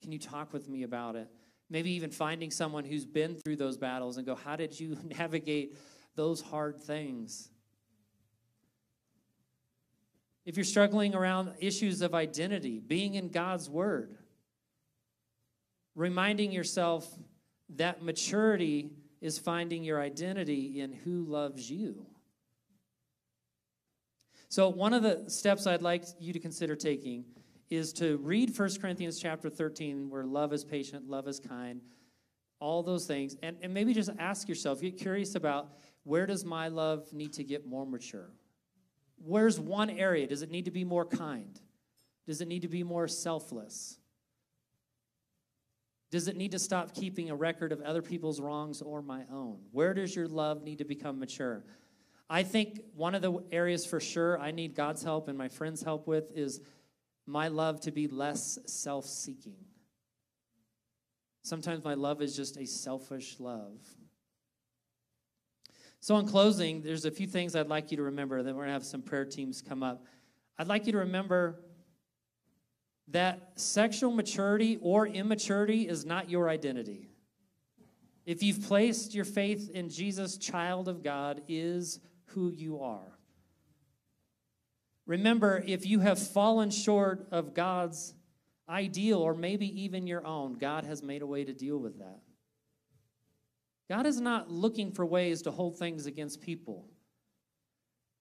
Can 0.00 0.12
you 0.12 0.18
talk 0.18 0.52
with 0.52 0.68
me 0.68 0.82
about 0.82 1.16
it? 1.16 1.28
Maybe 1.68 1.92
even 1.92 2.10
finding 2.10 2.50
someone 2.50 2.84
who's 2.84 3.04
been 3.04 3.36
through 3.36 3.56
those 3.56 3.76
battles 3.76 4.16
and 4.16 4.26
go, 4.26 4.34
How 4.34 4.56
did 4.56 4.78
you 4.78 4.96
navigate 5.04 5.76
those 6.16 6.40
hard 6.40 6.80
things? 6.80 7.50
If 10.46 10.56
you're 10.56 10.64
struggling 10.64 11.14
around 11.14 11.52
issues 11.60 12.00
of 12.00 12.14
identity, 12.14 12.80
being 12.80 13.14
in 13.14 13.28
God's 13.28 13.68
Word, 13.68 14.16
reminding 15.94 16.50
yourself 16.50 17.06
that 17.76 18.02
maturity 18.02 18.90
is 19.20 19.38
finding 19.38 19.84
your 19.84 20.00
identity 20.00 20.80
in 20.80 20.92
who 20.92 21.24
loves 21.24 21.70
you. 21.70 22.06
So, 24.48 24.68
one 24.68 24.92
of 24.92 25.02
the 25.02 25.30
steps 25.30 25.66
I'd 25.66 25.82
like 25.82 26.04
you 26.18 26.32
to 26.32 26.40
consider 26.40 26.74
taking 26.74 27.24
is 27.70 27.92
to 27.94 28.16
read 28.18 28.56
1 28.56 28.80
Corinthians 28.80 29.20
chapter 29.20 29.48
13, 29.48 30.10
where 30.10 30.24
love 30.24 30.52
is 30.52 30.64
patient, 30.64 31.08
love 31.08 31.28
is 31.28 31.38
kind, 31.38 31.80
all 32.58 32.82
those 32.82 33.06
things, 33.06 33.36
and, 33.44 33.56
and 33.62 33.72
maybe 33.72 33.94
just 33.94 34.10
ask 34.18 34.48
yourself, 34.48 34.80
get 34.80 34.98
curious 34.98 35.36
about 35.36 35.68
where 36.02 36.26
does 36.26 36.44
my 36.44 36.66
love 36.66 37.12
need 37.12 37.32
to 37.34 37.44
get 37.44 37.64
more 37.64 37.86
mature? 37.86 38.30
Where's 39.24 39.60
one 39.60 39.88
area? 39.88 40.26
Does 40.26 40.42
it 40.42 40.50
need 40.50 40.64
to 40.64 40.72
be 40.72 40.82
more 40.82 41.04
kind? 41.04 41.60
Does 42.26 42.40
it 42.40 42.48
need 42.48 42.62
to 42.62 42.68
be 42.68 42.82
more 42.82 43.06
selfless? 43.06 43.99
Does 46.10 46.26
it 46.26 46.36
need 46.36 46.52
to 46.52 46.58
stop 46.58 46.94
keeping 46.94 47.30
a 47.30 47.36
record 47.36 47.70
of 47.70 47.80
other 47.82 48.02
people's 48.02 48.40
wrongs 48.40 48.82
or 48.82 49.00
my 49.00 49.22
own? 49.32 49.58
Where 49.70 49.94
does 49.94 50.14
your 50.14 50.26
love 50.26 50.62
need 50.62 50.78
to 50.78 50.84
become 50.84 51.20
mature? 51.20 51.64
I 52.28 52.42
think 52.42 52.80
one 52.94 53.14
of 53.14 53.22
the 53.22 53.40
areas 53.52 53.86
for 53.86 54.00
sure 54.00 54.38
I 54.38 54.50
need 54.50 54.74
God's 54.74 55.02
help 55.02 55.28
and 55.28 55.38
my 55.38 55.48
friends' 55.48 55.82
help 55.82 56.06
with 56.06 56.30
is 56.36 56.60
my 57.26 57.48
love 57.48 57.80
to 57.82 57.92
be 57.92 58.08
less 58.08 58.58
self 58.66 59.06
seeking. 59.06 59.56
Sometimes 61.42 61.84
my 61.84 61.94
love 61.94 62.20
is 62.20 62.36
just 62.36 62.56
a 62.56 62.66
selfish 62.66 63.38
love. 63.38 63.80
So, 66.00 66.16
in 66.18 66.26
closing, 66.26 66.82
there's 66.82 67.04
a 67.04 67.10
few 67.10 67.26
things 67.26 67.54
I'd 67.54 67.68
like 67.68 67.90
you 67.90 67.98
to 67.98 68.04
remember. 68.04 68.42
Then 68.42 68.54
we're 68.54 68.62
going 68.62 68.70
to 68.70 68.74
have 68.74 68.84
some 68.84 69.02
prayer 69.02 69.24
teams 69.24 69.60
come 69.60 69.82
up. 69.82 70.04
I'd 70.58 70.68
like 70.68 70.86
you 70.86 70.92
to 70.92 70.98
remember 70.98 71.60
that 73.10 73.52
sexual 73.56 74.12
maturity 74.12 74.78
or 74.80 75.06
immaturity 75.06 75.88
is 75.88 76.04
not 76.04 76.30
your 76.30 76.48
identity. 76.48 77.10
If 78.26 78.42
you've 78.42 78.62
placed 78.62 79.14
your 79.14 79.24
faith 79.24 79.70
in 79.70 79.88
Jesus, 79.88 80.36
child 80.36 80.88
of 80.88 81.02
God 81.02 81.42
is 81.48 82.00
who 82.26 82.50
you 82.50 82.80
are. 82.80 83.18
Remember, 85.06 85.62
if 85.66 85.86
you 85.86 86.00
have 86.00 86.18
fallen 86.18 86.70
short 86.70 87.26
of 87.32 87.54
God's 87.54 88.14
ideal 88.68 89.18
or 89.18 89.34
maybe 89.34 89.82
even 89.82 90.06
your 90.06 90.24
own, 90.24 90.54
God 90.54 90.84
has 90.84 91.02
made 91.02 91.22
a 91.22 91.26
way 91.26 91.44
to 91.44 91.52
deal 91.52 91.78
with 91.78 91.98
that. 91.98 92.20
God 93.88 94.06
is 94.06 94.20
not 94.20 94.48
looking 94.48 94.92
for 94.92 95.04
ways 95.04 95.42
to 95.42 95.50
hold 95.50 95.76
things 95.76 96.06
against 96.06 96.40
people. 96.40 96.86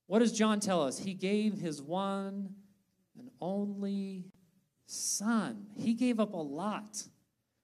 What 0.08 0.20
does 0.20 0.32
John 0.32 0.60
tell 0.60 0.82
us? 0.82 0.98
He 0.98 1.14
gave 1.14 1.60
his 1.60 1.80
one 1.80 2.56
and 3.16 3.30
only 3.40 4.32
son. 4.90 5.68
He 5.76 5.94
gave 5.94 6.20
up 6.20 6.34
a 6.34 6.38
lot. 6.38 7.04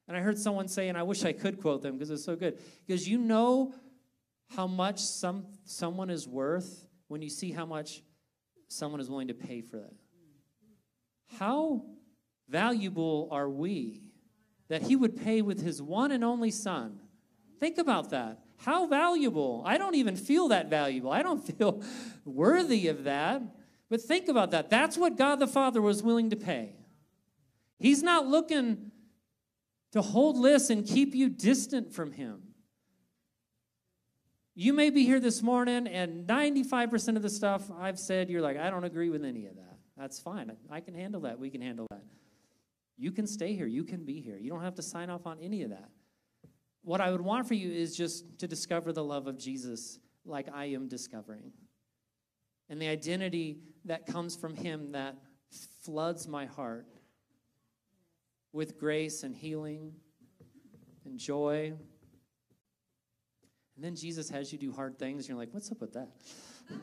And 0.07 0.15
I 0.15 0.19
heard 0.19 0.38
someone 0.38 0.67
say, 0.67 0.88
and 0.89 0.97
I 0.97 1.03
wish 1.03 1.26
I 1.26 1.34
could 1.34 1.59
quote 1.59 1.82
them 1.82 1.93
because 1.93 2.11
it's 2.11 2.23
so 2.23 2.36
good. 2.36 2.59
Because 2.86 3.07
you 3.07 3.17
know 3.17 3.73
how 4.55 4.67
much 4.67 4.99
some 4.99 5.45
someone 5.63 6.09
is 6.09 6.28
worth 6.28 6.86
when 7.07 7.21
you 7.21 7.30
see 7.30 7.51
how 7.51 7.65
much 7.65 8.03
someone 8.67 9.01
is 9.01 9.09
willing 9.09 9.30
to 9.30 9.34
pay 9.34 9.61
for 9.61 9.78
that. 9.78 9.93
How 11.39 11.86
valuable 12.47 13.28
are 13.32 13.49
we 13.49 14.03
that 14.67 14.84
he 14.84 14.95
would 14.95 15.15
pay 15.15 15.41
with 15.41 15.61
his 15.61 15.82
one 15.82 16.11
and 16.11 16.23
only 16.23 16.51
son? 16.51 16.99
Think 17.59 17.80
about 17.80 18.11
that. 18.11 18.41
How 18.57 18.86
valuable. 18.86 19.63
I 19.65 19.78
don't 19.78 19.95
even 19.95 20.15
feel 20.15 20.49
that 20.49 20.69
valuable. 20.69 21.11
I 21.11 21.23
don't 21.23 21.39
feel 21.57 21.82
worthy 22.23 22.88
of 22.88 23.05
that. 23.05 23.41
But 23.89 24.01
think 24.01 24.28
about 24.28 24.51
that. 24.51 24.69
That's 24.69 24.97
what 24.97 25.17
God 25.17 25.38
the 25.38 25.47
Father 25.47 25.82
was 25.82 26.03
willing 26.03 26.30
to 26.30 26.36
pay. 26.36 26.76
He's 27.80 28.03
not 28.03 28.28
looking 28.28 28.91
to 29.91 30.01
hold 30.01 30.38
lists 30.38 30.69
and 30.69 30.86
keep 30.86 31.15
you 31.15 31.30
distant 31.30 31.93
from 31.93 32.11
him. 32.11 32.41
You 34.53 34.73
may 34.73 34.89
be 34.89 35.03
here 35.03 35.19
this 35.19 35.41
morning, 35.41 35.86
and 35.88 36.26
95% 36.26 37.17
of 37.17 37.21
the 37.21 37.30
stuff 37.30 37.69
I've 37.78 37.99
said, 37.99 38.30
you're 38.30 38.41
like, 38.41 38.57
I 38.57 38.69
don't 38.69 38.86
agree 38.86 39.09
with 39.09 39.26
any 39.26 39.47
of 39.47 39.55
that. 39.55 39.78
That's 39.97 40.19
fine. 40.19 40.51
I 40.69 40.80
can 40.80 40.93
handle 40.93 41.21
that. 41.21 41.39
We 41.39 41.49
can 41.49 41.61
handle 41.61 41.88
that. 41.91 42.03
You 42.97 43.11
can 43.11 43.28
stay 43.28 43.53
here. 43.53 43.67
You 43.67 43.84
can 43.84 44.05
be 44.05 44.21
here. 44.21 44.38
You 44.38 44.49
don't 44.49 44.61
have 44.61 44.76
to 44.76 44.82
sign 44.82 45.09
off 45.09 45.26
on 45.26 45.39
any 45.41 45.63
of 45.63 45.71
that. 45.71 45.89
What 46.84 47.01
I 47.01 47.11
would 47.11 47.21
want 47.21 47.47
for 47.47 47.53
you 47.53 47.71
is 47.71 47.97
just 47.97 48.39
to 48.39 48.47
discover 48.47 48.93
the 48.93 49.03
love 49.03 49.28
of 49.28 49.38
Jesus 49.38 49.99
like 50.23 50.47
I 50.53 50.65
am 50.65 50.88
discovering. 50.88 51.51
And 52.69 52.82
the 52.82 52.88
identity 52.88 53.57
that 53.86 54.05
comes 54.05 54.36
from 54.36 54.55
Him 54.55 54.93
that 54.93 55.17
floods 55.84 56.28
my 56.28 56.45
heart 56.45 56.88
with 58.56 58.80
grace 58.80 59.24
and 59.24 59.36
healing 59.36 59.93
and 61.06 61.20
joy 61.20 61.74
and 63.76 63.84
then 63.84 63.95
Jesus 63.95 64.30
has 64.30 64.51
you 64.51 64.58
do 64.58 64.72
hard 64.72 64.97
things, 64.97 65.24
and 65.24 65.30
you're 65.30 65.38
like, 65.38 65.53
what's 65.53 65.72
up 65.72 65.82
with 65.82 65.93
that? 65.93 66.10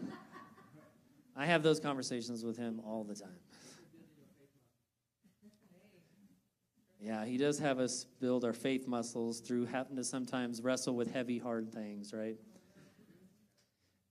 I 1.37 1.47
have 1.47 1.63
those 1.63 1.81
conversations 1.81 2.45
with 2.45 2.59
him 2.59 2.81
all 2.85 3.05
the 3.05 3.15
time. 3.15 3.31
Yeah, 7.01 7.25
he 7.25 7.37
does 7.37 7.59
have 7.59 7.81
us 7.81 8.05
build 8.21 8.45
our 8.45 8.53
faith 8.53 8.87
muscles 8.87 9.41
through 9.41 9.67
having 9.67 9.97
to 9.97 10.05
sometimes 10.05 10.63
wrestle 10.63 10.95
with 10.95 11.13
heavy, 11.13 11.39
hard 11.39 11.73
things, 11.73 12.13
right? 12.13 12.37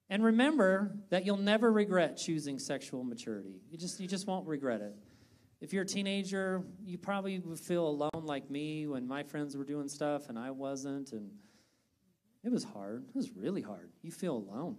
And 0.09 0.24
remember 0.24 0.97
that 1.09 1.26
you'll 1.26 1.38
never 1.38 1.72
regret 1.72 2.18
choosing 2.18 2.59
sexual 2.59 3.05
maturity. 3.05 3.62
You 3.70 3.78
just, 3.78 4.01
you 4.01 4.07
just 4.07 4.28
won't 4.28 4.45
regret 4.45 4.82
it. 4.82 4.93
If 5.62 5.74
you're 5.74 5.84
a 5.84 5.88
teenager, 5.88 6.64
you 6.84 6.97
probably 6.97 7.38
would 7.38 7.59
feel 7.59 7.88
alone 7.88 8.24
like 8.26 8.49
me 8.49 8.88
when 8.88 9.07
my 9.07 9.22
friends 9.22 9.55
were 9.55 9.64
doing 9.64 9.88
stuff 9.88 10.28
and 10.28 10.38
I 10.38 10.49
wasn't. 10.49 11.12
And 11.12 11.30
it 12.43 12.51
was 12.51 12.64
hard. 12.64 13.05
It 13.07 13.16
was 13.16 13.32
really 13.32 13.62
hard. 13.62 13.91
You 14.01 14.12
feel 14.12 14.36
alone. 14.36 14.78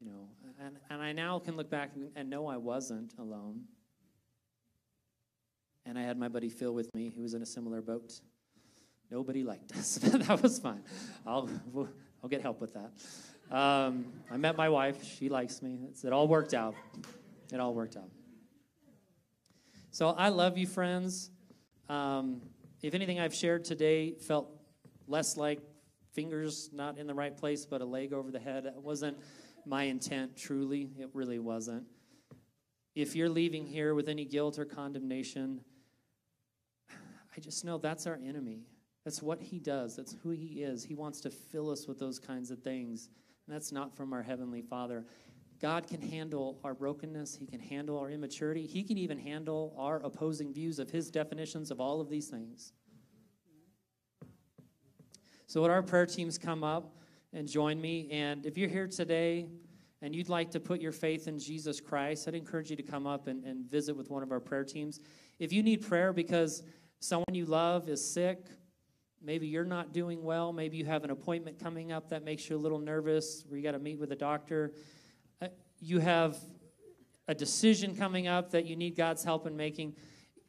You 0.00 0.10
know, 0.10 0.28
and, 0.62 0.76
and 0.90 1.02
I 1.02 1.12
now 1.12 1.38
can 1.38 1.56
look 1.56 1.70
back 1.70 1.92
and 2.14 2.28
know 2.28 2.46
I 2.46 2.58
wasn't 2.58 3.14
alone. 3.18 3.62
And 5.86 5.98
I 5.98 6.02
had 6.02 6.18
my 6.18 6.28
buddy 6.28 6.50
Phil 6.50 6.74
with 6.74 6.94
me, 6.94 7.10
who 7.14 7.22
was 7.22 7.32
in 7.32 7.40
a 7.40 7.46
similar 7.46 7.80
boat. 7.80 8.20
Nobody 9.10 9.44
liked 9.44 9.72
us. 9.72 9.94
that 10.02 10.42
was 10.42 10.58
fine. 10.58 10.82
I'll, 11.26 11.48
I'll 12.22 12.28
get 12.28 12.42
help 12.42 12.60
with 12.60 12.74
that. 12.74 12.92
Um, 13.54 14.06
I 14.30 14.36
met 14.36 14.56
my 14.56 14.68
wife. 14.68 15.02
She 15.04 15.30
likes 15.30 15.62
me. 15.62 15.88
It 16.02 16.12
all 16.12 16.28
worked 16.28 16.52
out. 16.52 16.74
It 17.50 17.60
all 17.60 17.72
worked 17.72 17.96
out. 17.96 18.10
So 19.94 20.08
I 20.08 20.30
love 20.30 20.58
you, 20.58 20.66
friends. 20.66 21.30
Um, 21.88 22.40
if 22.82 22.94
anything 22.94 23.20
I've 23.20 23.32
shared 23.32 23.64
today 23.64 24.14
felt 24.14 24.48
less 25.06 25.36
like 25.36 25.60
fingers 26.14 26.68
not 26.72 26.98
in 26.98 27.06
the 27.06 27.14
right 27.14 27.36
place, 27.36 27.64
but 27.64 27.80
a 27.80 27.84
leg 27.84 28.12
over 28.12 28.32
the 28.32 28.40
head, 28.40 28.66
it 28.66 28.82
wasn't 28.82 29.16
my 29.64 29.84
intent, 29.84 30.36
truly. 30.36 30.90
It 30.98 31.10
really 31.12 31.38
wasn't. 31.38 31.84
If 32.96 33.14
you're 33.14 33.28
leaving 33.28 33.66
here 33.66 33.94
with 33.94 34.08
any 34.08 34.24
guilt 34.24 34.58
or 34.58 34.64
condemnation, 34.64 35.60
I 36.90 37.38
just 37.40 37.64
know 37.64 37.78
that's 37.78 38.08
our 38.08 38.18
enemy. 38.26 38.66
That's 39.04 39.22
what 39.22 39.40
he 39.40 39.60
does. 39.60 39.94
That's 39.94 40.16
who 40.24 40.30
he 40.30 40.64
is. 40.64 40.82
He 40.82 40.96
wants 40.96 41.20
to 41.20 41.30
fill 41.30 41.70
us 41.70 41.86
with 41.86 42.00
those 42.00 42.18
kinds 42.18 42.50
of 42.50 42.58
things. 42.58 43.10
And 43.46 43.54
that's 43.54 43.70
not 43.70 43.94
from 43.96 44.12
our 44.12 44.22
Heavenly 44.22 44.62
Father. 44.62 45.04
God 45.64 45.86
can 45.86 46.02
handle 46.02 46.58
our 46.62 46.74
brokenness. 46.74 47.36
He 47.36 47.46
can 47.46 47.58
handle 47.58 47.98
our 47.98 48.10
immaturity. 48.10 48.66
He 48.66 48.82
can 48.82 48.98
even 48.98 49.16
handle 49.16 49.74
our 49.78 49.96
opposing 50.04 50.52
views 50.52 50.78
of 50.78 50.90
his 50.90 51.10
definitions 51.10 51.70
of 51.70 51.80
all 51.80 52.02
of 52.02 52.10
these 52.10 52.28
things. 52.28 52.74
So, 55.46 55.62
would 55.62 55.70
our 55.70 55.82
prayer 55.82 56.04
teams 56.04 56.36
come 56.36 56.62
up 56.62 56.98
and 57.32 57.48
join 57.48 57.80
me? 57.80 58.10
And 58.10 58.44
if 58.44 58.58
you're 58.58 58.68
here 58.68 58.86
today 58.86 59.46
and 60.02 60.14
you'd 60.14 60.28
like 60.28 60.50
to 60.50 60.60
put 60.60 60.82
your 60.82 60.92
faith 60.92 61.28
in 61.28 61.38
Jesus 61.38 61.80
Christ, 61.80 62.28
I'd 62.28 62.34
encourage 62.34 62.68
you 62.68 62.76
to 62.76 62.82
come 62.82 63.06
up 63.06 63.26
and, 63.26 63.42
and 63.46 63.64
visit 63.64 63.96
with 63.96 64.10
one 64.10 64.22
of 64.22 64.32
our 64.32 64.40
prayer 64.40 64.64
teams. 64.64 65.00
If 65.38 65.50
you 65.50 65.62
need 65.62 65.80
prayer 65.80 66.12
because 66.12 66.62
someone 67.00 67.32
you 67.32 67.46
love 67.46 67.88
is 67.88 68.06
sick, 68.06 68.48
maybe 69.22 69.46
you're 69.46 69.64
not 69.64 69.94
doing 69.94 70.22
well, 70.22 70.52
maybe 70.52 70.76
you 70.76 70.84
have 70.84 71.04
an 71.04 71.10
appointment 71.10 71.58
coming 71.58 71.90
up 71.90 72.10
that 72.10 72.22
makes 72.22 72.50
you 72.50 72.56
a 72.56 72.60
little 72.60 72.78
nervous, 72.78 73.46
where 73.48 73.56
you 73.56 73.64
got 73.64 73.72
to 73.72 73.78
meet 73.78 73.98
with 73.98 74.12
a 74.12 74.16
doctor, 74.16 74.74
you 75.80 75.98
have 75.98 76.36
a 77.28 77.34
decision 77.34 77.96
coming 77.96 78.26
up 78.26 78.50
that 78.50 78.66
you 78.66 78.76
need 78.76 78.96
God's 78.96 79.24
help 79.24 79.46
in 79.46 79.56
making, 79.56 79.94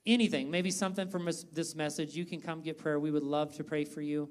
anything, 0.05 0.51
maybe 0.51 0.71
something 0.71 1.07
from 1.07 1.25
this 1.25 1.75
message, 1.75 2.15
you 2.15 2.25
can 2.25 2.41
come 2.41 2.61
get 2.61 2.77
prayer. 2.77 2.99
We 2.99 3.11
would 3.11 3.23
love 3.23 3.55
to 3.55 3.63
pray 3.63 3.85
for 3.85 4.01
you. 4.01 4.29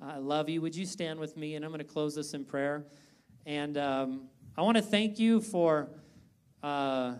I 0.00 0.18
love 0.18 0.48
you. 0.48 0.60
Would 0.60 0.76
you 0.76 0.84
stand 0.84 1.18
with 1.18 1.36
me? 1.36 1.54
And 1.54 1.64
I'm 1.64 1.70
going 1.70 1.78
to 1.78 1.84
close 1.84 2.14
this 2.14 2.34
in 2.34 2.44
prayer. 2.44 2.86
And 3.46 3.78
um, 3.78 4.28
I 4.56 4.62
want 4.62 4.76
to 4.76 4.82
thank 4.82 5.18
you 5.18 5.40
for 5.40 5.88
uh, 6.62 7.14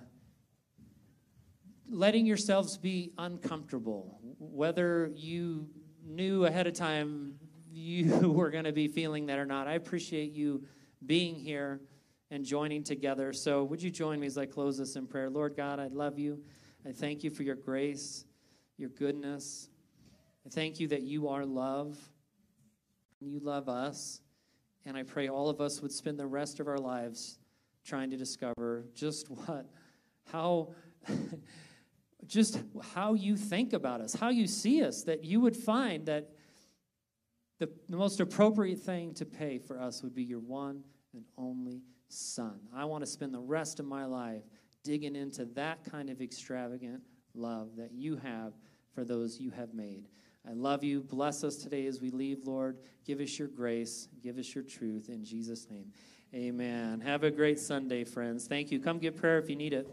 letting 1.88 2.26
yourselves 2.26 2.76
be 2.76 3.12
uncomfortable, 3.16 4.18
whether 4.38 5.10
you 5.14 5.68
knew 6.04 6.44
ahead 6.44 6.66
of 6.66 6.74
time 6.74 7.34
you 7.70 8.30
were 8.30 8.50
going 8.50 8.64
to 8.64 8.72
be 8.72 8.88
feeling 8.88 9.26
that 9.26 9.38
or 9.38 9.46
not. 9.46 9.66
I 9.66 9.74
appreciate 9.74 10.32
you 10.32 10.64
being 11.04 11.34
here 11.34 11.80
and 12.30 12.44
joining 12.44 12.82
together. 12.82 13.32
So, 13.32 13.64
would 13.64 13.82
you 13.82 13.90
join 13.90 14.20
me 14.20 14.26
as 14.26 14.36
I 14.38 14.46
close 14.46 14.78
this 14.78 14.96
in 14.96 15.06
prayer? 15.06 15.30
Lord 15.30 15.56
God, 15.56 15.78
I 15.78 15.86
love 15.88 16.18
you. 16.18 16.40
I 16.86 16.92
thank 16.92 17.24
you 17.24 17.30
for 17.30 17.42
your 17.42 17.54
grace, 17.54 18.24
your 18.76 18.90
goodness. 18.90 19.68
I 20.46 20.48
thank 20.48 20.78
you 20.78 20.88
that 20.88 21.02
you 21.02 21.28
are 21.28 21.44
love. 21.44 21.98
and 23.20 23.30
You 23.30 23.40
love 23.40 23.68
us. 23.68 24.20
And 24.84 24.96
I 24.96 25.02
pray 25.02 25.28
all 25.28 25.48
of 25.48 25.60
us 25.60 25.82
would 25.82 25.90
spend 25.90 26.18
the 26.18 26.26
rest 26.26 26.60
of 26.60 26.68
our 26.68 26.78
lives 26.78 27.38
trying 27.84 28.10
to 28.10 28.16
discover 28.16 28.84
just 28.94 29.28
what, 29.28 29.66
how, 30.30 30.74
just 32.26 32.60
how 32.92 33.14
you 33.14 33.36
think 33.36 33.72
about 33.72 34.00
us, 34.00 34.14
how 34.14 34.28
you 34.28 34.46
see 34.46 34.84
us, 34.84 35.02
that 35.04 35.24
you 35.24 35.40
would 35.40 35.56
find 35.56 36.06
that 36.06 36.30
the, 37.58 37.68
the 37.88 37.96
most 37.96 38.20
appropriate 38.20 38.78
thing 38.78 39.14
to 39.14 39.24
pay 39.24 39.58
for 39.58 39.80
us 39.80 40.02
would 40.02 40.14
be 40.14 40.22
your 40.22 40.40
one 40.40 40.82
and 41.14 41.24
only 41.36 41.80
Son. 42.08 42.60
I 42.74 42.84
want 42.84 43.04
to 43.04 43.10
spend 43.10 43.34
the 43.34 43.40
rest 43.40 43.80
of 43.80 43.86
my 43.86 44.04
life 44.04 44.42
digging 44.84 45.16
into 45.16 45.44
that 45.46 45.84
kind 45.90 46.10
of 46.10 46.20
extravagant 46.20 47.02
love 47.34 47.76
that 47.76 47.92
you 47.92 48.16
have 48.16 48.52
for 48.94 49.04
those 49.04 49.40
you 49.40 49.50
have 49.50 49.74
made. 49.74 50.08
I 50.48 50.52
love 50.52 50.84
you. 50.84 51.02
Bless 51.02 51.42
us 51.42 51.56
today 51.56 51.86
as 51.86 52.00
we 52.00 52.10
leave, 52.10 52.46
Lord. 52.46 52.78
Give 53.04 53.20
us 53.20 53.38
your 53.38 53.48
grace. 53.48 54.08
Give 54.22 54.38
us 54.38 54.54
your 54.54 54.62
truth. 54.64 55.08
In 55.08 55.24
Jesus' 55.24 55.68
name, 55.68 55.92
amen. 56.32 57.00
Have 57.00 57.24
a 57.24 57.30
great 57.30 57.58
Sunday, 57.58 58.04
friends. 58.04 58.46
Thank 58.46 58.70
you. 58.70 58.78
Come 58.78 58.98
get 58.98 59.16
prayer 59.16 59.38
if 59.38 59.50
you 59.50 59.56
need 59.56 59.72
it. 59.72 59.88